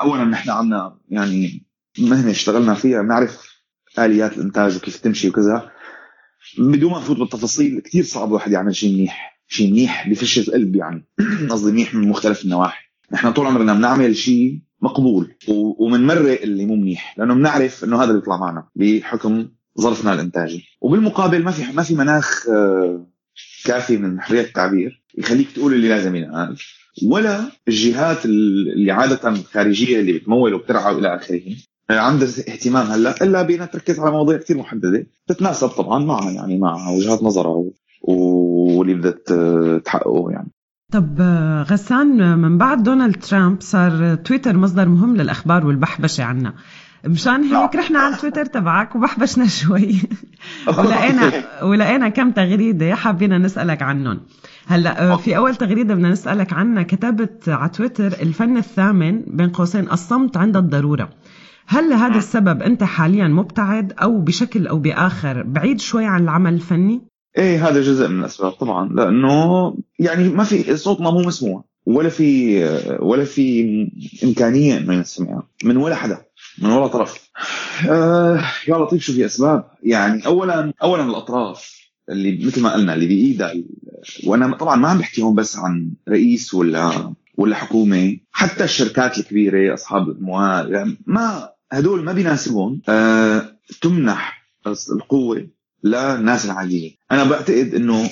اولا 0.00 0.24
نحن 0.24 0.50
عنا 0.50 0.98
يعني 1.08 1.66
مهنة 1.98 2.30
اشتغلنا 2.30 2.74
فيها 2.74 3.02
بنعرف 3.02 3.48
آليات 3.98 4.36
الإنتاج 4.38 4.76
وكيف 4.76 4.96
تمشي 4.96 5.28
وكذا. 5.28 5.70
بدون 6.58 6.90
ما 6.92 6.98
نفوت 6.98 7.16
بالتفاصيل 7.18 7.80
كثير 7.80 8.04
صعب 8.04 8.28
الواحد 8.28 8.52
يعمل 8.52 8.76
شيء 8.76 8.92
منيح 8.94 9.40
شيء 9.48 9.70
منيح 9.72 10.08
بفش 10.08 10.38
القلب 10.38 10.76
يعني. 10.76 11.06
قصدي 11.50 11.72
منيح 11.72 11.94
من 11.94 12.08
مختلف 12.08 12.44
النواحي. 12.44 12.84
نحن 13.12 13.32
طول 13.32 13.46
عمرنا 13.46 13.74
بنعمل 13.74 14.16
شيء 14.16 14.60
مقبول 14.82 15.34
و- 15.48 15.84
ومنمرق 15.84 16.42
اللي 16.42 16.66
مو 16.66 16.76
منيح 16.76 17.18
لأنه 17.18 17.34
بنعرف 17.34 17.84
إنه 17.84 17.96
هذا 17.96 18.04
اللي 18.10 18.18
يطلع 18.18 18.36
معنا 18.36 18.68
بحكم 18.76 19.48
ظرفنا 19.80 20.12
الإنتاجي. 20.14 20.64
وبالمقابل 20.80 21.42
ما 21.44 21.50
في 21.50 21.72
ما 21.72 21.82
في 21.82 21.94
مناخ 21.94 22.48
آه، 22.48 23.06
كافي 23.64 23.96
من 23.96 24.20
حرية 24.20 24.40
التعبير 24.40 25.02
يخليك 25.18 25.52
تقول 25.52 25.74
اللي 25.74 25.88
لازم 25.88 26.16
ينقال. 26.16 26.56
ولا 27.06 27.40
الجهات 27.68 28.24
اللي 28.24 28.92
عادة 28.92 29.34
خارجية 29.52 30.00
اللي 30.00 30.12
بتمول 30.12 30.54
وبترعى 30.54 30.94
وإلى 30.94 31.14
آخره. 31.16 31.40
عندها 31.90 32.28
اهتمام 32.28 32.86
هلأ 32.86 33.14
إلا 33.24 33.42
بانها 33.42 33.66
تركز 33.66 34.00
على 34.00 34.10
مواضيع 34.10 34.38
كثير 34.38 34.56
محددة. 34.58 35.06
تتناسب 35.26 35.68
طبعا 35.68 36.04
مع 36.04 36.30
يعني 36.30 36.58
مع 36.58 36.88
وجهات 36.90 37.22
نظرها 37.22 37.54
و- 38.02 38.78
واللي 38.78 38.94
بدها 38.94 39.78
تحققه 39.78 40.30
يعني. 40.30 40.48
طب 40.92 41.16
آه، 41.20 41.62
غسان 41.62 42.38
من 42.38 42.58
بعد 42.58 42.82
دونالد 42.82 43.16
ترامب 43.16 43.60
صار 43.60 44.14
تويتر 44.14 44.56
مصدر 44.56 44.88
مهم 44.88 45.16
للأخبار 45.16 45.66
والبحبشة 45.66 46.24
عنا. 46.24 46.54
مشان 47.06 47.44
هيك 47.44 47.76
رحنا 47.76 47.98
على 47.98 48.14
التويتر 48.14 48.44
تبعك 48.44 48.96
وبحبشنا 48.96 49.46
شوي. 49.46 49.94
ولقينا 50.78 51.32
ولقينا 51.62 52.08
كم 52.08 52.30
تغريدة 52.30 52.94
حابين 52.94 53.42
نسألك 53.42 53.82
عنهم. 53.82 54.20
هلا 54.70 55.12
آه، 55.12 55.16
في 55.16 55.36
أول 55.36 55.56
تغريدة 55.56 55.94
بدنا 55.94 56.10
نسألك 56.10 56.52
عنها 56.52 56.82
كتبت 56.82 57.48
على 57.48 57.70
تويتر 57.70 58.06
الفن 58.06 58.56
الثامن 58.56 59.22
بين 59.26 59.48
قوسين 59.48 59.90
الصمت 59.92 60.36
عند 60.36 60.56
الضرورة. 60.56 61.10
هل 61.66 61.90
لهذا 61.90 62.18
السبب 62.18 62.62
أنت 62.62 62.84
حاليا 62.84 63.28
مبتعد 63.28 63.92
أو 64.02 64.20
بشكل 64.20 64.66
أو 64.66 64.78
بآخر 64.78 65.42
بعيد 65.42 65.80
شوي 65.80 66.06
عن 66.06 66.22
العمل 66.22 66.54
الفني؟ 66.54 67.00
إيه 67.38 67.68
هذا 67.68 67.80
جزء 67.80 68.08
من 68.08 68.20
الأسباب 68.20 68.52
طبعا 68.52 68.88
لأنه 68.88 69.74
يعني 69.98 70.28
ما 70.28 70.44
في 70.44 70.76
صوتنا 70.76 71.10
مو 71.10 71.20
مسموع 71.20 71.64
ولا 71.86 72.08
في 72.08 72.58
ولا 73.00 73.24
في 73.24 73.64
إمكانية 74.24 74.78
إنه 74.78 74.94
ينسمع 74.94 75.42
من 75.64 75.76
ولا 75.76 75.94
حدا 75.94 76.18
من 76.62 76.70
ولا 76.70 76.86
طرف. 76.86 77.30
آه 77.88 78.44
يا 78.68 78.76
لطيف 78.76 79.02
شو 79.02 79.12
في 79.12 79.26
أسباب؟ 79.26 79.64
يعني 79.82 80.26
اولا 80.26 80.72
اولا 80.82 81.04
الأطراف. 81.04 81.77
اللي 82.10 82.46
مثل 82.46 82.60
ما 82.62 82.72
قلنا 82.72 82.94
اللي 82.94 83.06
بايدها 83.06 83.54
وأنا 84.26 84.56
طبعا 84.56 84.76
ما 84.76 84.88
عم 84.88 84.98
بحكي 84.98 85.22
هون 85.22 85.34
بس 85.34 85.56
عن 85.56 85.90
رئيس 86.08 86.54
ولا 86.54 87.14
ولا 87.36 87.56
حكومة 87.56 88.16
حتى 88.32 88.64
الشركات 88.64 89.18
الكبيرة 89.18 89.74
أصحاب 89.74 90.08
الاموال 90.08 90.72
يعني 90.72 90.98
ما 91.06 91.48
هدول 91.72 92.04
ما 92.04 92.12
بيناسبهم. 92.12 92.82
آه 92.88 93.56
تمنح 93.80 94.44
القوة 94.92 95.48
للناس 95.84 96.44
العاديه 96.46 96.90
أنا 97.12 97.24
بعتقد 97.24 97.74
إنه 97.74 98.10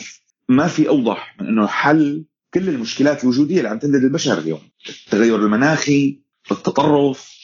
ما 0.48 0.66
في 0.66 0.88
أوضح 0.88 1.36
من 1.40 1.46
إنه 1.46 1.66
حل 1.66 2.24
كل 2.54 2.68
المشكلات 2.68 3.24
الوجودية 3.24 3.56
اللي 3.58 3.68
عم 3.68 3.78
تهدد 3.78 3.94
البشر 4.04 4.38
اليوم. 4.38 4.60
التغير 4.88 5.36
المناخي 5.36 6.20
التطرف 6.50 7.36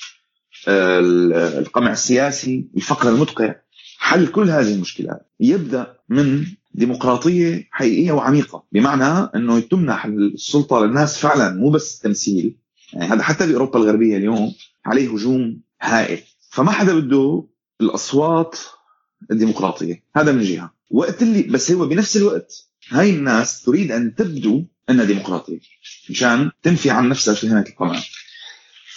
ال- 0.69 1.33
القمع 1.33 1.93
السياسي 1.93 2.67
الفقر 2.77 3.09
المدقع. 3.09 3.55
حل 4.03 4.27
كل 4.27 4.51
هذه 4.51 4.75
المشكلات. 4.75 5.31
يبدأ 5.41 5.97
من 6.09 6.45
ديمقراطية 6.75 7.69
حقيقية 7.71 8.13
وعميقة 8.13 8.65
بمعنى 8.73 9.31
إنه 9.35 9.61
تمنح 9.61 10.05
السلطة 10.05 10.85
للناس 10.85 11.19
فعلا 11.19 11.55
مو 11.55 11.71
بس 11.71 11.99
تمثيل. 11.99 12.57
يعني 12.93 13.07
هذا 13.07 13.23
حتى 13.23 13.47
باوروبا 13.47 13.79
الغربية 13.79 14.17
اليوم 14.17 14.55
عليه 14.85 15.15
هجوم 15.15 15.61
هائل. 15.83 16.19
فما 16.51 16.71
حدا 16.71 16.95
بده 16.95 17.45
الأصوات 17.81 18.59
الديمقراطية. 19.31 20.03
هذا 20.17 20.33
من 20.33 20.43
جهة. 20.43 20.75
وقت 20.91 21.23
اللي 21.23 21.43
بس 21.43 21.73
هو 21.73 21.87
بنفس 21.87 22.17
الوقت 22.17 22.67
هاي 22.89 23.11
الناس 23.11 23.63
تريد 23.63 23.93
أن 23.93 24.15
تبدو 24.15 24.65
إنها 24.91 25.05
ديمقراطية 25.05 25.59
مشان 26.11 26.51
تنفي 26.63 26.91
عن 26.91 27.09
نفسها 27.09 27.35
شهنه 27.35 27.65
القمع 27.69 28.03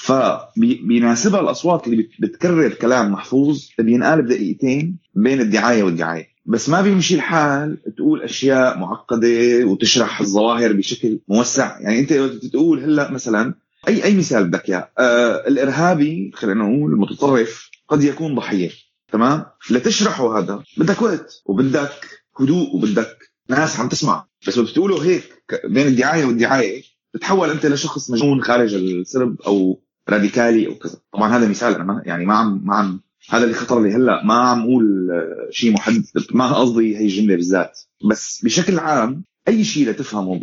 فبيناسبها 0.05 1.41
الأصوات 1.41 1.87
اللي 1.87 1.97
بت- 2.03 2.09
بتكرر 2.21 2.69
كلام 2.73 3.11
محفوظ 3.11 3.63
بينقال 3.79 4.27
دقيقتين 4.27 4.97
بين 5.15 5.41
الدعاية 5.41 5.83
والدعاية. 5.83 6.27
بس 6.45 6.69
ما 6.69 6.81
بيمشي 6.81 7.15
الحال 7.15 7.77
تقول 7.97 8.21
أشياء 8.21 8.77
معقدة 8.79 9.65
وتشرح 9.65 10.21
الظواهر 10.21 10.73
بشكل 10.73 11.19
موسع. 11.27 11.79
يعني 11.79 11.99
أنت 11.99 12.13
تقول 12.53 12.83
هلأ 12.83 13.11
مثلا 13.11 13.53
اي 13.87 14.03
أي 14.03 14.15
مثال 14.17 14.47
بدك 14.47 14.69
إياه. 14.69 14.89
آه 14.99 15.47
الإرهابي 15.47 16.31
خلينا 16.35 16.63
نقول 16.63 16.91
المتطرف 16.91 17.69
قد 17.87 18.03
يكون 18.03 18.35
ضحية. 18.35 18.69
تمام؟ 19.11 19.45
لتشرحه 19.71 20.39
هذا 20.39 20.63
بدك 20.77 21.01
وقت 21.01 21.41
وبدك 21.45 22.07
هدوء 22.39 22.75
وبدك 22.75 23.17
ناس 23.49 23.79
عم 23.79 23.89
تسمع. 23.89 24.25
بس 24.47 24.59
بتقوله 24.59 25.03
هيك 25.05 25.23
بين 25.65 25.87
الدعاية 25.87 26.25
والدعاية 26.25 26.83
بتتحول 27.13 27.49
أنت 27.49 27.65
لشخص 27.65 28.11
مجنون 28.11 28.41
خارج 28.43 28.73
السرب 28.75 29.41
أو 29.41 29.81
راديكالي 30.09 30.67
أو 30.67 30.75
كذا. 30.75 30.95
طبعا 31.13 31.37
هذا 31.37 31.47
مثال 31.47 31.75
أنا 31.75 32.01
يعني 32.05 32.25
ما 32.25 32.33
عم 32.33 32.61
ما 32.63 32.75
عم 32.75 32.99
هذا 33.29 33.43
اللي 33.43 33.55
خطر 33.55 33.81
لي 33.81 33.93
هلأ. 33.93 34.23
ما 34.25 34.33
عم 34.33 34.61
أقول 34.61 35.09
شيء 35.51 35.71
محدد. 35.73 36.05
ما 36.31 36.53
قصدي 36.53 36.97
هي 36.97 37.03
الجملة 37.03 37.35
بالذات. 37.35 37.79
بس 38.09 38.41
بشكل 38.43 38.79
عام 38.79 39.23
أي 39.47 39.63
شيء 39.63 39.89
لتفهمه 39.89 40.39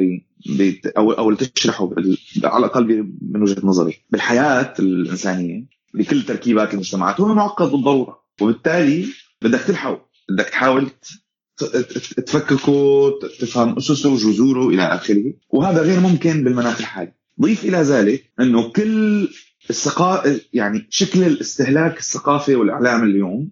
ب 0.46 0.74
أو 0.96 1.12
أو 1.12 1.30
لتشرحه 1.30 1.86
بال- 1.86 2.18
على 2.44 2.58
الأقل 2.66 3.12
من 3.32 3.42
وجهة 3.42 3.60
نظري. 3.66 3.96
بالحياة 4.10 4.74
الإنسانية 4.78 5.64
بكل 5.94 6.22
تركيبات 6.22 6.74
المجتمعات 6.74 7.20
هو 7.20 7.34
معقد 7.34 7.70
بالضرورة. 7.70 8.22
وبالتالي 8.40 9.06
بدك 9.42 9.60
تلحقه. 9.60 10.06
بدك 10.30 10.44
تحاول 10.44 10.90
تفككه 12.26 13.10
تفهم 13.40 13.76
أسسه 13.76 14.16
جذوره 14.16 14.68
إلى 14.68 14.82
آخره. 14.82 15.34
وهذا 15.50 15.82
غير 15.82 16.00
ممكن 16.00 16.44
بالمناخ 16.44 16.80
الحالي 16.80 17.12
ضيف 17.40 17.64
إلى 17.64 17.76
ذلك 17.78 18.24
إنه 18.40 18.68
كل 18.68 19.28
الثقافه 19.70 20.40
يعني 20.52 20.86
شكل 20.90 21.22
الاستهلاك 21.22 21.98
الثقافي 21.98 22.54
والإعلام 22.54 23.04
اليوم 23.04 23.50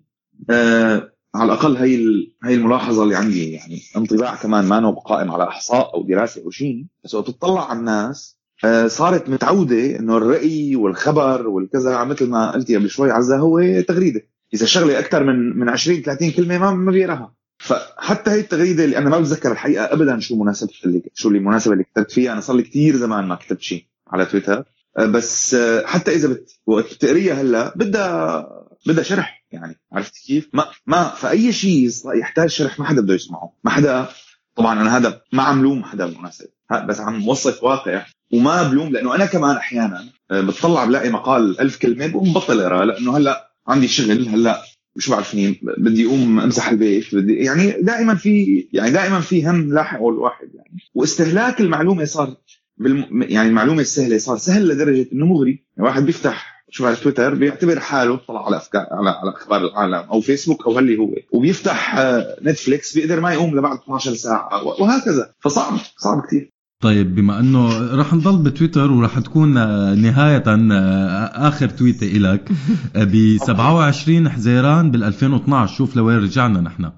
آه 0.51 1.13
على 1.35 1.53
الأقل 1.53 1.77
هي 1.77 1.95
ال- 1.95 2.33
هي 2.45 2.55
الملاحظة 2.55 3.03
اللي 3.03 3.17
عندي 3.17 3.53
يعني 3.53 3.81
انطباع 3.97 4.35
كمان 4.35 4.65
ما 4.65 4.87
هو 4.87 4.93
قائم 4.95 5.31
على 5.31 5.45
إحصاء 5.49 5.95
أو 5.95 6.03
دراسة 6.03 6.43
أو 6.45 6.51
شيء 6.51 6.85
بس 7.05 7.15
وقت 7.15 7.27
تطلع 7.31 7.71
على 7.71 7.79
الناس 7.79 8.39
آه 8.65 8.87
صارت 8.87 9.29
متعودة 9.29 9.97
إنه 9.99 10.17
الرأي 10.17 10.77
والخبر 10.77 11.49
والكذا 11.49 12.05
مثل 12.05 12.29
ما 12.29 12.51
قلتي 12.51 12.77
قبل 12.77 12.91
شوي 12.91 13.11
عزه 13.11 13.37
هو 13.39 13.81
تغريدة. 13.89 14.21
إذا 14.55 14.67
شغلة 14.67 14.99
أكثر 14.99 15.25
من 15.25 15.59
من 15.59 15.69
20 15.69 16.03
30 16.03 16.31
كلمة 16.31 16.59
ما 16.59 16.71
ما 16.71 16.91
بيقراها. 16.93 17.35
فحتى 17.59 18.31
هي 18.31 18.41
التغريدة 18.41 18.85
اللي 18.85 18.99
أنا 18.99 19.11
ما 19.11 19.19
بتذكر 19.21 19.53
الحقيقة 19.53 19.85
ابدا 19.93 20.19
شو 20.21 20.37
مناسبه 20.37 20.71
اللي 20.85 21.03
شو 21.15 21.29
اللي 21.29 21.39
المناسبه 21.39 21.73
اللي 21.73 21.85
كتبت 21.85 22.11
فيها. 22.13 22.33
أنا 22.33 22.41
صار 22.41 22.57
لي 22.57 22.63
كثير 22.63 22.97
زمان 22.97 23.25
ما 23.29 23.35
كتبت 23.35 23.61
شيء 23.63 23.85
على 24.09 24.25
تويتر. 24.27 24.65
بس 24.99 25.55
آه، 25.55 25.87
حتى 25.87 26.15
إذا 26.15 26.29
بت... 26.29 26.51
بتقريها 26.69 27.35
هلأ 27.35 27.73
بدها 27.77 28.47
بدها 28.87 29.05
شرح 29.05 29.45
يعني 29.53 29.81
عرفت 29.93 30.13
كيف؟ 30.27 30.49
ما 30.53 30.67
ما 30.87 31.09
فأي 31.09 31.53
شيء 31.53 31.91
يحتاج 32.21 32.49
شرح 32.49 32.79
ما 32.79 32.85
حدا 32.85 33.01
بده 33.01 33.15
يسمعه، 33.15 33.57
ما 33.65 33.71
حدا 33.71 34.09
طبعا 34.57 34.81
أنا 34.81 34.97
هذا 34.97 35.21
ما 35.33 35.43
عم 35.43 35.63
لوم 35.63 35.85
حدا 35.85 36.07
بالمناسبة. 36.07 36.49
بس 36.89 37.01
عم 37.01 37.29
وصف 37.29 37.65
واقع 37.65 38.07
وما 38.33 38.63
بلوم 38.63 38.93
لأنه 38.93 39.15
أنا 39.15 39.27
كمان 39.27 39.57
أحيانا 39.57 40.05
آه، 40.31 40.41
بتطلع 40.41 40.85
بلاقي 40.85 41.11
مقال 41.11 41.61
ألف 41.61 41.77
كلمة 41.77 42.07
بقوم 42.07 42.33
بطل 42.33 42.61
اقرا 42.61 42.85
لأنه 42.85 43.17
هلأ 43.17 43.51
عندي 43.69 43.89
شغل 43.89 44.29
هلأ 44.29 44.63
بعرف 45.09 45.35
مين 45.35 45.61
بدي 45.79 46.07
أقوم 46.07 46.41
أمسح 46.41 46.69
البيت 46.69 47.15
بدي 47.15 47.35
يعني 47.35 47.73
دائما 47.83 48.15
في 48.15 48.69
يعني 48.73 48.91
دائما 48.91 49.21
في 49.21 49.47
هم 49.47 49.75
لاحق 49.75 50.07
الواحد 50.07 50.55
يعني. 50.55 50.79
واستهلاك 50.95 51.61
المعلومة 51.61 52.05
صار 52.05 52.37
بالم... 52.81 53.23
يعني 53.23 53.49
المعلومة 53.49 53.81
السهلة 53.81 54.19
صار 54.19 54.37
سهل 54.37 54.69
لدرجة 54.69 55.07
إنه 55.13 55.27
مغري. 55.27 55.65
يعني 55.77 55.89
واحد 55.89 56.07
بيفتح 56.07 56.65
شو 56.71 56.85
بعرف 56.85 57.03
تويتر 57.03 57.35
بيعتبر 57.35 57.81
حاله 57.81 58.17
طلع 58.17 58.47
على 58.47 58.57
افكار 58.57 58.87
على 58.91 59.11
على 59.11 59.31
أخبار 59.31 59.61
العالم 59.61 60.09
أو 60.11 60.21
فيسبوك 60.21 60.67
أو 60.67 60.73
هاللي 60.73 60.99
هو. 60.99 61.15
وبيفتح 61.33 61.97
آه، 61.99 62.37
نتفليكس 62.43 62.95
بيقدر 62.95 63.21
ما 63.21 63.33
يقوم 63.33 63.59
لبعد 63.59 63.79
12 63.79 64.15
ساعة 64.15 64.65
وهكذا. 64.65 65.33
فصعب 65.41 65.79
صعب 65.97 66.23
كثير 66.27 66.51
طيب 66.83 67.15
بما 67.15 67.41
إنه 67.41 67.95
رح 67.95 68.15
نضل 68.15 68.43
بتويتر 68.43 68.93
ورح 68.93 69.19
تكون 69.19 69.57
آه، 69.57 69.95
نهاية 69.95 70.45
آه، 70.47 71.49
آخر 71.49 71.69
تويتة 71.69 72.17
إلك 72.17 72.53
ب 72.95 73.37
27 73.39 74.29
حزيران 74.29 74.91
بال 74.91 75.05
2012 75.05 75.77
شوف 75.77 75.97
لوين 75.97 76.17
رجعنا 76.17 76.61
نحن. 76.61 76.91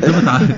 كتبت 0.00 0.28
على 0.28 0.48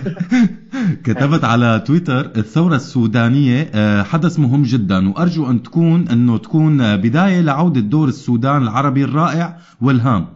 كتبت 1.07 1.45
على 1.45 1.83
تويتر 1.87 2.21
الثورة 2.37 2.77
السودانية 2.77 3.71
آه، 3.75 4.03
حدث 4.03 4.39
مهم 4.39 4.63
جدا 4.63 5.09
وأرجو 5.09 5.51
أن 5.51 5.63
تكون 5.63 6.09
أنه 6.09 6.39
تكون 6.39 6.81
آه، 6.81 6.97
بداية 6.97 7.41
لعودة 7.41 7.81
دور 7.81 8.09
السودان 8.09 8.63
العربي 8.63 9.05
الرائع 9.05 9.59
والهام. 9.81 10.27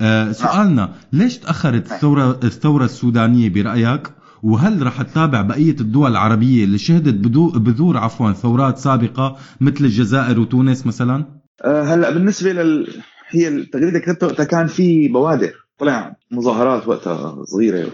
آه، 0.00 0.32
سؤالنا 0.32 0.92
ليش 1.12 1.38
تأخرت 1.38 1.92
الثورة 1.92 2.40
الثورة 2.44 2.84
السودانية 2.84 3.48
برأيك؟ 3.48 4.10
وهل 4.42 4.86
رح 4.86 5.02
تتابع 5.02 5.42
بقية 5.42 5.76
الدول 5.80 6.10
العربية 6.10 6.64
اللي 6.64 6.78
شهدت 6.78 7.14
بذور 7.58 7.96
عفوا 7.96 8.32
ثورات 8.32 8.78
سابقة 8.78 9.36
مثل 9.60 9.84
الجزائر 9.84 10.40
وتونس 10.40 10.86
مثلا؟ 10.86 11.24
هلأ 11.64 12.10
بالنسبة 12.10 12.52
لل 12.52 12.88
هي 13.28 13.48
التغريده 13.48 13.98
كتبتها 13.98 14.44
كان 14.44 14.66
في 14.66 15.08
بوادر 15.08 15.63
طلع 15.78 16.16
مظاهرات 16.30 16.88
وقتها 16.88 17.44
صغيرة 17.44 17.92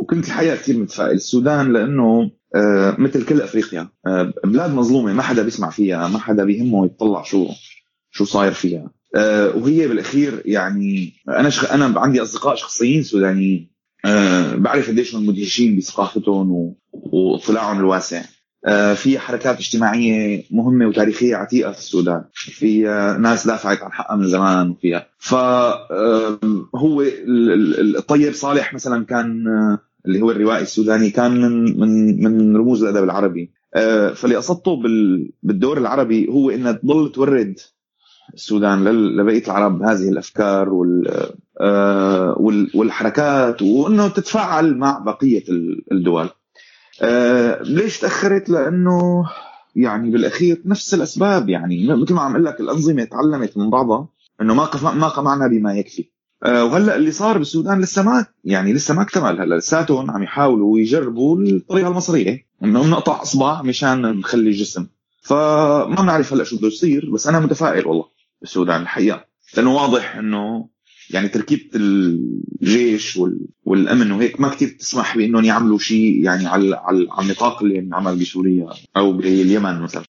وكنت 0.00 0.26
الحقيقة 0.26 0.56
كثير 0.56 0.78
متفائل. 0.78 1.10
السودان 1.10 1.72
لأنه 1.72 2.30
آه، 2.54 2.96
مثل 2.98 3.24
كل 3.24 3.40
أفريقيا 3.40 3.88
آه، 4.06 4.32
بلاد 4.44 4.74
مظلومة 4.74 5.12
ما 5.12 5.22
حدا 5.22 5.42
بيسمع 5.42 5.70
فيها 5.70 6.08
ما 6.08 6.18
حدا 6.18 6.44
بيهمه 6.44 6.86
يطلع 6.86 7.22
شو 7.22 7.48
شو 8.10 8.24
صاير 8.24 8.52
فيها. 8.52 8.90
آه، 9.16 9.56
وهي 9.56 9.88
بالأخير 9.88 10.42
يعني 10.44 11.12
أنا 11.28 11.50
شخ... 11.50 11.72
أنا 11.72 12.00
عندي 12.00 12.22
أصدقاء 12.22 12.54
شخصيين 12.54 13.02
سودانيين. 13.02 13.74
بعرف 14.54 14.88
قديش 14.88 15.14
هم 15.14 15.26
مدهشين 15.26 15.76
بثقافتهم. 15.76 16.74
واطلاعهم 16.92 17.78
الواسع. 17.80 18.22
في 18.94 19.18
حركات 19.18 19.58
اجتماعية 19.58 20.44
مهمة 20.50 20.86
وتاريخية 20.86 21.36
عتيقة 21.36 21.72
في 21.72 21.78
السودان. 21.78 22.24
في 22.32 22.88
آه، 22.88 23.16
ناس 23.18 23.46
دافعت 23.46 23.82
عن 23.82 23.92
حقها 23.92 24.16
من 24.16 24.26
زمان 24.26 24.70
وفيها. 24.70 25.06
فهو 25.18 27.02
الطيب 27.96 28.32
صالح 28.32 28.74
مثلا 28.74 29.04
كان 29.04 29.48
آه، 29.48 29.78
اللي 30.06 30.20
هو 30.22 30.30
الروائي 30.30 30.62
السوداني 30.62 31.10
كان 31.10 31.40
من 31.40 31.80
من 31.80 32.22
من 32.24 32.56
رموز 32.56 32.82
الأدب 32.84 33.04
العربي. 33.04 33.50
آه، 33.74 34.08
فاللي 34.12 34.36
قصدته 34.36 34.76
بال- 34.82 35.30
بالدور 35.42 35.78
العربي 35.78 36.28
هو 36.28 36.50
انها 36.50 36.72
تضل 36.72 37.12
تورد 37.12 37.58
السودان 38.34 38.84
لبقية 39.16 39.44
العرب 39.46 39.82
هذه 39.82 40.08
الأفكار 40.08 40.68
وال 40.68 41.08
آه، 41.60 42.34
وال- 42.38 42.70
والحركات 42.74 43.62
وإنه 43.62 44.08
تتفاعل 44.08 44.76
مع 44.76 44.98
بقية 44.98 45.44
ال- 45.48 45.84
الدول. 45.92 46.28
آه، 47.02 47.62
ليش 47.62 47.98
تأخرت؟ 47.98 48.48
لأنه 48.48 49.24
يعني 49.76 50.10
بالأخير 50.10 50.62
نفس 50.64 50.94
الأسباب 50.94 51.48
يعني 51.48 51.86
مثل 51.86 52.14
ما 52.14 52.20
عم 52.20 52.32
أقول 52.32 52.44
لك 52.44 52.60
الأنظمة 52.60 53.04
تعلمت 53.04 53.56
من 53.56 53.70
بعضها 53.70 54.08
إنه 54.40 54.54
ما 54.54 54.70
ما 54.94 55.08
قمعنا 55.08 55.46
بما 55.46 55.74
يكفي. 55.74 56.08
آه، 56.44 56.64
وهلأ 56.64 56.96
اللي 56.96 57.10
صار 57.10 57.38
بالسودان 57.38 57.80
لسه 57.80 58.02
ما 58.02 58.26
يعني 58.44 58.72
لسه 58.72 58.94
ما 58.94 59.02
اكتمل 59.02 59.40
هلأ 59.40 59.54
لساتهم 59.54 60.10
عم 60.10 60.22
يحاولوا 60.22 60.78
يجربوا 60.78 61.38
الطريقة 61.38 61.88
المصرية 61.88 62.46
إنه 62.64 62.82
بنقطع 62.82 63.22
إصبع 63.22 63.62
مشان 63.62 64.02
نخلي 64.02 64.50
جسم 64.50 64.86
فما 65.22 65.84
بنعرف 65.84 66.32
هلأ 66.32 66.44
شو 66.44 66.56
بده 66.56 66.66
يصير 66.66 67.10
بس 67.10 67.26
أنا 67.26 67.40
متفائل 67.40 67.86
والله 67.86 68.04
بالسودان 68.40 68.82
الحقيقة 68.82 69.24
لأنه 69.56 69.74
واضح 69.74 70.16
إنه 70.16 70.68
يعني 71.10 71.28
تركيبه 71.28 71.62
الجيش 72.62 73.16
وال- 73.16 73.46
والأمن 73.64 74.10
وهيك 74.12 74.40
ما 74.40 74.48
كتير 74.48 74.68
تسمح 74.68 75.16
بإنهم 75.16 75.44
يعملوا 75.44 75.78
شيء 75.78 76.24
يعني 76.24 76.46
على 76.46 76.76
على 76.76 77.08
النطاق 77.22 77.62
اللي 77.62 77.78
انعمل 77.78 78.16
بسوريا 78.18 78.66
أو 78.96 79.12
باليمن 79.12 79.80
مثلا 79.80 80.02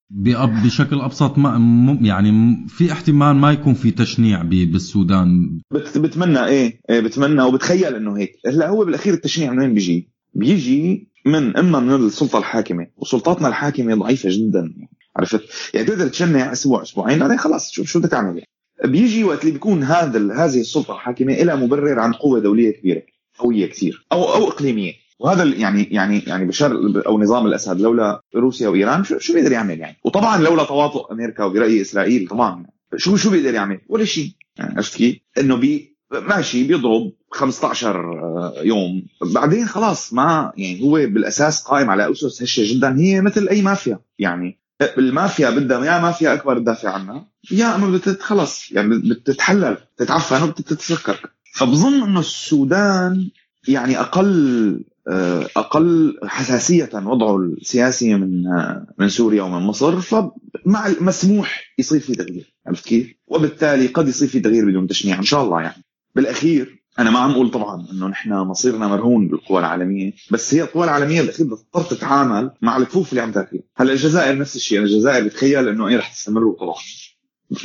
بشكل 0.63 1.01
أبسط 1.01 1.37
ما 1.37 1.97
يعني 2.01 2.55
في 2.67 2.91
احتمال 2.91 3.35
ما 3.35 3.51
يكون 3.51 3.73
في 3.73 3.91
تشنيع 3.91 4.41
بالسودان 4.41 5.59
بت 5.71 5.97
بتمنى 5.97 6.45
إيه, 6.45 6.79
إيه 6.89 6.99
بتمنى 6.99 7.41
وبتخيل 7.41 7.95
إنه 7.95 8.17
هيك 8.17 8.31
هلأ 8.45 8.69
هو 8.69 8.85
بالأخير 8.85 9.13
التشنيع 9.13 9.51
من 9.51 9.59
وين 9.59 9.73
بيجي؟ 9.73 10.09
بيجي 10.33 11.09
من 11.25 11.57
إما 11.57 11.79
من 11.79 11.95
السلطة 11.95 12.39
الحاكمة 12.39 12.87
وسلطاتنا 12.97 13.47
الحاكمة 13.47 13.95
ضعيفة 13.95 14.29
جدا 14.31 14.73
عرفت؟ 15.17 15.41
يعني 15.73 15.87
تقدر 15.87 16.07
تشنع 16.07 16.51
أسبوع 16.51 16.81
أسبوعين 16.81 17.19
بعدين 17.19 17.37
خلاص 17.37 17.71
شو 17.71 17.83
شو 17.83 17.99
بدك 17.99 18.09
تعمل 18.11 18.27
يعني. 18.37 18.49
بيجي 18.83 19.23
وقت 19.23 19.41
اللي 19.41 19.51
بيكون 19.51 19.83
هذا 19.83 20.33
هذه 20.33 20.59
السلطة 20.59 20.93
الحاكمة 20.93 21.33
لها 21.33 21.55
مبرر 21.55 21.99
عن 21.99 22.13
قوة 22.13 22.39
دولية 22.39 22.71
كبيرة 22.71 23.01
قوية 23.37 23.65
كثير 23.65 24.05
أو 24.11 24.23
أو 24.23 24.47
إقليمية. 24.47 24.93
وهذا 25.19 25.43
يعني 25.43 25.83
يعني 25.83 26.23
يعني 26.27 26.45
بشار 26.45 27.01
أو 27.07 27.19
نظام 27.19 27.47
الأسد 27.47 27.81
لولا 27.81 28.21
روسيا 28.35 28.69
وإيران 28.69 29.03
شو 29.03 29.19
شو 29.19 29.33
بيقدر 29.33 29.51
يعمل 29.51 29.79
يعني؟ 29.79 29.97
وطبعا 30.03 30.37
لولا 30.37 30.63
تواطؤ 30.63 31.11
أمريكا 31.13 31.43
وبراي 31.43 31.81
إسرائيل 31.81 32.27
طبعا. 32.27 32.65
شو 32.95 33.15
شو 33.15 33.29
بيقدر 33.29 33.53
يعمل؟ 33.53 33.79
ولا 33.89 34.05
شيء. 34.05 34.31
يعني 34.57 34.75
عرفت 34.75 34.97
كيف؟ 34.97 35.15
إنه 35.39 35.55
بي 35.55 35.95
ماشي 36.11 36.63
بيضرب 36.63 37.11
15 37.31 38.53
يوم. 38.63 39.05
بعدين 39.21 39.65
خلاص 39.65 40.13
ما 40.13 40.51
يعني 40.57 40.83
هو 40.83 40.91
بالأساس 40.91 41.63
قائم 41.63 41.89
على 41.89 42.11
أسس 42.11 42.43
هشة 42.43 42.73
جدا 42.73 42.99
هي 42.99 43.21
مثل 43.21 43.47
أي 43.47 43.61
مافيا. 43.61 43.99
يعني 44.19 44.59
المافيا 44.97 45.49
بدها 45.49 45.85
يا 45.85 45.99
مافيا 45.99 46.33
أكبر 46.33 46.59
تدافع 46.59 46.89
عنها 46.89 47.27
يا 47.51 47.75
اما 47.75 47.99
خلص 48.19 48.71
يعني 48.71 48.97
بتتحلل 48.97 49.77
تتعفن 49.97 50.43
وبتتفكك 50.43 51.19
فبظن 51.53 52.03
إنه 52.03 52.19
السودان 52.19 53.29
يعني 53.67 53.99
أقل 53.99 54.83
آه، 55.07 55.49
أقل 55.57 56.19
حساسية 56.23 56.89
وضعه 56.93 57.37
السياسي 57.37 58.15
من 58.15 58.47
آه، 58.47 58.87
من 58.99 59.09
سوريا 59.09 59.43
ومن 59.43 59.61
مصر 59.61 60.01
فمع 60.01 60.89
مسموح 61.01 61.73
يصير 61.79 61.99
في 61.99 62.15
تغيير. 62.15 62.53
عرفت 62.67 62.85
كيف؟ 62.85 63.13
وبالتالي 63.27 63.87
قد 63.87 64.07
يصير 64.07 64.27
في 64.27 64.39
تغيير 64.39 64.65
بدون 64.65 64.87
تشنيع 64.87 65.17
إن 65.17 65.23
شاء 65.23 65.43
الله 65.43 65.61
يعني. 65.61 65.83
بالأخير 66.15 66.83
أنا 66.99 67.09
ما 67.11 67.19
عم 67.19 67.31
أقول 67.31 67.51
طبعا 67.51 67.87
إنه 67.91 68.07
نحن 68.07 68.33
مصيرنا 68.33 68.87
مرهون 68.87 69.27
بالقوى 69.27 69.59
العالمية 69.59 70.13
بس 70.31 70.53
هي 70.53 70.61
القوى 70.61 70.83
العالمية 70.83 71.21
بالاخير 71.21 71.45
بدها 71.45 71.57
تضطر 71.57 71.95
تتعامل 71.95 72.51
مع 72.61 72.77
الكفوف 72.77 73.09
اللي 73.09 73.21
عم 73.21 73.31
تاكل 73.31 73.59
هلأ 73.75 73.91
الجزائر 73.91 74.37
نفس 74.37 74.55
الشيء 74.55 74.79
الجزائر 74.79 75.25
بتخيل 75.25 75.67
إنه 75.67 75.87
إيه 75.87 75.97
رح 75.97 76.13
تستمر 76.13 76.55
طبعا 76.59 76.75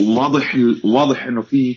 واضح 0.01 0.59
واضح 0.85 1.27
إنه 1.27 1.43
في 1.43 1.77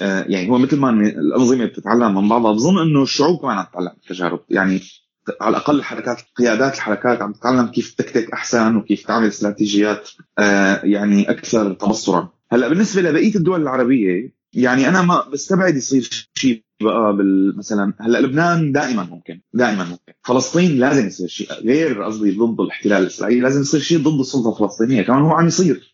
آه، 0.00 0.24
يعني 0.28 0.50
هو 0.50 0.58
مثل 0.58 0.76
ما 0.76 0.90
الأنظمة 0.90 1.64
بتتعلم 1.64 2.14
من 2.14 2.28
بعضها 2.28 2.52
بظن 2.52 2.78
إنه 2.82 3.02
الشعوب 3.02 3.40
كمان 3.40 3.56
عم 3.58 3.64
تتعلم 3.64 3.88
التجارب. 3.88 4.40
يعني 4.50 4.80
على 5.40 5.56
الأقل 5.56 5.78
الحركات 5.78 6.22
قيادات 6.36 6.74
الحركات 6.74 7.22
عم 7.22 7.32
تتعلم 7.32 7.66
كيف 7.66 7.94
تكتك 7.94 8.30
أحسن 8.32 8.76
وكيف 8.76 9.06
تعمل 9.06 9.28
استراتيجيات 9.28 10.10
آه، 10.38 10.80
يعني 10.84 11.30
أكثر 11.30 11.72
تبصرا. 11.74 12.28
هلأ 12.52 12.68
بالنسبة 12.68 13.02
لبقية 13.02 13.34
الدول 13.34 13.62
العربية 13.62 14.32
يعني 14.52 14.88
أنا 14.88 15.02
ما 15.02 15.28
بستبعد 15.32 15.76
يصير 15.76 16.28
شيء 16.34 16.62
بقى 16.82 17.16
بال 17.16 17.56
مثلا 17.58 17.94
هلأ 18.00 18.18
لبنان 18.18 18.72
دائما 18.72 19.02
ممكن 19.04 19.40
دائما 19.54 19.84
ممكن. 19.84 20.12
فلسطين 20.24 20.78
لازم 20.78 21.06
يصير 21.06 21.28
شيء 21.28 21.52
غير 21.52 22.02
قصدي 22.02 22.30
ضد 22.30 22.60
الاحتلال 22.60 23.02
الإسرائيلي 23.02 23.40
لازم 23.40 23.60
يصير 23.60 23.80
شيء 23.80 23.98
ضد 23.98 24.20
السلطة 24.20 24.52
الفلسطينية 24.52 25.02
كمان 25.02 25.22
هو 25.22 25.30
عم 25.30 25.46
يصير. 25.46 25.91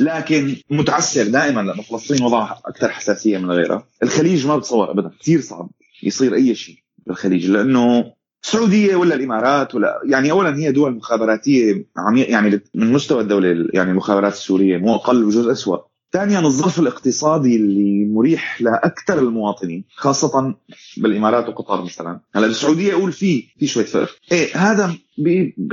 لكن 0.00 0.56
متعسر 0.70 1.26
دائما 1.28 1.60
لأنه 1.60 1.82
فلسطين 1.82 2.22
وضعها 2.22 2.62
أكثر 2.66 2.88
حساسية 2.88 3.38
من 3.38 3.50
غيرها. 3.50 3.88
الخليج 4.02 4.46
ما 4.46 4.56
بتصور 4.56 4.90
ابدا 4.90 5.10
كثير 5.20 5.40
صعب 5.40 5.70
يصير 6.02 6.34
أي 6.34 6.54
شيء 6.54 6.76
بالخليج 7.06 7.46
لأنه 7.50 8.12
السعوديه 8.44 8.96
ولا 8.96 9.14
الإمارات 9.14 9.74
ولا 9.74 10.00
يعني 10.04 10.30
اولا 10.30 10.56
هي 10.56 10.72
دول 10.72 10.94
مخابراتية 10.94 11.86
عميق 11.96 12.30
يعني 12.30 12.60
من 12.74 12.92
مستوى 12.92 13.20
الدولة 13.22 13.68
يعني 13.74 13.90
المخابرات 13.90 14.32
السورية 14.32 14.78
مو 14.78 14.94
أقل 14.94 15.24
وجزء 15.24 15.52
اسوء 15.52 15.90
ثانيا 16.12 16.40
الظرف 16.40 16.80
الاقتصادي 16.80 17.56
اللي 17.56 18.04
مريح 18.04 18.62
لأكثر 18.62 19.18
المواطنين 19.18 19.84
خاصة 19.96 20.54
بالإمارات 20.96 21.48
وقطر 21.48 21.84
مثلا. 21.84 22.20
هلأ 22.34 22.46
بالسعوديه 22.46 22.92
أقول 22.92 23.12
في 23.12 23.44
في 23.58 23.66
شوية 23.66 23.84
فرق. 23.84 24.08
إيه 24.32 24.56
هذا 24.56 24.94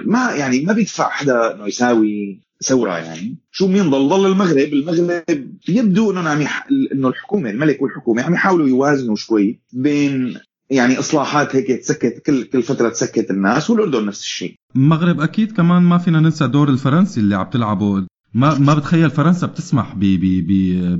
ما 0.05 0.31
يعني 0.31 0.61
ما 0.61 0.73
بيدفع 0.73 1.09
حدا 1.09 1.55
إنه 1.55 1.67
يساوي 1.67 2.41
ثورة 2.64 2.97
يعني. 2.97 3.38
شو 3.51 3.68
مين 3.68 3.89
ضل 3.89 4.08
ضل 4.10 4.32
المغرب 4.32 4.74
المغرب 4.74 5.24
يبدو 5.70 6.12
إنه 6.12 6.30
عم 6.30 6.41
يح... 6.41 6.68
إنه 6.93 7.08
الحكومة 7.08 7.49
الملك 7.49 7.82
والحكومة 7.82 8.22
عم 8.22 8.34
يحاولوا 8.34 8.68
يوازنوا 8.68 9.16
شوي 9.16 9.60
بين 9.74 10.38
يعني 10.70 10.99
إصلاحات 10.99 11.55
هيك 11.55 11.68
تسكت 11.68 12.22
كل 12.26 12.43
كل 12.43 12.64
فترة 12.64 12.89
تسكت 12.89 13.32
الناس 13.32 13.70
والأردن 13.70 14.05
نفس 14.05 14.22
الشيء. 14.22 14.55
المغرب 14.76 15.22
أكيد 15.22 15.51
كمان 15.51 15.82
ما 15.82 15.97
فينا 15.97 16.20
ننسى 16.20 16.47
دور 16.47 16.70
الفرنسي 16.70 17.20
اللي 17.20 17.36
عم 17.36 17.49
تلعبه. 17.49 18.05
ما 18.34 18.60
ما 18.60 18.74
بتخيل 18.74 19.10
فرنسا 19.10 19.47
بتسمح 19.47 19.95
ب 19.95 19.99
ب 19.99 20.47
ب 20.47 20.51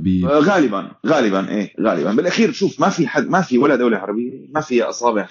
ب 0.02 0.26
غالبا 0.26 0.90
غالبا 1.06 1.48
إيه 1.48 1.72
غالبا. 1.80 2.12
بالأخير 2.12 2.52
شوف 2.52 2.80
ما 2.80 2.88
في 2.88 3.06
حد 3.06 3.28
ما 3.28 3.40
في 3.40 3.58
ولا 3.58 3.76
دولة 3.76 3.96
عربية 3.96 4.48
ما 4.54 4.60
فيها 4.60 4.88
أصابع. 4.88 5.28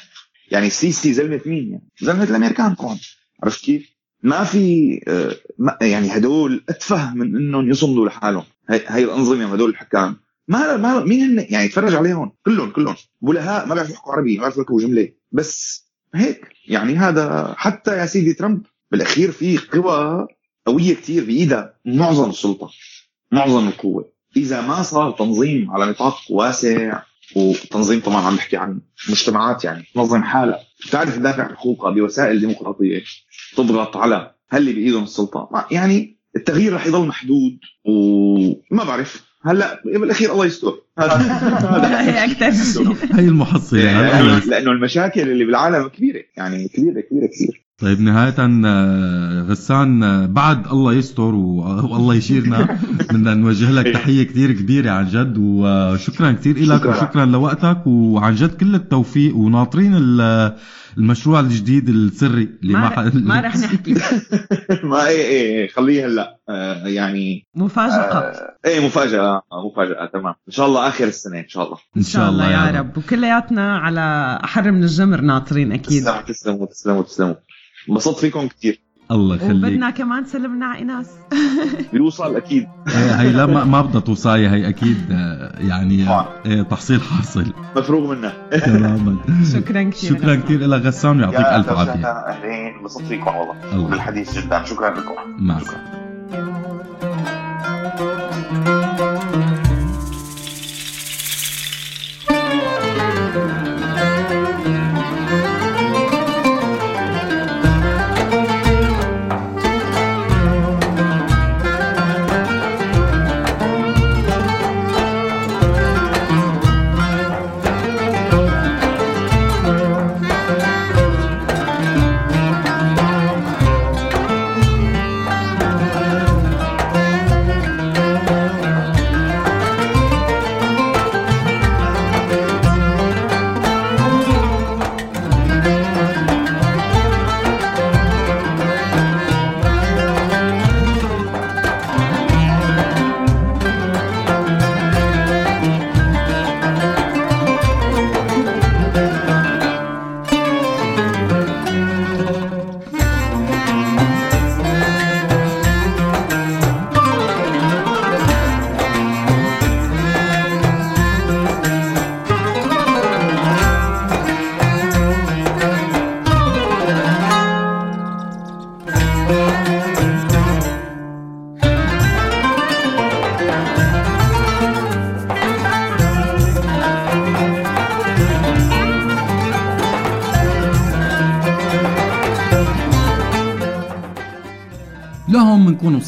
يعني 0.51 0.67
السيسي 0.67 1.13
زلمة 1.13 1.41
مين 1.45 1.71
يعني؟ 1.71 1.89
زلمة 2.01 2.23
الأمريكان 2.23 2.75
طبعا 2.75 2.97
عرفت 3.43 3.65
كيف؟ 3.65 3.96
ما 4.24 4.43
في 4.43 4.99
آه، 5.07 5.36
يعني 5.82 6.18
هدول 6.18 6.63
أتفه 6.70 7.13
من 7.13 7.36
إنهم 7.36 7.70
يصمدوا 7.70 8.07
لحالهم. 8.07 8.43
هي, 8.70 9.03
الأنظمة 9.03 9.51
وهدول 9.51 9.70
الحكام. 9.70 10.15
ما 10.47 10.78
ما 10.78 11.03
مين 11.03 11.22
هن 11.22 11.45
يعني 11.49 11.68
تفرج 11.68 11.95
عليهم؟ 11.95 12.32
كلهم 12.45 12.72
كلهم. 12.72 12.95
بلهاء 13.22 13.65
ما 13.65 13.74
بيعرفوا 13.74 13.93
يحكوا 13.93 14.13
عربي 14.13 14.34
ما 14.34 14.39
بيعرفوا 14.39 14.61
يحكوا 14.61 14.82
جملة. 14.82 15.09
بس 15.32 15.84
هيك 16.15 16.47
يعني 16.68 16.95
هذا 16.95 17.55
حتى 17.57 17.97
يا 17.97 18.05
سيدي 18.05 18.34
ترامب 18.34 18.61
بالأخير 18.91 19.32
في 19.32 19.57
قوى 19.57 20.28
قوية 20.65 20.95
كثير 20.95 21.24
بإيدها. 21.24 21.74
معظم 21.86 22.30
السلطة 22.30 22.70
معظم 23.32 23.68
القوة. 23.68 24.11
إذا 24.38 24.61
ما 24.61 24.84
صار 24.84 25.11
تنظيم 25.11 25.72
على 25.72 25.86
نطاق 25.86 26.18
واسع 26.30 27.01
وتنظيم 27.36 27.99
طبعا 27.99 28.22
عم 28.22 28.35
بحكي 28.35 28.57
عن 28.57 28.81
مجتمعات 29.10 29.64
يعني 29.64 29.84
تنظم 29.94 30.23
حالها 30.23 30.66
بتعرف 30.87 31.15
تدافع 31.15 31.43
عن 31.43 31.55
حقوقها 31.57 31.91
بوسائل 31.91 32.39
ديمقراطية 32.39 33.03
تضغط 33.57 33.97
على 33.97 34.31
هاللي 34.51 34.73
بايدهم 34.73 35.03
السلطة. 35.03 35.49
ما- 35.51 35.65
يعني 35.71 36.17
التغيير 36.35 36.73
رح 36.73 36.87
يضل 36.87 37.07
محدود 37.07 37.57
وما 37.85 38.83
بعرف. 38.83 39.27
هلا 39.43 39.81
بالأخير 39.85 40.31
الله 40.31 40.45
يستر. 40.45 40.73
هي 40.99 42.31
أكثر 42.31 42.51
شيء 42.51 42.97
هي 43.15 43.27
المحصلة. 43.27 43.79
لأنه 43.83 44.33
هلا 44.37 44.45
لأنه 44.45 44.71
المشاكل 44.71 45.21
اللي 45.21 45.45
بالعالم 45.45 45.87
كبيرة. 45.87 46.23
يعني 46.37 46.67
كبيرة 46.67 47.01
كبيرة 47.01 47.27
كثير 47.27 47.66
طيب 47.81 48.01
نهاية 48.01 48.35
آه، 48.65 49.41
غسان 49.49 50.03
آه، 50.03 50.25
بعد 50.25 50.67
الله 50.67 50.93
يستر 50.93 51.35
و- 51.35 51.57
والله 51.91 52.15
يشيرنا 52.15 52.79
بدنا 53.11 53.33
نوجه 53.33 53.71
لك 53.71 53.93
تحية 53.93 54.23
كثير 54.23 54.51
كبيرة 54.51 54.91
عن 54.91 55.07
جد 55.07 55.37
وشكرا 55.37 56.31
كثير 56.31 56.59
لك 56.59 56.77
شكراً. 56.79 56.89
وشكرا 56.97 57.25
لوقتك 57.25 57.87
وعن 57.87 58.35
جد 58.35 58.57
كل 58.57 58.75
التوفيق 58.75 59.35
وناطرين 59.35 59.95
ال- 59.95 60.55
المشروع 60.97 61.39
الجديد 61.39 61.89
السري 61.89 62.49
اللي 62.63 62.73
ما, 62.73 63.11
ما 63.13 63.39
رح 63.41 63.57
نحكي. 63.63 63.93
ما 64.83 65.07
إيه 65.07 65.25
إيه 65.25 65.57
إيه، 65.61 65.67
خليه 65.69 66.05
هلأ 66.07 66.37
آه 66.49 66.87
يعني 66.87 67.45
مفاجأة. 67.55 67.93
آه 67.93 68.55
إيه 68.65 68.85
مفاجأة 68.85 69.41
آه، 69.51 69.67
مفاجأة 69.73 70.05
تمام. 70.13 70.33
إن 70.47 70.53
شاء 70.53 70.65
الله 70.67 70.87
آخر 70.87 71.03
السنة 71.07 71.39
إن 71.39 71.47
شاء 71.47 71.65
الله. 71.65 71.77
إن 71.97 72.03
شاء 72.03 72.29
الله 72.29 72.51
يا 72.51 72.79
رب. 72.79 72.97
وكلياتنا 72.97 73.77
على 73.77 74.39
احر 74.43 74.71
من 74.71 74.83
الجمر 74.83 75.21
ناطرين 75.21 75.71
أكيد. 75.71 76.03
تسلموا 76.03 76.21
تسلموا 76.21 76.65
تسلموا 76.65 77.01
تسلموا. 77.03 77.33
انبسطت 77.89 78.19
فيكم 78.19 78.47
كثير 78.47 78.80
الله 79.11 79.35
يخليك. 79.35 79.51
وبدنا 79.51 79.89
كمان 79.89 80.26
تسلمنا 80.26 80.65
على 80.65 80.80
إيناس. 80.80 81.07
بيوصل 81.93 82.35
أكيد. 82.35 82.65
إيه، 82.88 83.22
هي 83.22 83.31
لا 83.31 83.45
ما 83.45 83.64
ما 83.64 83.81
بدها 83.81 84.01
توصاية 84.01 84.53
هي 84.53 84.69
أكيد 84.69 84.97
آه، 85.11 85.59
يعني 85.59 86.05
طبعاً. 86.05 86.26
إيه، 86.45 86.61
تحصيل 86.61 87.01
حاصل. 87.01 87.45
مفروغ 87.76 88.15
منها. 88.15 88.34
تماما. 88.65 89.18
شكرا 89.53 89.84
كثير. 89.84 90.09
شكرا 90.18 90.35
كثير 90.35 90.59
لك 90.59 90.81
غسان 90.81 91.19
ويعطيك 91.19 91.39
ألف 91.39 91.69
عافية. 91.69 91.91
وسهلا، 91.91 92.30
أهلين 92.30 92.76
انبسطت 92.77 93.05
فيكم 93.05 93.35
والله. 93.35 93.73
الله. 93.73 93.89
بالحديث 93.89 94.39
جدا. 94.39 94.64
شكرا 94.64 94.89
لكم. 94.89 95.15
مع 95.38 95.59
شكرا. 95.59 96.06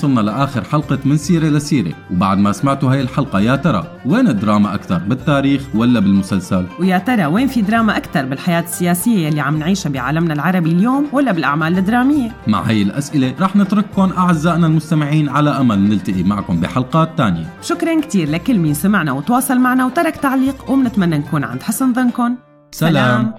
وصلنا 0.10 0.32
لآخر 0.32 0.64
حلقة 0.64 1.00
من 1.06 1.18
سيرة 1.18 1.46
لسيرة. 1.50 1.94
وبعد 2.12 2.38
ما 2.38 2.52
سمعتوا 2.52 2.92
هاي 2.92 3.02
الحلقة 3.02 3.40
يا 3.40 3.56
ترى 3.56 3.88
وين 4.06 4.28
الدراما 4.28 4.76
أكثر 4.76 4.98
بالتاريخ 4.98 5.62
ولا 5.76 6.00
بالمسلسل؟ 6.00 6.66
ويا 6.80 6.98
ترى 6.98 7.26
وين 7.26 7.48
في 7.48 7.62
دراما 7.62 7.98
أكثر 7.98 8.26
بالحياة 8.26 8.62
السياسية 8.62 9.28
يلي 9.28 9.42
عم 9.42 9.60
نعيشها 9.60 9.90
بعالمنا 9.90 10.34
العربي 10.34 10.72
اليوم 10.72 11.08
ولا 11.14 11.32
بالأعمال 11.32 11.78
الدرامية؟ 11.78 12.32
مع 12.48 12.62
هي 12.62 12.82
الأسئلة 12.82 13.34
رح 13.40 13.56
نترككم 13.56 14.12
أعزائنا 14.18 14.68
المستمعين 14.68 15.30
على 15.30 15.50
أمل 15.50 15.80
نلتقي 15.80 16.24
معكم 16.24 16.60
بحلقات 16.60 17.18
تانية. 17.18 17.46
شكرا 17.62 18.02
كثير 18.02 18.30
لكل 18.30 18.60
مين 18.60 18.74
سمعنا 18.74 19.12
وتواصل 19.12 19.60
معنا 19.60 19.86
وترك 19.86 20.16
تعليق 20.16 20.72
وبنتمنى 20.72 21.18
نكون 21.18 21.44
عند 21.44 21.64
حسن 21.64 21.94
ظنكم. 21.94 22.36
سلام. 22.72 23.34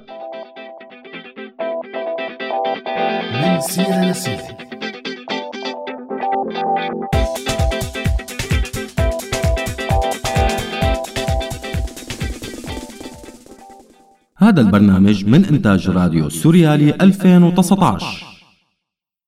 من 3.43 3.61
سيرة 3.61 4.05
لسيرة. 4.11 4.60
هذا 14.51 14.61
البرنامج 14.61 15.27
من 15.27 15.45
إنتاج 15.45 15.91
راديو 15.91 16.29
سوريالي 16.29 16.95
2019 17.01 18.30